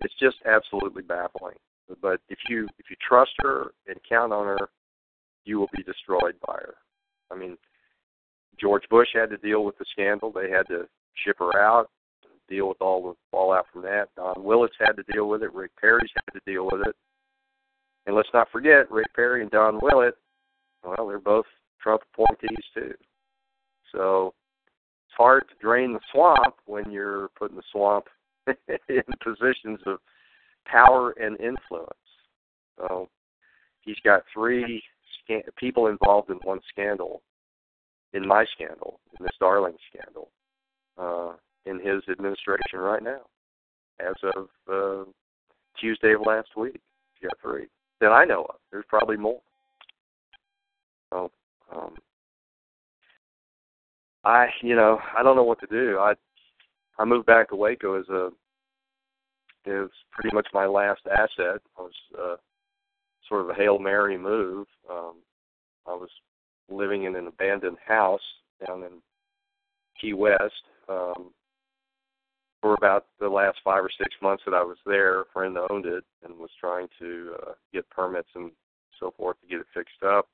it's 0.00 0.14
just 0.20 0.36
absolutely 0.46 1.02
baffling. 1.02 1.56
But 2.00 2.20
if 2.28 2.38
you 2.48 2.66
if 2.78 2.86
you 2.90 2.96
trust 3.06 3.32
her 3.38 3.72
and 3.86 3.98
count 4.08 4.32
on 4.32 4.46
her, 4.46 4.68
you 5.44 5.58
will 5.58 5.70
be 5.76 5.82
destroyed 5.82 6.34
by 6.46 6.54
her. 6.54 6.74
I 7.30 7.36
mean, 7.36 7.56
George 8.60 8.84
Bush 8.90 9.08
had 9.14 9.30
to 9.30 9.36
deal 9.36 9.64
with 9.64 9.78
the 9.78 9.84
scandal. 9.92 10.32
They 10.32 10.50
had 10.50 10.66
to 10.68 10.88
ship 11.24 11.36
her 11.38 11.60
out, 11.60 11.90
deal 12.48 12.68
with 12.68 12.80
all 12.80 13.02
the 13.02 13.14
fallout 13.30 13.66
from 13.72 13.82
that. 13.82 14.08
Don 14.16 14.42
Willett 14.42 14.72
had 14.78 14.92
to 14.92 15.12
deal 15.12 15.28
with 15.28 15.42
it. 15.42 15.52
Rick 15.52 15.72
Perry's 15.80 16.10
had 16.14 16.38
to 16.38 16.50
deal 16.50 16.64
with 16.70 16.86
it. 16.86 16.96
And 18.06 18.14
let's 18.14 18.28
not 18.32 18.48
forget, 18.52 18.90
Rick 18.90 19.12
Perry 19.14 19.42
and 19.42 19.50
Don 19.50 19.80
Willett, 19.82 20.14
well, 20.84 21.08
they're 21.08 21.18
both 21.18 21.46
Trump 21.82 22.02
appointees 22.12 22.64
too. 22.72 22.94
So 23.92 24.34
it's 25.08 25.16
hard 25.16 25.44
to 25.48 25.54
drain 25.60 25.92
the 25.92 26.00
swamp 26.12 26.54
when 26.66 26.90
you're 26.90 27.28
putting 27.38 27.56
the 27.56 27.62
swamp 27.72 28.06
in 28.46 29.02
positions 29.22 29.80
of 29.86 29.98
power 30.66 31.12
and 31.12 31.38
influence. 31.40 31.90
So 32.78 33.08
he's 33.80 33.98
got 34.04 34.22
three 34.32 34.82
sca- 35.22 35.50
people 35.56 35.88
involved 35.88 36.30
in 36.30 36.36
one 36.42 36.60
scandal, 36.70 37.22
in 38.12 38.26
my 38.26 38.44
scandal, 38.54 39.00
in 39.18 39.24
this 39.24 39.34
Darling 39.40 39.76
scandal, 39.90 40.30
uh, 40.98 41.32
in 41.66 41.78
his 41.78 42.02
administration 42.10 42.78
right 42.78 43.02
now, 43.02 43.20
as 44.00 44.14
of 44.34 44.48
uh, 44.72 45.10
Tuesday 45.80 46.14
of 46.14 46.22
last 46.24 46.48
week. 46.56 46.80
He's 47.14 47.28
got 47.28 47.38
three 47.42 47.66
that 48.00 48.12
I 48.12 48.24
know 48.24 48.44
of. 48.44 48.56
There's 48.70 48.84
probably 48.88 49.16
more. 49.16 49.40
So, 51.12 51.30
um, 51.74 51.94
I, 54.24 54.46
you 54.62 54.74
know, 54.74 54.98
I 55.16 55.22
don't 55.22 55.36
know 55.36 55.44
what 55.44 55.60
to 55.60 55.66
do. 55.66 55.98
I, 55.98 56.14
I 56.98 57.04
moved 57.04 57.26
back 57.26 57.50
to 57.50 57.56
Waco 57.56 57.98
as 57.98 58.08
a, 58.08 58.28
is 59.66 59.90
pretty 60.12 60.34
much 60.34 60.46
my 60.52 60.66
last 60.66 61.00
asset. 61.10 61.60
I 61.76 61.80
was 61.80 61.92
uh, 62.16 62.36
sort 63.28 63.42
of 63.42 63.50
a 63.50 63.54
hail 63.54 63.78
mary 63.78 64.16
move. 64.16 64.66
Um, 64.90 65.14
I 65.86 65.92
was 65.92 66.10
living 66.68 67.04
in 67.04 67.16
an 67.16 67.26
abandoned 67.26 67.78
house 67.86 68.20
down 68.66 68.82
in 68.82 68.90
Key 70.00 70.12
West 70.12 70.52
um, 70.88 71.30
for 72.66 72.74
about 72.74 73.06
the 73.20 73.28
last 73.28 73.58
five 73.62 73.84
or 73.84 73.90
six 73.96 74.10
months 74.20 74.42
that 74.44 74.52
I 74.52 74.62
was 74.62 74.76
there. 74.84 75.20
A 75.20 75.24
friend 75.32 75.56
owned 75.70 75.86
it 75.86 76.02
and 76.24 76.36
was 76.36 76.50
trying 76.58 76.88
to 76.98 77.34
uh, 77.46 77.52
get 77.72 77.88
permits 77.90 78.28
and 78.34 78.50
so 78.98 79.14
forth 79.16 79.36
to 79.40 79.46
get 79.46 79.60
it 79.60 79.66
fixed 79.72 80.02
up, 80.04 80.26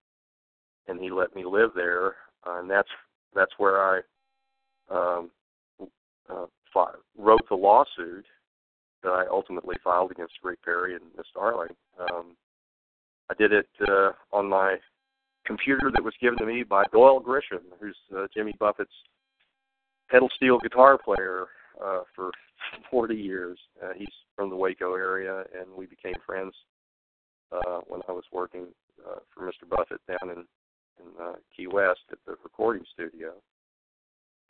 and 0.89 0.99
he 0.99 1.11
let 1.11 1.37
me 1.37 1.45
live 1.45 1.73
there. 1.75 2.15
Uh, 2.47 2.61
and 2.61 2.71
that's 2.71 2.89
that's 3.35 3.53
where 3.59 3.83
I 3.83 4.01
um, 4.91 5.31
uh, 6.31 6.47
fi- 6.73 6.95
wrote 7.19 7.47
the 7.51 7.55
lawsuit 7.55 8.25
that 9.03 9.11
I 9.11 9.27
ultimately 9.31 9.77
filed 9.85 10.11
against 10.11 10.33
Rick 10.43 10.65
Perry 10.65 10.95
and 10.95 11.05
Miss 11.15 11.27
Darling. 11.35 11.77
Um, 12.01 12.35
I 13.31 13.35
did 13.35 13.53
it 13.53 13.69
uh, 13.87 14.13
on 14.33 14.49
my 14.49 14.77
computer 15.45 15.91
that 15.93 16.03
was 16.03 16.15
given 16.19 16.39
to 16.39 16.47
me 16.47 16.63
by 16.63 16.85
Doyle 16.93 17.21
Grisham, 17.21 17.61
who's 17.79 17.97
uh, 18.17 18.27
Jimmy 18.35 18.55
Buffett's 18.59 18.91
pedal 20.11 20.31
steel 20.35 20.59
guitar 20.59 20.97
player 20.97 21.49
uh, 21.83 22.03
for 22.15 22.31
40 22.91 23.15
years. 23.15 23.59
Uh, 23.83 23.93
he's 23.97 24.09
from 24.37 24.51
the 24.51 24.57
Waco 24.57 24.95
area, 24.95 25.45
and 25.59 25.67
we 25.77 25.87
became 25.87 26.15
friends 26.27 26.53
uh, 27.53 27.81
when 27.87 28.01
I 28.09 28.13
was 28.13 28.25
working 28.33 28.67
uh, 29.07 29.21
for 29.35 29.47
Mr. 29.47 29.69
Buffett 29.69 30.01
down 30.07 30.31
in, 30.31 30.45
in 30.99 31.07
uh, 31.21 31.35
Key 31.57 31.67
West 31.67 32.01
at 32.11 32.19
the 32.27 32.37
recording 32.43 32.85
studio. 32.93 33.33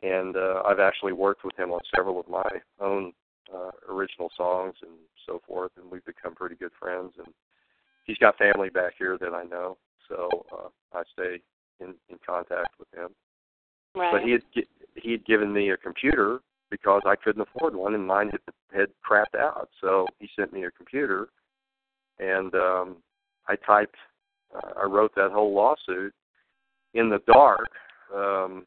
And 0.01 0.35
uh, 0.35 0.63
I've 0.65 0.79
actually 0.79 1.13
worked 1.13 1.45
with 1.45 1.57
him 1.57 1.71
on 1.71 1.79
several 1.95 2.19
of 2.19 2.27
my 2.27 2.49
own 2.79 3.13
uh, 3.53 3.71
original 3.89 4.29
songs 4.35 4.75
and 4.81 4.91
so 5.25 5.41
forth, 5.47 5.71
and 5.77 5.89
we've 5.89 6.05
become 6.05 6.35
pretty 6.35 6.55
good 6.55 6.71
friends. 6.79 7.13
And 7.17 7.33
he's 8.05 8.17
got 8.17 8.37
family 8.37 8.69
back 8.69 8.93
here 8.97 9.17
that 9.19 9.33
I 9.33 9.43
know, 9.43 9.77
so 10.09 10.29
uh, 10.51 10.67
I 10.97 11.03
stay 11.13 11.41
in, 11.79 11.95
in 12.09 12.17
contact 12.25 12.79
with 12.79 12.87
him. 12.93 13.09
Right. 13.95 14.11
But 14.11 14.23
he 14.23 14.31
had 14.31 14.41
he 14.95 15.11
had 15.11 15.25
given 15.25 15.53
me 15.53 15.69
a 15.69 15.77
computer 15.77 16.39
because 16.73 17.03
I 17.05 17.15
couldn't 17.15 17.43
afford 17.43 17.75
one, 17.75 17.93
and 17.93 18.07
mine 18.07 18.31
had 18.31 18.41
had 18.75 18.87
crapped 19.07 19.39
out. 19.39 19.69
So 19.79 20.07
he 20.17 20.27
sent 20.35 20.51
me 20.51 20.63
a 20.63 20.71
computer, 20.71 21.27
and 22.17 22.51
um, 22.55 22.95
I 23.47 23.55
typed, 23.57 23.95
uh, 24.55 24.71
I 24.81 24.85
wrote 24.85 25.13
that 25.13 25.29
whole 25.31 25.53
lawsuit 25.53 26.15
in 26.95 27.11
the 27.11 27.19
dark, 27.31 27.67
um, 28.11 28.65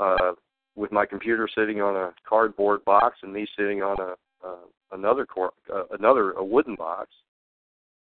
uh, 0.00 0.34
with 0.76 0.92
my 0.92 1.04
computer 1.04 1.48
sitting 1.52 1.82
on 1.82 1.96
a 1.96 2.14
cardboard 2.28 2.84
box 2.84 3.16
and 3.24 3.32
me 3.32 3.44
sitting 3.58 3.82
on 3.82 3.96
a 4.00 4.14
uh, 4.46 4.66
another 4.92 5.26
cor- 5.26 5.54
uh, 5.74 5.82
another 5.98 6.30
a 6.34 6.44
wooden 6.44 6.76
box, 6.76 7.08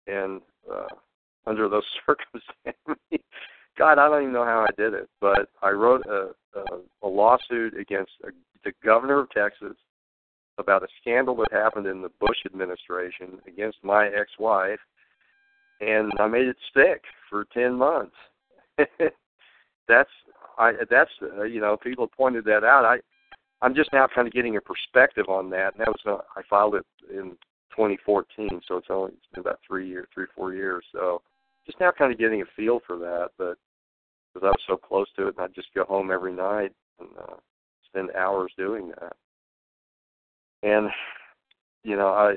and 0.08 0.42
uh, 0.74 0.88
under 1.46 1.70
those 1.70 1.86
circumstances, 2.08 3.24
God, 3.78 4.00
I 4.00 4.08
don't 4.08 4.24
even 4.24 4.34
know 4.34 4.44
how 4.44 4.66
I 4.68 4.74
did 4.76 4.96
it, 4.96 5.08
but 5.22 5.50
I 5.62 5.70
wrote 5.70 6.04
a, 6.08 6.30
a, 6.58 6.64
a 7.04 7.08
lawsuit 7.08 7.78
against 7.78 8.12
a, 8.24 8.30
the 8.66 8.74
governor 8.84 9.20
of 9.20 9.30
Texas 9.30 9.78
about 10.58 10.84
a 10.84 10.88
scandal 11.02 11.36
that 11.36 11.52
happened 11.52 11.86
in 11.86 12.02
the 12.02 12.12
Bush 12.20 12.38
administration 12.46 13.40
against 13.48 13.78
my 13.84 14.08
ex-wife, 14.08 14.80
and 15.82 16.12
I 16.20 16.28
made 16.28 16.48
it 16.48 16.58
stick 16.70 17.04
for 17.30 17.46
ten 17.54 17.76
months. 17.76 18.16
that's 19.88 20.10
I 20.58 20.74
that's 20.90 21.12
uh, 21.22 21.44
you 21.44 21.62
know 21.62 21.78
people 21.78 22.08
pointed 22.08 22.46
that 22.46 22.64
out. 22.64 22.86
I 22.86 22.98
I'm 23.62 23.76
just 23.76 23.92
now 23.94 24.08
kind 24.14 24.28
of 24.28 24.34
getting 24.34 24.58
a 24.58 24.62
perspective 24.62 25.26
on 25.30 25.50
that, 25.52 25.74
and 25.74 25.82
that 25.82 25.88
was 25.88 26.22
I 26.36 26.42
filed 26.50 26.76
it 26.76 26.86
in 27.10 27.32
2014, 27.72 28.62
so 28.68 28.78
it's 28.78 28.88
only 28.90 29.12
it's 29.14 29.28
been 29.34 29.42
about 29.42 29.60
three 29.68 29.88
years, 29.88 30.08
three 30.14 30.26
four 30.36 30.54
years. 30.54 30.86
So 30.92 31.22
just 31.66 31.80
now 31.80 31.92
kind 31.92 32.12
of 32.12 32.20
getting 32.20 32.42
a 32.42 32.46
feel 32.56 32.80
for 32.86 32.98
that, 33.00 33.30
but 33.38 33.58
because 34.34 34.46
I 34.46 34.50
was 34.50 34.62
so 34.68 34.78
close 34.78 35.08
to 35.16 35.28
it, 35.28 35.36
and 35.38 35.46
I'd 35.46 35.56
just 35.56 35.74
go 35.74 35.84
home 35.84 36.12
every 36.12 36.34
night 36.34 36.72
and 37.00 37.10
uh, 37.18 37.36
spend 37.96 38.12
hours 38.16 38.52
doing 38.58 38.92
that. 39.00 39.16
And 40.64 40.90
you 41.84 41.96
know, 41.96 42.08
I 42.08 42.36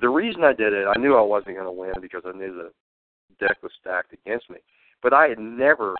the 0.00 0.08
reason 0.08 0.44
I 0.44 0.52
did 0.52 0.72
it, 0.72 0.86
I 0.86 0.98
knew 0.98 1.16
I 1.16 1.22
wasn't 1.22 1.56
going 1.56 1.66
to 1.66 1.72
win 1.72 1.92
because 2.00 2.22
I 2.26 2.36
knew 2.36 2.54
the 2.54 3.46
deck 3.46 3.58
was 3.62 3.72
stacked 3.80 4.12
against 4.12 4.50
me. 4.50 4.58
But 5.02 5.14
I 5.14 5.28
had 5.28 5.38
never, 5.38 5.94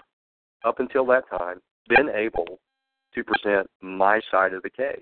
up 0.64 0.80
until 0.80 1.06
that 1.06 1.24
time, 1.30 1.60
been 1.88 2.10
able 2.10 2.58
to 3.14 3.24
present 3.24 3.68
my 3.80 4.20
side 4.30 4.52
of 4.52 4.62
the 4.62 4.70
case. 4.70 5.00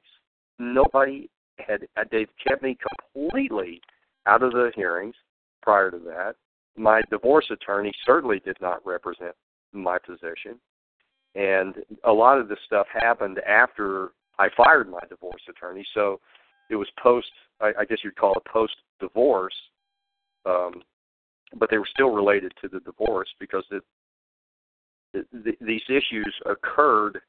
Nobody 0.58 1.28
had 1.58 1.88
uh, 1.96 2.04
they 2.10 2.26
kept 2.46 2.62
me 2.62 2.78
completely 3.12 3.80
out 4.26 4.42
of 4.42 4.52
the 4.52 4.70
hearings 4.76 5.14
prior 5.62 5.90
to 5.90 5.98
that. 5.98 6.34
My 6.76 7.02
divorce 7.10 7.50
attorney 7.50 7.92
certainly 8.06 8.40
did 8.44 8.56
not 8.60 8.84
represent 8.86 9.34
my 9.72 9.98
position. 9.98 10.60
And 11.34 11.74
a 12.04 12.12
lot 12.12 12.38
of 12.38 12.48
this 12.48 12.58
stuff 12.66 12.86
happened 12.92 13.38
after 13.46 14.10
I 14.38 14.48
fired 14.56 14.90
my 14.90 15.00
divorce 15.08 15.42
attorney. 15.48 15.86
So 15.94 16.20
it 16.70 16.76
was 16.76 16.88
post, 17.02 17.28
I, 17.60 17.72
I 17.80 17.84
guess 17.84 17.98
you'd 18.02 18.16
call 18.16 18.34
it 18.34 18.44
post 18.44 18.74
divorce, 19.00 19.54
um, 20.46 20.82
but 21.56 21.70
they 21.70 21.78
were 21.78 21.88
still 21.90 22.10
related 22.10 22.52
to 22.60 22.68
the 22.68 22.80
divorce 22.80 23.28
because 23.40 23.64
it, 23.70 23.82
the, 25.12 25.52
these 25.60 25.82
issues 25.88 26.34
occurred 26.46 27.20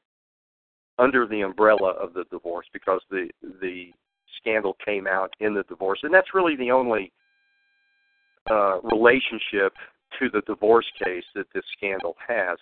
under 0.98 1.26
the 1.26 1.40
umbrella 1.40 1.92
of 1.92 2.12
the 2.12 2.24
divorce 2.30 2.66
because 2.72 3.00
the 3.10 3.28
the 3.60 3.90
scandal 4.38 4.76
came 4.84 5.06
out 5.06 5.32
in 5.40 5.54
the 5.54 5.62
divorce, 5.64 6.00
and 6.02 6.12
that's 6.12 6.34
really 6.34 6.56
the 6.56 6.70
only 6.70 7.10
uh, 8.50 8.80
relationship 8.82 9.74
to 10.18 10.28
the 10.32 10.42
divorce 10.46 10.86
case 11.04 11.24
that 11.34 11.46
this 11.54 11.64
scandal 11.76 12.16
has. 12.26 12.58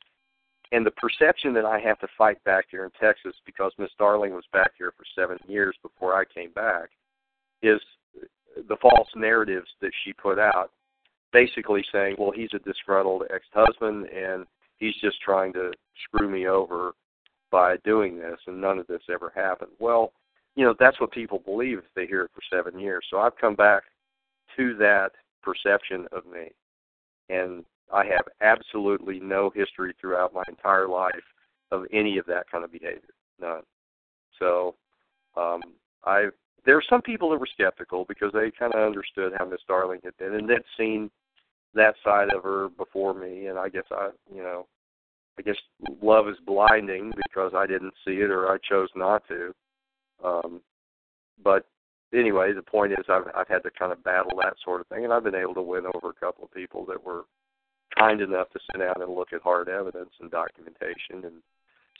And 0.73 0.85
the 0.85 0.91
perception 0.93 1.55
that 1.55 1.65
I 1.65 1.79
have 1.81 1.99
to 2.01 2.09
fight 2.17 2.43
back 2.45 2.67
here 2.71 2.85
in 2.85 2.91
Texas 3.01 3.35
because 3.47 3.73
Miss 3.79 3.91
Darling 3.99 4.35
was 4.35 4.45
back 4.53 4.73
here 4.77 4.93
for 4.97 5.05
seven 5.15 5.39
years 5.49 5.75
before 5.83 6.15
I 6.15 6.25
came 6.25 6.53
back 6.53 6.91
is 7.63 7.81
the 8.69 8.77
false 8.77 9.09
narratives 9.17 9.69
that 9.81 9.93
she 10.05 10.13
put 10.13 10.39
out, 10.39 10.71
basically 11.33 11.85
saying, 11.91 12.17
well, 12.19 12.33
he's 12.33 12.51
a 12.55 12.59
disgruntled 12.59 13.23
ex 13.33 13.47
husband 13.53 14.07
and 14.09 14.47
he's 14.79 14.95
just 15.01 15.21
trying 15.23 15.53
to 15.55 15.73
screw 16.05 16.29
me 16.29 16.47
over 16.47 16.93
by 17.51 17.77
doing 17.79 18.19
this, 18.19 18.39
and 18.47 18.61
none 18.61 18.79
of 18.79 18.87
this 18.87 19.03
ever 19.11 19.33
happened. 19.35 19.71
Well, 19.79 20.13
you 20.55 20.65
know, 20.65 20.75
that's 20.79 21.01
what 21.01 21.13
people 21.13 21.39
believe 21.39 21.79
if 21.79 21.85
they 21.95 22.07
hear 22.07 22.23
it 22.23 22.31
for 22.35 22.43
seven 22.51 22.79
years. 22.79 23.05
So 23.11 23.19
I've 23.19 23.37
come 23.37 23.55
back 23.55 23.85
to 24.57 24.75
that 24.77 25.13
perception 25.43 26.07
of 26.13 26.27
me. 26.27 26.51
And 27.31 27.65
I 27.93 28.05
have 28.07 28.27
absolutely 28.41 29.21
no 29.21 29.51
history 29.55 29.95
throughout 30.01 30.35
my 30.35 30.43
entire 30.49 30.89
life 30.89 31.15
of 31.71 31.85
any 31.93 32.19
of 32.19 32.27
that 32.27 32.51
kind 32.51 32.65
of 32.65 32.73
behavior. 32.73 33.15
None. 33.41 33.63
So 34.39 34.75
um 35.37 35.61
I 36.05 36.27
there 36.65 36.77
are 36.77 36.83
some 36.89 37.03
people 37.03 37.31
that 37.31 37.39
were 37.39 37.49
skeptical 37.53 38.05
because 38.09 38.33
they 38.33 38.51
kind 38.59 38.75
of 38.75 38.87
understood 38.87 39.33
how 39.39 39.47
Miss 39.47 39.61
Darling 39.67 40.01
had 40.05 40.17
been 40.19 40.35
and 40.35 40.49
they'd 40.49 40.59
seen 40.77 41.11
that 41.75 41.95
side 42.05 42.33
of 42.35 42.43
her 42.43 42.69
before 42.77 43.15
me 43.15 43.47
and 43.47 43.59
I 43.59 43.69
guess 43.69 43.85
I 43.91 44.11
you 44.35 44.43
know 44.43 44.67
I 45.39 45.43
guess 45.43 45.57
love 46.03 46.29
is 46.29 46.37
blinding 46.45 47.13
because 47.29 47.53
I 47.55 47.67
didn't 47.67 47.95
see 48.05 48.15
it 48.15 48.31
or 48.31 48.49
I 48.49 48.59
chose 48.69 48.89
not 48.97 49.23
to. 49.29 49.55
Um, 50.25 50.61
but 51.43 51.65
anyway, 52.13 52.53
the 52.53 52.63
point 52.63 52.93
is 52.93 53.05
I've 53.09 53.29
I've 53.35 53.49
had 53.49 53.63
to 53.63 53.71
kind 53.71 53.93
of 53.93 54.03
battle 54.03 54.37
that 54.43 54.55
sort 54.65 54.81
of 54.81 54.87
thing, 54.89 55.05
and 55.05 55.13
I've 55.13 55.25
been 55.25 55.35
able 55.35 55.55
to 55.55 55.63
win 55.63 55.85
over 55.87 56.11
a 56.11 56.21
couple 56.21 56.45
of 56.45 56.53
people 56.53 56.85
that 56.87 57.03
were 57.03 57.23
kind 57.97 58.21
enough 58.21 58.51
to 58.51 58.61
sit 58.71 58.79
down 58.79 59.01
and 59.01 59.15
look 59.15 59.33
at 59.33 59.43
hard 59.43 59.69
evidence 59.69 60.11
and 60.21 60.31
documentation 60.31 61.25
and 61.25 61.43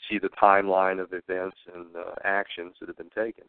see 0.09 0.17
the 0.19 0.29
timeline 0.41 1.01
of 1.01 1.13
events 1.13 1.57
and 1.73 1.95
uh, 1.95 2.15
actions 2.23 2.73
that 2.79 2.87
have 2.87 2.97
been 2.97 3.09
taken. 3.09 3.45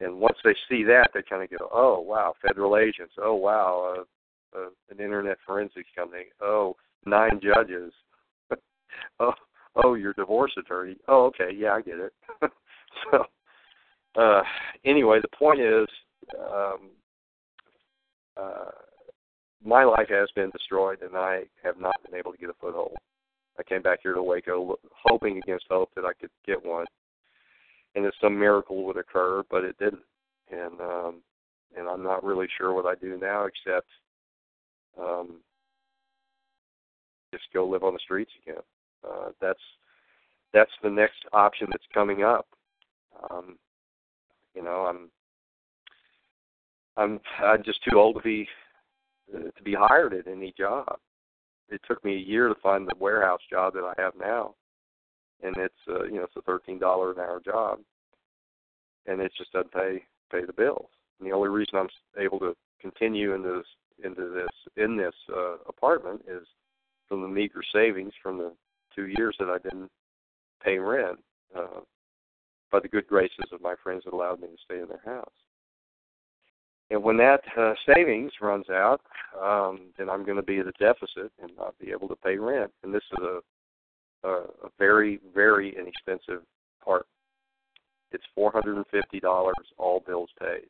And 0.00 0.20
once 0.20 0.36
they 0.44 0.54
see 0.68 0.82
that, 0.84 1.10
they 1.14 1.22
kind 1.22 1.42
of 1.42 1.58
go, 1.58 1.68
"Oh 1.72 2.00
wow, 2.00 2.34
federal 2.42 2.76
agents! 2.76 3.14
Oh 3.16 3.34
wow, 3.34 3.96
uh, 3.98 4.58
uh, 4.58 4.68
an 4.90 4.98
internet 4.98 5.38
forensics 5.46 5.88
company! 5.94 6.24
Oh, 6.40 6.76
nine 7.06 7.40
judges! 7.40 7.92
oh, 9.20 9.32
oh, 9.76 9.94
your 9.94 10.12
divorce 10.14 10.52
attorney. 10.58 10.96
Oh, 11.06 11.26
okay, 11.26 11.54
yeah, 11.56 11.74
I 11.74 11.80
get 11.80 11.98
it. 11.98 12.12
so, 13.10 13.24
uh, 14.20 14.42
anyway, 14.84 15.20
the 15.22 15.36
point 15.36 15.60
is, 15.60 15.86
um, 16.38 16.90
my 19.64 19.84
life 19.84 20.08
has 20.10 20.28
been 20.34 20.50
destroyed, 20.50 20.98
and 21.02 21.16
I 21.16 21.44
have 21.62 21.80
not 21.80 21.96
been 22.04 22.18
able 22.18 22.32
to 22.32 22.38
get 22.38 22.50
a 22.50 22.54
foothold. 22.60 22.96
I 23.58 23.62
came 23.62 23.82
back 23.82 24.00
here 24.02 24.14
to 24.14 24.22
Waco 24.22 24.76
hoping 24.92 25.38
against 25.38 25.66
hope 25.70 25.90
that 25.96 26.04
I 26.04 26.12
could 26.12 26.30
get 26.46 26.64
one, 26.64 26.86
and 27.94 28.04
that 28.04 28.12
some 28.20 28.38
miracle 28.38 28.84
would 28.84 28.96
occur, 28.96 29.42
but 29.50 29.64
it 29.64 29.78
didn't. 29.78 30.02
And 30.50 30.80
um, 30.80 31.22
and 31.76 31.88
I'm 31.88 32.02
not 32.02 32.22
really 32.22 32.46
sure 32.58 32.74
what 32.74 32.86
I 32.86 32.94
do 32.94 33.18
now 33.18 33.46
except 33.46 33.86
um, 35.00 35.40
just 37.32 37.44
go 37.52 37.66
live 37.66 37.82
on 37.82 37.94
the 37.94 38.00
streets 38.00 38.30
again. 38.42 38.62
Uh, 39.08 39.30
that's 39.40 39.60
that's 40.52 40.70
the 40.82 40.90
next 40.90 41.24
option 41.32 41.68
that's 41.70 41.84
coming 41.92 42.22
up. 42.22 42.46
Um, 43.30 43.56
you 44.54 44.62
know, 44.62 44.86
I'm 44.86 45.10
I'm 46.96 47.20
I'm 47.42 47.62
just 47.64 47.80
too 47.88 47.98
old 47.98 48.16
to 48.16 48.22
be 48.22 48.46
to 49.32 49.62
be 49.62 49.74
hired 49.74 50.14
at 50.14 50.26
any 50.26 50.52
job. 50.56 50.98
It 51.68 51.80
took 51.86 52.04
me 52.04 52.14
a 52.14 52.18
year 52.18 52.48
to 52.48 52.54
find 52.56 52.86
the 52.86 52.96
warehouse 52.98 53.40
job 53.50 53.74
that 53.74 53.84
I 53.84 54.00
have 54.00 54.12
now, 54.18 54.54
and 55.42 55.56
it's 55.56 55.74
uh, 55.88 56.04
you 56.04 56.16
know 56.16 56.24
it's 56.24 56.36
a 56.36 56.42
thirteen 56.42 56.78
dollar 56.78 57.12
an 57.12 57.18
hour 57.18 57.40
job, 57.44 57.78
and 59.06 59.20
it 59.20 59.32
just 59.36 59.52
doesn't 59.52 59.72
pay 59.72 60.02
pay 60.30 60.44
the 60.44 60.52
bills. 60.52 60.88
And 61.18 61.28
the 61.28 61.34
only 61.34 61.48
reason 61.48 61.78
I'm 61.78 61.88
able 62.18 62.38
to 62.40 62.54
continue 62.80 63.34
into 63.34 63.58
this 63.58 64.04
into 64.04 64.28
this 64.30 64.84
in 64.84 64.96
this 64.96 65.14
uh, 65.34 65.56
apartment 65.66 66.22
is 66.28 66.46
from 67.08 67.22
the 67.22 67.28
meager 67.28 67.62
savings 67.72 68.12
from 68.22 68.38
the 68.38 68.52
two 68.94 69.06
years 69.06 69.36
that 69.38 69.48
I 69.48 69.58
didn't 69.58 69.90
pay 70.62 70.78
rent. 70.78 71.18
Uh, 71.56 71.80
by 72.74 72.80
the 72.80 72.88
good 72.88 73.06
graces 73.06 73.46
of 73.52 73.62
my 73.62 73.76
friends 73.84 74.02
that 74.04 74.12
allowed 74.12 74.40
me 74.40 74.48
to 74.48 74.56
stay 74.64 74.80
in 74.80 74.88
their 74.88 75.00
house. 75.04 75.30
And 76.94 77.02
when 77.02 77.16
that 77.16 77.40
uh, 77.58 77.74
savings 77.92 78.30
runs 78.40 78.70
out, 78.70 79.00
um, 79.42 79.88
then 79.98 80.08
I'm 80.08 80.24
going 80.24 80.36
to 80.36 80.44
be 80.44 80.60
at 80.60 80.68
a 80.68 80.72
deficit 80.78 81.32
and 81.42 81.50
not 81.58 81.76
be 81.80 81.90
able 81.90 82.06
to 82.06 82.14
pay 82.14 82.36
rent. 82.36 82.70
And 82.84 82.94
this 82.94 83.02
is 83.18 83.18
a, 83.20 84.28
a, 84.28 84.32
a 84.42 84.70
very, 84.78 85.18
very 85.34 85.76
inexpensive 85.76 86.46
part. 86.84 87.06
It's 88.12 88.22
four 88.32 88.52
hundred 88.52 88.76
and 88.76 88.86
fifty 88.92 89.18
dollars, 89.18 89.56
all 89.76 90.04
bills 90.06 90.30
paid, 90.38 90.68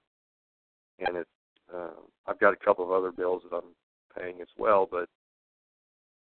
and 1.06 1.18
it. 1.18 1.28
Uh, 1.74 1.90
I've 2.26 2.40
got 2.40 2.54
a 2.54 2.64
couple 2.64 2.86
of 2.86 2.90
other 2.90 3.12
bills 3.12 3.42
that 3.50 3.56
I'm 3.56 3.74
paying 4.18 4.40
as 4.40 4.48
well, 4.56 4.88
but 4.90 5.10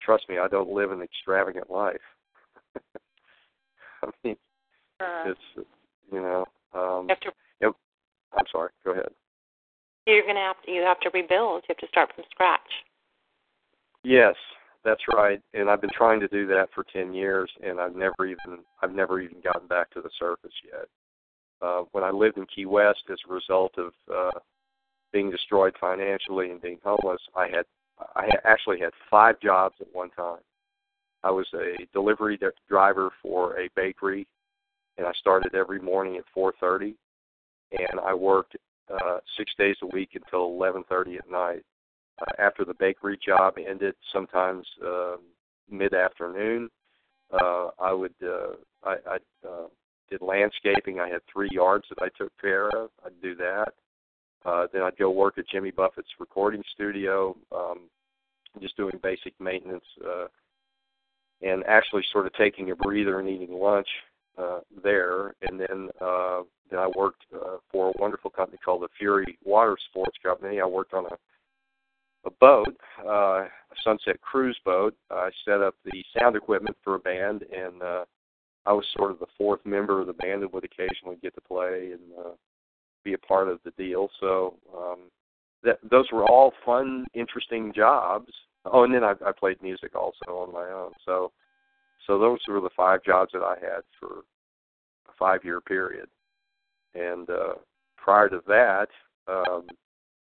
trust 0.03 0.29
me, 0.29 0.37
I 0.37 0.47
don't 0.47 0.69
live 0.69 0.91
an 0.91 1.01
extravagant 1.01 1.71
life. 1.71 1.95
I 4.03 4.09
mean, 4.23 4.35
uh, 4.99 5.23
it's 5.25 5.67
you 6.11 6.21
know. 6.21 6.45
Um, 6.75 7.07
have 7.09 7.33
yep. 7.59 7.71
I'm 8.37 8.45
sorry. 8.51 8.69
Go 8.85 8.91
ahead. 8.91 9.09
You're 10.09 10.23
going 10.23 10.35
to 10.35 10.41
have 10.41 10.61
to. 10.65 10.71
You 10.71 10.81
have 10.81 10.99
to 11.01 11.09
rebuild. 11.13 11.63
You 11.67 11.75
have 11.75 11.77
to 11.77 11.87
start 11.87 12.09
from 12.13 12.23
scratch. 12.31 12.59
Yes, 14.03 14.35
that's 14.83 15.01
right. 15.13 15.41
And 15.53 15.69
I've 15.69 15.81
been 15.81 15.89
trying 15.95 16.19
to 16.21 16.27
do 16.27 16.47
that 16.47 16.69
for 16.73 16.85
ten 16.91 17.13
years, 17.13 17.49
and 17.63 17.79
I've 17.79 17.95
never 17.95 18.25
even 18.25 18.59
I've 18.81 18.93
never 18.93 19.19
even 19.19 19.41
gotten 19.41 19.67
back 19.67 19.91
to 19.91 20.01
the 20.01 20.09
surface 20.17 20.53
yet. 20.63 20.87
Uh, 21.61 21.83
when 21.91 22.03
I 22.03 22.09
lived 22.09 22.37
in 22.37 22.45
Key 22.45 22.65
West, 22.65 23.03
as 23.11 23.19
a 23.29 23.33
result 23.33 23.73
of 23.77 23.91
uh, 24.13 24.39
being 25.11 25.29
destroyed 25.29 25.75
financially 25.79 26.51
and 26.51 26.61
being 26.61 26.79
homeless, 26.83 27.21
I 27.35 27.47
had 27.47 27.65
I 28.15 28.29
actually 28.45 28.79
had 28.79 28.91
five 29.11 29.39
jobs 29.41 29.75
at 29.81 29.93
one 29.93 30.09
time. 30.11 30.39
I 31.23 31.31
was 31.31 31.47
a 31.53 31.85
delivery 31.93 32.39
driver 32.69 33.11
for 33.21 33.59
a 33.59 33.69
bakery 33.75 34.25
and 34.99 35.07
I 35.07 35.13
started 35.13 35.55
every 35.55 35.79
morning 35.79 36.17
at 36.17 36.25
4:30, 36.35 36.93
and 37.71 37.99
I 38.01 38.13
worked 38.13 38.57
uh, 38.89 39.19
six 39.37 39.51
days 39.57 39.75
a 39.81 39.87
week 39.87 40.09
until 40.15 40.49
11:30 40.49 41.17
at 41.17 41.29
night. 41.29 41.63
Uh, 42.21 42.41
after 42.41 42.65
the 42.65 42.73
bakery 42.73 43.17
job 43.25 43.55
ended, 43.57 43.95
sometimes 44.11 44.67
uh, 44.85 45.15
mid-afternoon, 45.69 46.69
uh, 47.31 47.69
I 47.79 47.93
would 47.93 48.13
uh, 48.23 48.55
I, 48.83 48.95
I 49.07 49.47
uh, 49.47 49.67
did 50.09 50.21
landscaping. 50.21 50.99
I 50.99 51.09
had 51.09 51.21
three 51.31 51.49
yards 51.51 51.85
that 51.89 52.03
I 52.03 52.09
took 52.17 52.31
care 52.41 52.67
of. 52.69 52.89
I'd 53.05 53.21
do 53.21 53.35
that. 53.35 53.73
Uh, 54.45 54.67
then 54.71 54.81
I'd 54.81 54.97
go 54.97 55.11
work 55.11 55.37
at 55.37 55.47
Jimmy 55.49 55.71
Buffett's 55.71 56.09
recording 56.19 56.63
studio, 56.73 57.35
um, 57.53 57.89
just 58.61 58.77
doing 58.77 58.99
basic 59.03 59.33
maintenance, 59.39 59.83
uh, 60.05 60.27
and 61.41 61.63
actually 61.65 62.03
sort 62.11 62.25
of 62.25 62.33
taking 62.33 62.71
a 62.71 62.75
breather 62.75 63.19
and 63.19 63.29
eating 63.29 63.53
lunch 63.53 63.87
uh, 64.39 64.59
there, 64.83 65.33
and 65.41 65.59
then 65.59 65.89
uh, 66.01 66.41
then 66.69 66.79
I 66.79 66.87
worked 66.95 67.23
uh, 67.33 67.57
for 67.71 67.89
a 67.89 68.01
wonderful 68.01 68.29
company 68.29 68.59
called 68.63 68.83
the 68.83 68.89
Fury 68.97 69.37
Water 69.43 69.77
Sports 69.89 70.17
Company. 70.23 70.59
I 70.61 70.65
worked 70.65 70.93
on 70.93 71.05
a 71.05 71.17
a 72.25 72.31
boat, 72.31 72.75
uh, 73.05 73.45
a 73.45 73.49
Sunset 73.83 74.19
Cruise 74.21 74.59
boat. 74.65 74.93
I 75.09 75.29
set 75.45 75.61
up 75.61 75.75
the 75.85 76.03
sound 76.17 76.35
equipment 76.35 76.75
for 76.83 76.95
a 76.95 76.99
band, 76.99 77.43
and 77.43 77.81
uh, 77.81 78.05
I 78.65 78.73
was 78.73 78.85
sort 78.95 79.11
of 79.11 79.19
the 79.19 79.25
fourth 79.37 79.61
member 79.65 80.01
of 80.01 80.07
the 80.07 80.13
band 80.13 80.43
and 80.43 80.51
would 80.53 80.65
occasionally 80.65 81.17
get 81.21 81.33
to 81.35 81.41
play 81.41 81.91
and 81.93 82.01
uh, 82.19 82.31
be 83.03 83.13
a 83.13 83.17
part 83.17 83.47
of 83.47 83.59
the 83.63 83.71
deal. 83.71 84.09
So 84.19 84.55
um, 84.77 84.99
that 85.63 85.79
those 85.89 86.05
were 86.11 86.25
all 86.25 86.53
fun, 86.65 87.05
interesting 87.13 87.71
jobs. 87.73 88.31
Oh, 88.65 88.83
and 88.83 88.93
then 88.93 89.03
I, 89.03 89.13
I 89.25 89.31
played 89.31 89.61
music 89.63 89.95
also 89.95 90.25
on 90.27 90.53
my 90.53 90.69
own. 90.69 90.91
So 91.05 91.31
so 92.05 92.17
those 92.17 92.39
were 92.47 92.61
the 92.61 92.69
five 92.75 93.03
jobs 93.03 93.31
that 93.33 93.43
I 93.43 93.55
had 93.59 93.81
for 93.99 94.23
a 95.07 95.11
five 95.17 95.43
year 95.43 95.61
period. 95.61 96.07
And 96.95 97.29
uh, 97.29 97.53
prior 97.97 98.29
to 98.29 98.41
that, 98.47 98.87
um, 99.27 99.67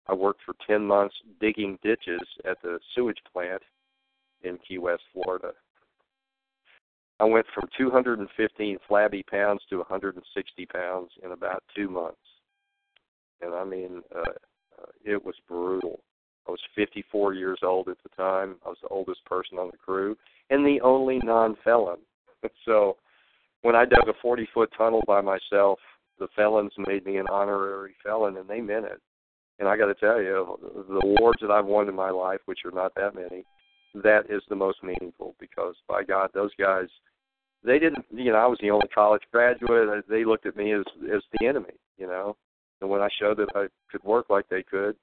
I 0.08 0.14
worked 0.14 0.42
for 0.46 0.56
10 0.68 0.86
months 0.86 1.16
digging 1.40 1.78
ditches 1.84 2.22
at 2.50 2.62
the 2.64 2.80
sewage 2.96 3.20
plant 3.32 3.62
in 4.44 4.58
Key 4.68 4.80
West, 4.80 5.04
Florida. 5.14 5.52
I 7.20 7.26
went 7.26 7.46
from 7.54 7.68
215 7.78 8.78
flabby 8.88 9.24
pounds 9.24 9.62
to 9.70 9.78
160 9.78 10.66
pounds 10.68 11.12
in 11.24 11.32
about 11.34 11.64
two 11.76 11.90
months. 11.90 12.18
And 13.42 13.54
I 13.54 13.64
mean, 13.66 14.02
uh, 14.16 14.22
uh, 14.22 14.86
it 15.04 15.24
was 15.24 15.36
brutal. 15.48 16.00
I 16.48 16.52
was 16.52 16.62
54 16.76 17.34
years 17.34 17.60
old 17.62 17.90
at 17.90 17.98
the 18.02 18.10
time. 18.16 18.56
I 18.66 18.70
was 18.70 18.78
the 18.82 18.88
oldest 18.88 19.24
person 19.26 19.60
on 19.60 19.70
the 19.72 19.78
crew 19.78 20.16
and 20.50 20.66
the 20.66 20.82
only 20.82 21.20
non-felon. 21.24 22.00
so 22.66 22.98
when 23.62 23.76
I 23.76 23.86
dug 23.86 24.08
a 24.08 24.26
40-foot 24.26 24.72
tunnel 24.78 25.04
by 25.06 25.22
myself, 25.22 25.80
the 26.20 26.28
felons 26.36 26.74
made 26.78 27.06
me 27.06 27.18
an 27.18 27.28
honorary 27.32 27.96
felon, 28.04 28.38
and 28.38 28.50
they 28.50 28.62
meant 28.62 28.86
it. 28.86 29.02
And 29.60 29.68
I 29.68 29.78
got 29.78 29.88
to 29.88 29.94
tell 29.96 30.22
you, 30.22 30.58
the 30.90 31.02
awards 31.04 31.40
that 31.42 31.52
I've 31.52 31.66
won 31.66 31.90
in 31.90 31.96
my 31.96 32.10
life, 32.10 32.40
which 32.46 32.60
are 32.66 32.72
not 32.72 32.96
that 32.96 33.16
many, 33.16 33.46
that 33.96 34.30
is 34.30 34.42
the 34.50 34.56
most 34.56 34.84
meaningful 34.84 35.36
because 35.40 35.76
by 35.88 36.04
God, 36.04 36.30
those 36.34 36.52
guys, 36.58 36.88
they 37.64 37.80
didn't. 37.80 38.06
You 38.12 38.32
know, 38.32 38.38
I 38.38 38.46
was 38.46 38.60
the 38.62 38.72
only 38.72 38.88
college 38.88 39.24
graduate. 39.32 40.06
They 40.08 40.24
looked 40.24 40.46
at 40.46 40.56
me 40.56 40.74
as 40.74 40.84
as 41.14 41.22
the 41.40 41.48
enemy. 41.48 41.74
You 41.98 42.08
know, 42.08 42.38
and 42.80 42.90
when 42.90 43.02
I 43.02 43.10
showed 43.20 43.38
that 43.38 43.50
I 43.56 43.66
could 43.92 44.04
work 44.04 44.30
like 44.30 44.48
they 44.48 44.64
could, 44.64 44.96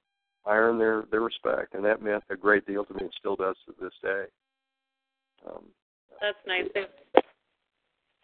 I 0.45 0.55
earned 0.55 0.79
their 0.79 1.03
their 1.11 1.21
respect, 1.21 1.75
and 1.75 1.85
that 1.85 2.01
meant 2.01 2.23
a 2.29 2.35
great 2.35 2.65
deal 2.65 2.85
to 2.85 2.93
me, 2.93 3.01
and 3.01 3.13
still 3.19 3.35
does 3.35 3.57
to 3.67 3.73
this 3.79 3.93
day. 4.01 4.25
Um, 5.45 5.63
That's 6.21 6.37
nice. 6.47 6.65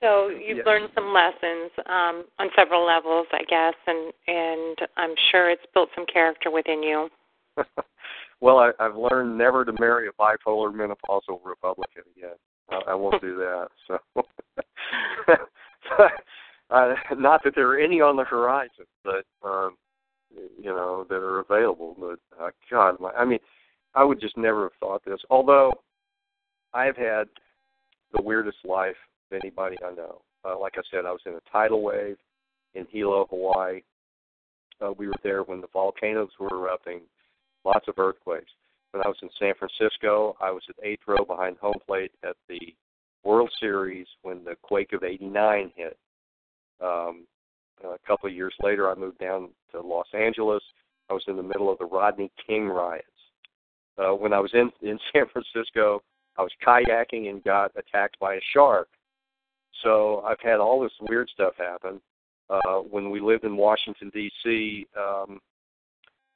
So 0.01 0.27
you've 0.27 0.65
learned 0.65 0.89
some 0.95 1.13
lessons 1.13 1.71
um, 1.85 2.25
on 2.37 2.49
several 2.57 2.85
levels, 2.85 3.25
I 3.31 3.43
guess, 3.49 3.73
and 3.87 4.11
and 4.27 4.77
I'm 4.97 5.15
sure 5.31 5.49
it's 5.49 5.65
built 5.73 5.89
some 5.95 6.05
character 6.11 6.51
within 6.51 6.83
you. 6.83 7.07
well, 8.41 8.59
I, 8.59 8.71
I've 8.79 8.97
learned 8.97 9.37
never 9.37 9.63
to 9.63 9.73
marry 9.79 10.09
a 10.09 10.11
bipolar 10.11 10.73
menopausal 10.73 11.39
Republican 11.45 12.03
again. 12.17 12.35
I, 12.69 12.91
I 12.91 12.93
won't 12.95 13.21
do 13.21 13.37
that. 13.37 13.67
So, 15.97 16.05
uh, 16.69 16.93
not 17.17 17.43
that 17.43 17.55
there 17.55 17.67
are 17.69 17.79
any 17.79 17.99
on 17.99 18.15
the 18.15 18.23
horizon, 18.23 18.85
but 19.03 19.25
um, 19.43 19.75
you 20.31 20.69
know 20.69 21.05
that 21.09 21.15
are 21.15 21.39
available. 21.39 21.95
But 21.99 22.19
uh, 22.41 22.51
God, 22.69 22.99
my, 22.99 23.09
I 23.11 23.25
mean, 23.25 23.39
I 23.95 24.03
would 24.03 24.21
just 24.21 24.37
never 24.37 24.63
have 24.63 24.71
thought 24.79 25.03
this. 25.05 25.19
Although 25.29 25.73
I've 26.73 26.97
had 26.97 27.27
the 28.13 28.21
weirdest 28.21 28.57
life 28.65 28.95
of 29.31 29.39
anybody 29.41 29.77
I 29.85 29.93
know. 29.93 30.21
Uh, 30.45 30.59
like 30.59 30.73
I 30.77 30.81
said, 30.91 31.05
I 31.05 31.11
was 31.11 31.21
in 31.25 31.33
a 31.33 31.51
tidal 31.51 31.81
wave 31.81 32.17
in 32.73 32.85
Hilo, 32.89 33.27
Hawaii. 33.29 33.81
Uh, 34.81 34.91
we 34.97 35.07
were 35.07 35.13
there 35.23 35.43
when 35.43 35.61
the 35.61 35.67
volcanoes 35.71 36.29
were 36.39 36.49
erupting, 36.49 37.01
lots 37.63 37.87
of 37.87 37.97
earthquakes. 37.97 38.51
When 38.91 39.03
I 39.03 39.07
was 39.07 39.17
in 39.21 39.29
San 39.39 39.53
Francisco, 39.57 40.35
I 40.41 40.51
was 40.51 40.63
at 40.69 40.75
eighth 40.83 41.03
row 41.07 41.23
behind 41.25 41.57
home 41.57 41.79
plate 41.85 42.11
at 42.23 42.35
the 42.47 42.59
World 43.23 43.49
Series 43.59 44.07
when 44.21 44.43
the 44.43 44.55
quake 44.61 44.93
of 44.93 45.03
'89 45.03 45.71
hit. 45.75 45.97
Um, 46.81 47.25
a 47.83 47.97
couple 48.05 48.29
of 48.29 48.35
years 48.35 48.53
later, 48.61 48.89
I 48.89 48.95
moved 48.95 49.19
down 49.19 49.49
to 49.71 49.81
Los 49.81 50.07
Angeles. 50.13 50.61
I 51.09 51.13
was 51.13 51.23
in 51.27 51.37
the 51.37 51.43
middle 51.43 51.71
of 51.71 51.79
the 51.79 51.85
Rodney 51.85 52.31
King 52.45 52.67
riots. 52.67 53.07
Uh, 53.97 54.13
when 54.13 54.33
I 54.33 54.39
was 54.39 54.51
in 54.53 54.71
in 54.81 54.99
San 55.13 55.25
Francisco, 55.31 56.01
I 56.37 56.41
was 56.41 56.51
kayaking 56.65 57.29
and 57.29 57.43
got 57.43 57.71
attacked 57.75 58.19
by 58.19 58.35
a 58.35 58.41
shark. 58.53 58.87
So 59.83 60.21
I've 60.21 60.39
had 60.39 60.59
all 60.59 60.81
this 60.81 60.91
weird 61.01 61.29
stuff 61.29 61.53
happen. 61.57 62.01
Uh, 62.49 62.79
when 62.79 63.09
we 63.09 63.19
lived 63.19 63.43
in 63.43 63.55
Washington 63.55 64.11
D.C., 64.13 64.87
um, 64.97 65.39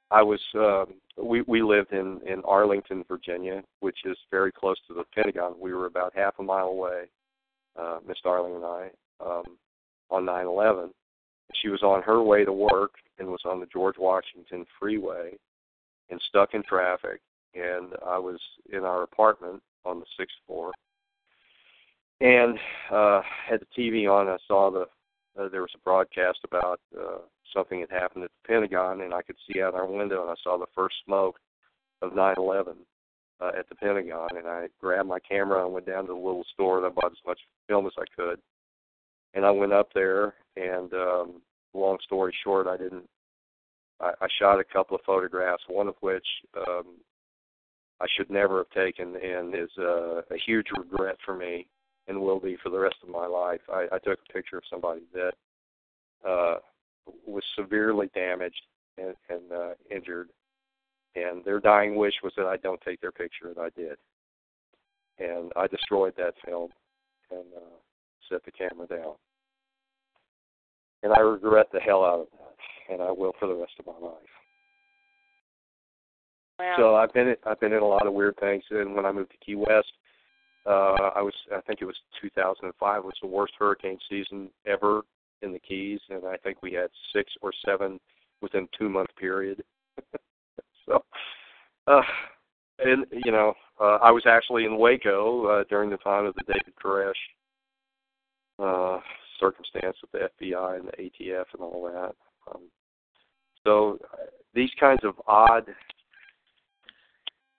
I 0.09 0.23
was 0.23 0.39
um, 0.55 0.95
we 1.21 1.41
we 1.41 1.61
lived 1.61 1.91
in 1.91 2.21
in 2.25 2.41
Arlington, 2.45 3.03
Virginia, 3.07 3.63
which 3.81 3.97
is 4.05 4.17
very 4.31 4.51
close 4.51 4.77
to 4.87 4.93
the 4.93 5.03
Pentagon. 5.13 5.55
We 5.59 5.73
were 5.73 5.85
about 5.85 6.15
half 6.15 6.35
a 6.39 6.43
mile 6.43 6.67
away, 6.67 7.05
uh, 7.77 7.99
Miss 8.07 8.17
Darling 8.23 8.55
and 8.55 8.65
I, 8.65 8.89
um, 9.19 9.57
on 10.09 10.25
9/11. 10.25 10.91
She 11.61 11.69
was 11.69 11.83
on 11.83 12.01
her 12.03 12.21
way 12.23 12.45
to 12.45 12.53
work 12.53 12.95
and 13.19 13.27
was 13.27 13.43
on 13.45 13.59
the 13.59 13.65
George 13.67 13.97
Washington 13.97 14.65
Freeway 14.79 15.37
and 16.09 16.21
stuck 16.29 16.53
in 16.53 16.63
traffic. 16.63 17.19
And 17.53 17.93
I 18.05 18.17
was 18.17 18.39
in 18.71 18.83
our 18.83 19.03
apartment 19.03 19.61
on 19.87 19.99
the 19.99 20.05
sixth 20.17 20.35
floor 20.45 20.73
and 22.21 22.57
uh, 22.91 23.21
had 23.47 23.61
the 23.61 23.81
TV 23.81 24.09
on. 24.09 24.27
I 24.27 24.37
saw 24.47 24.71
the 24.71 24.85
uh, 25.39 25.49
there 25.49 25.61
was 25.61 25.71
a 25.75 25.83
broadcast 25.83 26.39
about 26.43 26.79
uh, 26.97 27.19
something 27.55 27.79
had 27.79 27.91
happened 27.91 28.23
at 28.23 28.31
the 28.31 28.47
Pentagon, 28.47 29.01
and 29.01 29.13
I 29.13 29.21
could 29.21 29.35
see 29.47 29.61
out 29.61 29.75
our 29.75 29.85
window, 29.85 30.21
and 30.21 30.31
I 30.31 30.35
saw 30.43 30.57
the 30.57 30.65
first 30.75 30.95
smoke 31.05 31.39
of 32.01 32.13
9/11 32.13 32.75
uh, 33.39 33.51
at 33.57 33.69
the 33.69 33.75
Pentagon. 33.75 34.29
And 34.35 34.47
I 34.47 34.67
grabbed 34.81 35.09
my 35.09 35.19
camera 35.19 35.63
and 35.63 35.73
went 35.73 35.85
down 35.85 36.03
to 36.03 36.13
the 36.13 36.19
little 36.19 36.45
store, 36.53 36.77
and 36.77 36.85
I 36.87 36.89
bought 36.89 37.11
as 37.11 37.25
much 37.25 37.39
film 37.67 37.85
as 37.85 37.93
I 37.99 38.05
could. 38.15 38.39
And 39.33 39.45
I 39.45 39.51
went 39.51 39.73
up 39.73 39.89
there, 39.93 40.33
and 40.55 40.91
um, 40.93 41.41
long 41.73 41.97
story 42.03 42.33
short, 42.43 42.65
I 42.65 42.77
didn't. 42.77 43.07
I, 43.99 44.11
I 44.21 44.27
shot 44.39 44.59
a 44.59 44.63
couple 44.63 44.95
of 44.95 45.01
photographs, 45.05 45.63
one 45.67 45.87
of 45.87 45.95
which 46.01 46.25
um, 46.67 46.95
I 47.99 48.05
should 48.15 48.29
never 48.29 48.59
have 48.59 48.69
taken, 48.69 49.15
and 49.15 49.55
is 49.55 49.71
uh, 49.79 50.21
a 50.29 50.37
huge 50.45 50.67
regret 50.77 51.17
for 51.25 51.35
me 51.35 51.67
and 52.07 52.19
will 52.19 52.39
be 52.39 52.57
for 52.61 52.69
the 52.69 52.79
rest 52.79 52.97
of 53.03 53.09
my 53.09 53.25
life. 53.25 53.61
I, 53.69 53.87
I 53.91 53.97
took 53.99 54.19
a 54.29 54.33
picture 54.33 54.57
of 54.57 54.63
somebody 54.69 55.01
that 55.13 55.33
uh, 56.27 56.57
was 57.25 57.43
severely 57.55 58.09
damaged 58.13 58.61
and, 58.97 59.15
and 59.29 59.51
uh, 59.51 59.73
injured, 59.93 60.29
and 61.15 61.43
their 61.43 61.59
dying 61.59 61.95
wish 61.95 62.13
was 62.23 62.33
that 62.37 62.45
I 62.45 62.57
don't 62.57 62.81
take 62.81 63.01
their 63.01 63.11
picture, 63.11 63.49
and 63.49 63.57
I 63.59 63.69
did. 63.75 63.97
And 65.19 65.51
I 65.55 65.67
destroyed 65.67 66.13
that 66.17 66.35
film 66.45 66.69
and 67.31 67.45
uh, 67.55 67.77
set 68.29 68.45
the 68.45 68.51
camera 68.51 68.87
down. 68.87 69.15
And 71.03 71.13
I 71.13 71.19
regret 71.19 71.67
the 71.71 71.79
hell 71.79 72.03
out 72.03 72.21
of 72.21 72.27
that, 72.31 72.93
and 72.93 73.01
I 73.01 73.11
will 73.11 73.33
for 73.39 73.47
the 73.47 73.55
rest 73.55 73.73
of 73.79 73.87
my 73.87 74.07
life. 74.07 74.36
So 76.77 76.95
I've 76.95 77.13
been 77.13 77.35
I've 77.45 77.59
been 77.59 77.73
in 77.73 77.81
a 77.81 77.87
lot 77.87 78.07
of 78.07 78.13
weird 78.13 78.37
things. 78.39 78.63
And 78.71 78.95
when 78.95 79.05
I 79.05 79.11
moved 79.11 79.31
to 79.31 79.45
Key 79.45 79.55
West, 79.55 79.91
uh, 80.65 81.11
I 81.15 81.21
was 81.21 81.33
I 81.55 81.61
think 81.61 81.81
it 81.81 81.85
was 81.85 81.95
2005 82.21 83.03
was 83.03 83.13
the 83.21 83.27
worst 83.27 83.53
hurricane 83.57 83.99
season 84.09 84.49
ever 84.65 85.01
in 85.41 85.53
the 85.53 85.59
Keys, 85.59 85.99
and 86.09 86.25
I 86.25 86.37
think 86.37 86.61
we 86.61 86.73
had 86.73 86.89
six 87.13 87.31
or 87.41 87.51
seven 87.65 87.99
within 88.41 88.67
two 88.77 88.89
month 88.89 89.09
period. 89.19 89.63
so, 90.85 91.03
uh, 91.87 92.01
and 92.79 93.05
you 93.11 93.31
know, 93.31 93.53
uh, 93.79 93.97
I 94.01 94.11
was 94.11 94.23
actually 94.27 94.65
in 94.65 94.77
Waco 94.77 95.45
uh, 95.45 95.63
during 95.69 95.89
the 95.89 95.97
time 95.97 96.25
of 96.25 96.35
the 96.35 96.43
David 96.47 96.73
Koresh 96.83 97.13
uh, 98.59 98.99
circumstance 99.39 99.97
with 100.01 100.11
the 100.11 100.45
FBI 100.45 100.79
and 100.79 100.87
the 100.87 101.03
ATF 101.03 101.45
and 101.53 101.61
all 101.61 101.89
that. 101.93 102.15
Um, 102.53 102.63
so 103.63 103.99
uh, 104.13 104.25
these 104.53 104.71
kinds 104.79 105.03
of 105.03 105.13
odd 105.27 105.65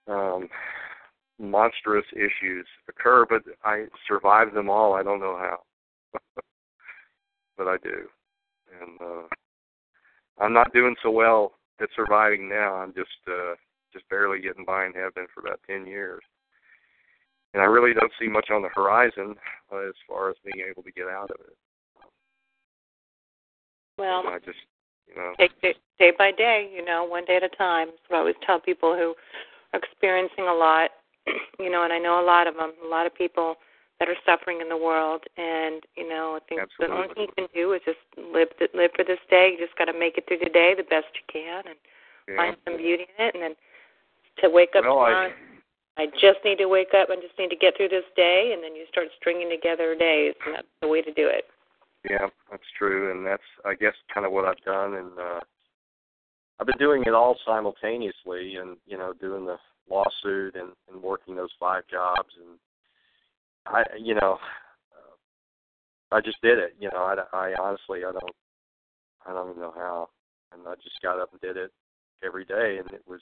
um, 0.09 0.49
monstrous 1.39 2.05
issues 2.13 2.67
occur, 2.89 3.27
but 3.29 3.43
I 3.65 3.87
survive 4.07 4.55
them 4.55 4.69
all. 4.69 4.95
I 4.95 5.03
don't 5.03 5.21
know 5.21 5.37
how, 5.37 5.59
but 7.57 7.69
I 7.69 7.77
do, 7.83 8.09
and 8.81 9.01
uh, 9.01 10.43
I'm 10.43 10.53
not 10.53 10.73
doing 10.73 10.97
so 11.03 11.11
well 11.11 11.53
at 11.81 11.89
surviving 11.95 12.49
now. 12.49 12.75
I'm 12.75 12.93
just 12.95 13.09
uh, 13.29 13.55
just 13.93 14.09
barely 14.09 14.41
getting 14.41 14.65
by 14.65 14.85
and 14.85 14.95
have 14.97 15.15
been 15.15 15.27
for 15.33 15.41
about 15.41 15.61
ten 15.67 15.87
years, 15.87 16.23
and 17.55 17.63
I 17.63 17.67
really 17.67 17.95
don't 17.95 18.13
see 18.21 18.29
much 18.29 18.51
on 18.51 18.63
the 18.63 18.69
horizon 18.75 19.35
uh, 19.73 19.89
as 19.89 19.95
far 20.09 20.31
as 20.31 20.37
being 20.45 20.67
able 20.69 20.83
to 20.83 20.93
get 20.93 21.07
out 21.07 21.31
of 21.31 21.41
it. 21.41 21.57
Well, 23.99 24.21
and 24.21 24.29
I 24.29 24.39
just 24.39 24.59
you 25.09 25.17
know 25.17 25.33
take 25.39 25.61
day, 25.61 25.75
day 25.99 26.13
by 26.17 26.33
day, 26.33 26.71
you 26.75 26.85
know, 26.85 27.05
one 27.05 27.25
day 27.25 27.37
at 27.37 27.43
a 27.43 27.57
time. 27.57 27.89
So 28.09 28.17
I 28.17 28.19
always 28.19 28.37
tell 28.47 28.61
people 28.61 28.95
who 28.95 29.15
are 29.73 29.81
experiencing 29.81 30.47
a 30.49 30.55
lot 30.55 30.91
you 31.59 31.71
know, 31.71 31.85
and 31.85 31.93
I 31.93 31.99
know 31.99 32.21
a 32.21 32.25
lot 32.25 32.47
of 32.47 32.55
them, 32.55 32.73
a 32.85 32.89
lot 32.89 33.07
of 33.07 33.15
people 33.15 33.57
that 34.01 34.09
are 34.09 34.17
suffering 34.25 34.61
in 34.61 34.69
the 34.69 34.77
world, 34.77 35.25
and 35.37 35.83
you 35.97 36.09
know, 36.09 36.39
I 36.39 36.41
think 36.49 36.63
Absolutely. 36.63 36.87
the 36.87 37.03
only 37.03 37.15
thing 37.15 37.27
you 37.27 37.35
can 37.35 37.49
do 37.55 37.73
is 37.73 37.83
just 37.85 38.03
live 38.17 38.49
live 38.75 38.91
for 38.95 39.05
this 39.05 39.19
day. 39.31 39.51
You 39.53 39.65
just 39.65 39.77
got 39.77 39.87
to 39.87 39.99
make 39.99 40.19
it 40.19 40.25
through 40.29 40.39
the 40.39 40.51
day 40.51 40.75
the 40.77 40.87
best 40.87 41.11
you 41.15 41.27
can, 41.27 41.67
and 41.67 41.79
yeah. 42.29 42.37
find 42.37 42.57
some 42.65 42.77
beauty 42.77 43.07
in 43.19 43.27
it, 43.27 43.35
and 43.35 43.43
then 43.43 43.55
to 44.43 44.51
wake 44.51 44.75
up 44.77 44.85
well, 44.85 45.03
tomorrow. 45.03 45.33
I, 45.99 46.03
I 46.03 46.07
just 46.15 46.39
need 46.45 46.59
to 46.59 46.71
wake 46.71 46.95
up. 46.95 47.09
I 47.11 47.17
just 47.17 47.35
need 47.39 47.51
to 47.51 47.59
get 47.59 47.77
through 47.77 47.91
this 47.91 48.07
day, 48.15 48.55
and 48.55 48.63
then 48.63 48.77
you 48.77 48.87
start 48.87 49.09
stringing 49.19 49.51
together 49.51 49.97
days, 49.99 50.35
and 50.47 50.55
that's 50.55 50.71
the 50.81 50.87
way 50.87 51.03
to 51.03 51.13
do 51.13 51.27
it. 51.27 51.51
Yeah, 52.09 52.31
that's 52.51 52.71
true, 52.79 53.11
and 53.11 53.27
that's 53.27 53.43
I 53.65 53.75
guess 53.75 53.95
kind 54.15 54.25
of 54.25 54.31
what 54.31 54.45
I've 54.45 54.63
done, 54.63 54.95
and 54.95 55.11
uh, 55.19 55.41
I've 56.61 56.67
been 56.67 56.79
doing 56.79 57.05
it 57.07 57.15
all 57.15 57.37
simultaneously, 57.47 58.57
and 58.57 58.77
you 58.87 58.99
know, 58.99 59.13
doing 59.21 59.47
the 59.47 59.57
lawsuit 59.89 60.57
and, 60.57 60.71
and 60.93 61.03
working 61.03 61.37
those 61.37 61.53
five 61.59 61.85
jobs, 61.91 62.35
and 62.37 62.59
I, 63.67 63.83
you 63.99 64.15
know, 64.15 64.39
uh, 64.93 66.17
I 66.17 66.21
just 66.21 66.41
did 66.43 66.59
it. 66.59 66.75
You 66.81 66.91
know, 66.93 66.99
I, 66.99 67.17
I 67.37 67.55
honestly 67.61 68.01
I 68.01 68.13
don't 68.13 68.35
I 69.27 69.33
don't 69.33 69.51
even 69.51 69.63
know 69.63 69.75
how, 69.75 70.09
and 70.53 70.67
I 70.67 70.75
just 70.77 71.01
got 71.03 71.21
up 71.21 71.31
and 71.33 71.41
did 71.41 71.57
it 71.57 71.71
every 72.25 72.45
day, 72.45 72.79
and 72.81 72.91
it 72.93 73.03
was 73.07 73.21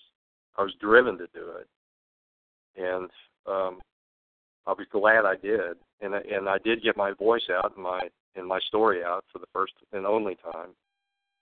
I 0.56 0.62
was 0.62 0.72
driven 0.80 1.18
to 1.18 1.26
do 1.34 1.50
it, 1.58 1.68
and 2.80 3.10
um, 3.46 3.80
I 4.66 4.72
was 4.72 4.86
glad 4.90 5.26
I 5.26 5.36
did, 5.36 5.76
and 6.00 6.14
and 6.14 6.48
I 6.48 6.56
did 6.64 6.82
get 6.82 6.96
my 6.96 7.12
voice 7.12 7.48
out 7.52 7.74
and 7.74 7.84
my 7.84 8.00
and 8.34 8.46
my 8.46 8.60
story 8.66 9.04
out 9.04 9.24
for 9.30 9.38
the 9.40 9.46
first 9.52 9.74
and 9.92 10.06
only 10.06 10.36
time 10.36 10.70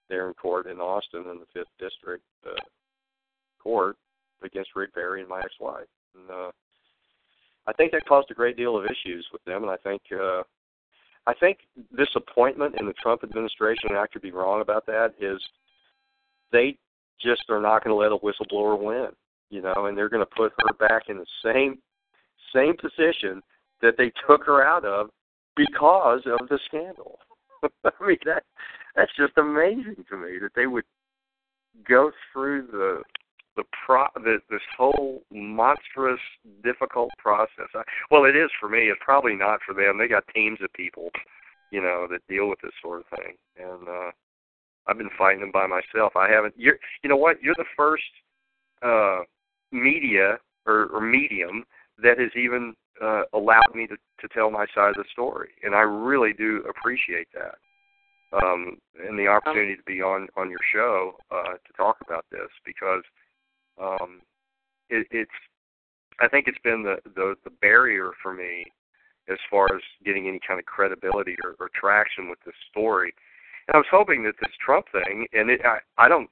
there 0.08 0.28
in 0.28 0.34
court 0.34 0.66
in 0.66 0.80
Austin 0.80 1.24
in 1.30 1.38
the 1.38 1.46
Fifth 1.52 1.72
District 1.78 2.24
uh, 2.46 2.60
Court 3.62 3.96
against 4.42 4.70
Rick 4.76 4.94
Perry 4.94 5.20
and 5.20 5.28
my 5.28 5.40
ex-wife. 5.40 5.86
And 6.14 6.30
uh, 6.30 6.50
I 7.66 7.72
think 7.72 7.92
that 7.92 8.06
caused 8.06 8.30
a 8.30 8.34
great 8.34 8.56
deal 8.56 8.76
of 8.76 8.84
issues 8.84 9.26
with 9.32 9.42
them, 9.44 9.62
and 9.62 9.70
I 9.70 9.76
think 9.78 10.02
uh, 10.12 10.42
I 11.26 11.32
think 11.34 11.58
this 11.90 12.08
appointment 12.14 12.74
in 12.78 12.86
the 12.86 12.92
Trump 12.94 13.24
administration, 13.24 13.90
and 13.90 13.98
I 13.98 14.06
could 14.06 14.22
be 14.22 14.32
wrong 14.32 14.60
about 14.60 14.84
that, 14.86 15.14
is 15.18 15.40
they 16.52 16.76
just 17.20 17.42
are 17.48 17.60
not 17.60 17.82
going 17.82 17.96
to 17.96 18.00
let 18.00 18.12
a 18.12 18.18
whistleblower 18.18 18.78
win, 18.78 19.08
you 19.50 19.62
know, 19.62 19.86
and 19.86 19.96
they're 19.96 20.10
going 20.10 20.24
to 20.24 20.36
put 20.36 20.52
her 20.58 20.74
back 20.88 21.04
in 21.08 21.16
the 21.16 21.26
same 21.42 21.78
same 22.54 22.76
position 22.76 23.42
that 23.80 23.96
they 23.96 24.12
took 24.28 24.44
her 24.44 24.64
out 24.64 24.84
of 24.84 25.08
because 25.56 26.20
of 26.26 26.46
the 26.48 26.58
scandal. 26.66 27.18
I 27.84 27.90
mean 28.06 28.18
that 28.26 28.44
that's 28.96 29.12
just 29.16 29.36
amazing 29.36 30.04
to 30.08 30.16
me 30.16 30.38
that 30.40 30.54
they 30.54 30.66
would 30.66 30.84
go 31.88 32.10
through 32.32 32.68
the 32.70 33.02
the 33.56 33.64
pro 33.86 34.06
the, 34.16 34.38
this 34.50 34.60
whole 34.76 35.22
monstrous 35.30 36.20
difficult 36.62 37.10
process. 37.18 37.68
I, 37.74 37.82
well, 38.10 38.24
it 38.24 38.36
is 38.36 38.50
for 38.58 38.68
me. 38.68 38.88
It's 38.88 39.00
probably 39.04 39.34
not 39.34 39.60
for 39.64 39.74
them. 39.74 39.98
They 39.98 40.08
got 40.08 40.24
teams 40.34 40.58
of 40.62 40.72
people, 40.72 41.10
you 41.70 41.80
know, 41.80 42.06
that 42.10 42.26
deal 42.28 42.48
with 42.48 42.60
this 42.62 42.72
sort 42.82 43.00
of 43.00 43.18
thing, 43.18 43.34
and 43.56 43.88
uh, 43.88 44.10
I've 44.86 44.98
been 44.98 45.10
fighting 45.16 45.40
them 45.40 45.52
by 45.52 45.66
myself. 45.66 46.16
I 46.16 46.28
haven't. 46.28 46.54
You're, 46.56 46.78
you 47.02 47.10
know 47.10 47.16
what? 47.16 47.42
You're 47.42 47.54
the 47.56 47.64
first 47.76 48.02
uh, 48.82 49.20
media 49.70 50.38
or, 50.66 50.86
or 50.86 51.00
medium 51.00 51.64
that 52.02 52.18
has 52.18 52.30
even 52.36 52.74
uh, 53.02 53.22
allowed 53.32 53.74
me 53.74 53.86
to, 53.86 53.96
to 54.20 54.28
tell 54.34 54.50
my 54.50 54.66
side 54.74 54.90
of 54.90 54.96
the 54.96 55.04
story, 55.12 55.50
and 55.62 55.74
I 55.74 55.80
really 55.80 56.32
do 56.32 56.64
appreciate 56.68 57.28
that. 57.34 57.54
Um, 58.42 58.78
and 59.06 59.18
the 59.18 59.28
opportunity 59.28 59.76
to 59.76 59.82
be 59.86 60.02
on 60.02 60.28
on 60.36 60.50
your 60.50 60.58
show 60.72 61.12
uh, 61.30 61.52
to 61.52 61.72
talk 61.76 61.98
about 62.04 62.24
this 62.30 62.48
because 62.64 63.02
um, 63.80 64.20
it, 64.88 65.06
it's 65.10 65.30
I 66.20 66.28
think 66.28 66.46
it's 66.48 66.58
been 66.64 66.82
the, 66.82 66.96
the 67.14 67.34
the 67.44 67.50
barrier 67.60 68.10
for 68.22 68.34
me 68.34 68.64
as 69.28 69.38
far 69.50 69.66
as 69.74 69.80
getting 70.04 70.28
any 70.28 70.40
kind 70.46 70.60
of 70.60 70.66
credibility 70.66 71.36
or, 71.42 71.54
or 71.58 71.70
traction 71.74 72.28
with 72.28 72.38
this 72.44 72.54
story. 72.70 73.12
And 73.68 73.74
I 73.74 73.78
was 73.78 73.86
hoping 73.90 74.22
that 74.24 74.34
this 74.40 74.52
Trump 74.64 74.86
thing, 74.92 75.26
and 75.32 75.48
it, 75.50 75.60
I, 75.64 75.78
I 75.96 76.08
don't, 76.08 76.28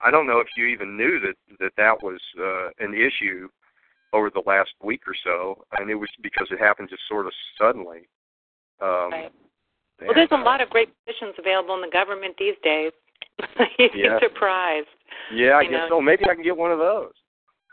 I 0.00 0.10
don't 0.10 0.26
know 0.26 0.40
if 0.40 0.48
you 0.56 0.66
even 0.66 0.96
knew 0.96 1.20
that 1.20 1.36
that 1.60 1.72
that 1.76 2.02
was 2.02 2.20
uh, 2.40 2.70
an 2.84 2.94
issue 2.94 3.48
over 4.12 4.30
the 4.30 4.42
last 4.46 4.70
week 4.82 5.02
or 5.06 5.14
so, 5.22 5.62
and 5.78 5.90
it 5.90 5.94
was 5.94 6.08
because 6.22 6.48
it 6.50 6.58
happened 6.58 6.88
just 6.90 7.02
sort 7.08 7.26
of 7.26 7.32
suddenly. 7.58 8.08
Um, 8.80 9.10
right. 9.12 9.32
Well, 10.02 10.14
there's 10.14 10.32
a 10.32 10.36
lot 10.36 10.60
of 10.60 10.70
great 10.70 10.88
positions 11.04 11.34
available 11.38 11.74
in 11.74 11.80
the 11.82 11.90
government 11.92 12.34
these 12.38 12.54
days. 12.62 12.92
You'd 13.78 13.90
Yeah. 13.94 14.18
be 14.18 14.26
surprised. 14.26 14.88
Yeah, 15.32 15.52
I 15.58 15.62
You 15.62 15.70
guess 15.70 15.78
know- 15.90 15.98
so. 15.98 16.00
Maybe 16.00 16.24
I 16.28 16.34
can 16.34 16.42
get 16.44 16.56
one 16.56 16.72
of 16.72 16.78
those. 16.78 17.12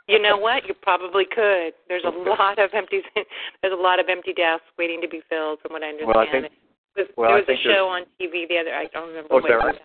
You 0.07 0.21
know 0.21 0.37
what? 0.37 0.65
You 0.67 0.73
probably 0.73 1.25
could. 1.25 1.73
There's 1.87 2.03
a 2.05 2.09
lot 2.39 2.59
of 2.59 2.69
empty. 2.73 3.01
There's 3.61 3.73
a 3.73 3.81
lot 3.81 3.99
of 3.99 4.07
empty 4.09 4.33
desks 4.33 4.65
waiting 4.77 5.01
to 5.01 5.07
be 5.07 5.21
filled, 5.29 5.59
from 5.61 5.73
what 5.73 5.83
I 5.83 5.89
understand. 5.89 6.15
Well, 6.15 6.19
I 6.27 6.31
think- 6.31 6.45
It 6.45 6.51
was, 6.95 7.07
well, 7.17 7.29
there 7.31 7.43
was 7.43 7.49
a 7.49 7.61
show 7.63 7.87
on 7.87 8.03
TV 8.19 8.47
the 8.47 8.57
other. 8.57 8.73
I 8.73 8.85
don't 8.93 9.09
remember. 9.09 9.27
Oh, 9.31 9.37
is 9.37 9.43
what 9.43 9.49
that 9.49 9.65
right? 9.65 9.81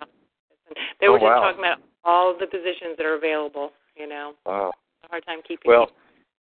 They 1.00 1.06
Oh, 1.08 1.12
were 1.12 1.18
just 1.18 1.24
wow. 1.28 1.40
talking 1.42 1.58
about 1.60 1.78
all 2.04 2.32
the 2.38 2.46
positions 2.46 2.96
that 2.96 3.04
are 3.06 3.14
available. 3.14 3.72
You 3.96 4.08
know, 4.08 4.32
uh, 4.46 4.70
a 4.72 5.08
hard 5.10 5.24
time 5.26 5.40
keeping. 5.46 5.68
well, 5.70 5.90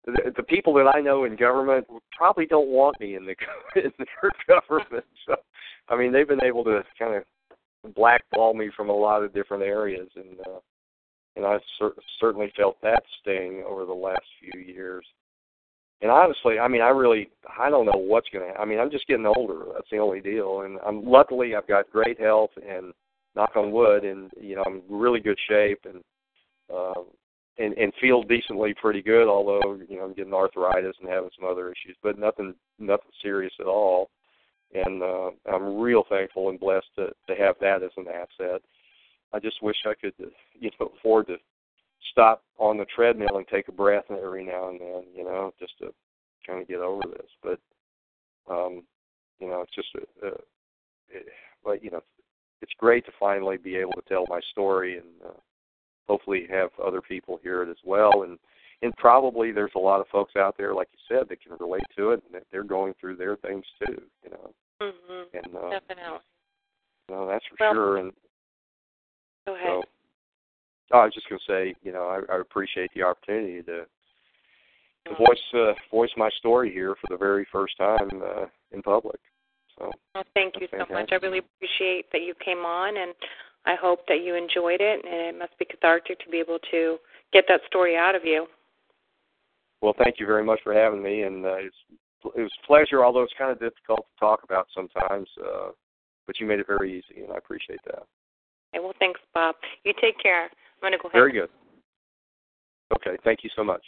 the, 0.06 0.32
the 0.36 0.42
people 0.42 0.74
that 0.74 0.90
I 0.94 1.00
know 1.00 1.24
in 1.24 1.36
government 1.36 1.86
probably 2.16 2.46
don't 2.46 2.68
want 2.68 2.98
me 3.00 3.16
in 3.16 3.24
the 3.24 3.34
in 3.84 3.92
their 3.98 4.32
government. 4.48 5.04
So, 5.26 5.34
I 5.88 5.96
mean, 5.96 6.12
they've 6.12 6.28
been 6.28 6.44
able 6.44 6.64
to 6.64 6.82
kind 6.98 7.14
of 7.14 7.94
blackball 7.94 8.54
me 8.54 8.70
from 8.76 8.88
a 8.88 8.96
lot 8.96 9.22
of 9.22 9.34
different 9.34 9.62
areas, 9.62 10.08
and 10.16 10.40
uh, 10.40 10.60
and 11.36 11.46
I've 11.46 11.60
cer- 11.78 12.00
certainly 12.20 12.52
felt 12.56 12.80
that 12.82 13.02
sting 13.20 13.64
over 13.68 13.84
the 13.84 13.92
last 13.92 14.24
few 14.40 14.60
years. 14.60 15.04
And 16.02 16.10
honestly, 16.10 16.58
I 16.58 16.68
mean, 16.68 16.82
I 16.82 16.88
really, 16.88 17.30
I 17.58 17.70
don't 17.70 17.86
know 17.86 17.96
what's 17.96 18.28
going 18.28 18.52
to. 18.52 18.60
I 18.60 18.64
mean, 18.66 18.78
I'm 18.78 18.90
just 18.90 19.06
getting 19.06 19.26
older. 19.26 19.64
That's 19.72 19.88
the 19.90 19.98
only 19.98 20.20
deal. 20.20 20.62
And 20.62 20.78
I'm 20.86 21.04
luckily 21.04 21.54
I've 21.54 21.66
got 21.66 21.90
great 21.90 22.20
health, 22.20 22.50
and 22.56 22.92
knock 23.34 23.52
on 23.56 23.72
wood, 23.72 24.04
and 24.04 24.30
you 24.40 24.56
know 24.56 24.62
I'm 24.66 24.82
in 24.88 24.98
really 24.98 25.20
good 25.20 25.38
shape, 25.48 25.80
and 25.84 26.02
uh, 26.72 27.02
and 27.58 27.74
and 27.74 27.92
feel 28.00 28.22
decently 28.22 28.74
pretty 28.74 29.02
good. 29.02 29.28
Although 29.28 29.80
you 29.88 29.96
know 29.96 30.04
I'm 30.04 30.14
getting 30.14 30.34
arthritis 30.34 30.96
and 31.00 31.08
having 31.08 31.30
some 31.38 31.48
other 31.48 31.68
issues, 31.68 31.96
but 32.02 32.18
nothing 32.18 32.54
nothing 32.78 33.10
serious 33.22 33.52
at 33.60 33.66
all. 33.66 34.10
And 34.72 35.02
uh, 35.02 35.30
I'm 35.52 35.78
real 35.78 36.04
thankful 36.08 36.50
and 36.50 36.58
blessed 36.58 36.86
to 36.96 37.06
to 37.28 37.34
have 37.40 37.56
that 37.60 37.82
as 37.82 37.92
an 37.96 38.06
asset. 38.08 38.60
I 39.34 39.40
just 39.40 39.62
wish 39.62 39.76
I 39.84 39.94
could, 40.00 40.14
you 40.58 40.70
know, 40.78 40.92
afford 40.98 41.26
to 41.26 41.36
stop 42.12 42.42
on 42.58 42.78
the 42.78 42.86
treadmill 42.94 43.36
and 43.36 43.46
take 43.48 43.68
a 43.68 43.72
breath 43.72 44.04
every 44.10 44.44
now 44.44 44.68
and 44.68 44.80
then, 44.80 45.04
you 45.14 45.24
know, 45.24 45.52
just 45.58 45.72
to 45.78 45.92
kind 46.46 46.62
of 46.62 46.68
get 46.68 46.78
over 46.78 47.02
this. 47.08 47.30
But, 47.42 47.58
um, 48.48 48.82
you 49.40 49.48
know, 49.48 49.62
it's 49.62 49.74
just, 49.74 49.88
a, 49.96 50.26
a, 50.26 50.30
it, 51.10 51.26
but 51.64 51.82
you 51.82 51.90
know, 51.90 52.02
it's 52.62 52.72
great 52.78 53.04
to 53.06 53.12
finally 53.18 53.56
be 53.56 53.76
able 53.76 53.92
to 53.92 54.08
tell 54.08 54.26
my 54.28 54.40
story 54.52 54.98
and 54.98 55.06
uh, 55.24 55.40
hopefully 56.08 56.46
have 56.50 56.70
other 56.84 57.00
people 57.00 57.40
hear 57.42 57.62
it 57.62 57.70
as 57.70 57.76
well. 57.84 58.22
And 58.22 58.38
and 58.82 58.94
probably 58.96 59.52
there's 59.52 59.72
a 59.76 59.80
lot 59.80 60.00
of 60.00 60.06
folks 60.08 60.34
out 60.36 60.56
there, 60.58 60.74
like 60.74 60.88
you 60.92 61.16
said, 61.16 61.28
that 61.28 61.40
can 61.42 61.56
relate 61.58 61.84
to 61.96 62.10
it 62.10 62.22
and 62.26 62.34
that 62.34 62.44
they're 62.52 62.64
going 62.64 62.92
through 63.00 63.16
their 63.16 63.36
things 63.36 63.64
too, 63.86 64.02
you 64.22 64.30
know. 64.30 64.50
Mm-hmm. 64.82 65.36
And 65.36 65.56
uh, 65.56 65.70
Definitely. 65.70 66.18
Know, 67.08 67.26
that's 67.28 67.44
for 67.46 67.56
Well, 67.60 67.72
sure. 67.72 67.96
And 67.98 68.12
Go 69.46 69.54
ahead. 69.54 69.66
so, 69.66 69.82
oh, 70.92 70.98
I 70.98 71.04
was 71.04 71.14
just 71.14 71.28
going 71.28 71.40
to 71.46 71.52
say, 71.52 71.74
you 71.82 71.92
know, 71.92 72.08
I, 72.08 72.34
I 72.34 72.40
appreciate 72.40 72.90
the 72.94 73.02
opportunity 73.02 73.62
to 73.62 73.86
to 75.06 75.14
voice 75.16 75.38
uh, 75.54 75.72
voice 75.90 76.10
my 76.16 76.30
story 76.38 76.72
here 76.72 76.94
for 77.00 77.06
the 77.10 77.16
very 77.16 77.46
first 77.52 77.76
time 77.76 78.22
uh, 78.22 78.46
in 78.72 78.82
public. 78.82 79.20
So, 79.78 79.90
Well, 80.14 80.24
thank 80.34 80.54
you 80.60 80.68
so 80.70 80.86
much. 80.92 81.10
I 81.12 81.16
really 81.16 81.38
appreciate 81.38 82.06
that 82.12 82.22
you 82.22 82.34
came 82.44 82.58
on, 82.58 82.96
and 82.96 83.14
I 83.66 83.74
hope 83.80 84.00
that 84.08 84.22
you 84.22 84.34
enjoyed 84.34 84.80
it. 84.80 85.04
And 85.04 85.34
it 85.34 85.38
must 85.38 85.58
be 85.58 85.64
cathartic 85.64 86.18
to 86.20 86.30
be 86.30 86.38
able 86.38 86.58
to 86.70 86.98
get 87.32 87.44
that 87.48 87.60
story 87.66 87.96
out 87.96 88.14
of 88.14 88.22
you. 88.24 88.46
well, 89.82 89.94
thank 90.02 90.18
you 90.18 90.26
very 90.26 90.44
much 90.44 90.60
for 90.62 90.72
having 90.72 91.02
me, 91.02 91.22
and 91.22 91.44
uh, 91.44 91.56
it's 91.56 91.76
it 92.36 92.40
was 92.40 92.52
a 92.62 92.66
pleasure. 92.66 93.04
Although 93.04 93.22
it's 93.22 93.34
kind 93.36 93.52
of 93.52 93.58
difficult 93.60 94.06
to 94.06 94.20
talk 94.20 94.40
about 94.44 94.66
sometimes, 94.74 95.28
uh, 95.44 95.68
but 96.26 96.40
you 96.40 96.46
made 96.46 96.60
it 96.60 96.66
very 96.66 96.96
easy, 96.96 97.22
and 97.22 97.32
I 97.32 97.36
appreciate 97.36 97.80
that. 97.84 98.04
Okay, 98.74 98.82
well, 98.82 98.94
thanks, 98.98 99.20
Bob. 99.34 99.56
You 99.84 99.92
take 100.00 100.18
care. 100.22 100.44
I'm 100.44 100.80
going 100.80 100.92
to 100.92 100.98
go 100.98 101.08
ahead. 101.08 101.18
Very 101.18 101.32
good. 101.32 101.50
Okay, 102.94 103.18
thank 103.24 103.44
you 103.44 103.50
so 103.54 103.62
much. 103.62 103.82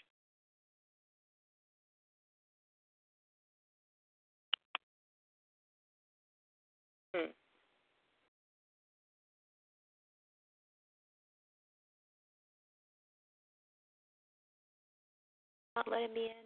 Not 15.76 15.90
letting 15.90 16.14
me 16.14 16.30
end 16.30 16.45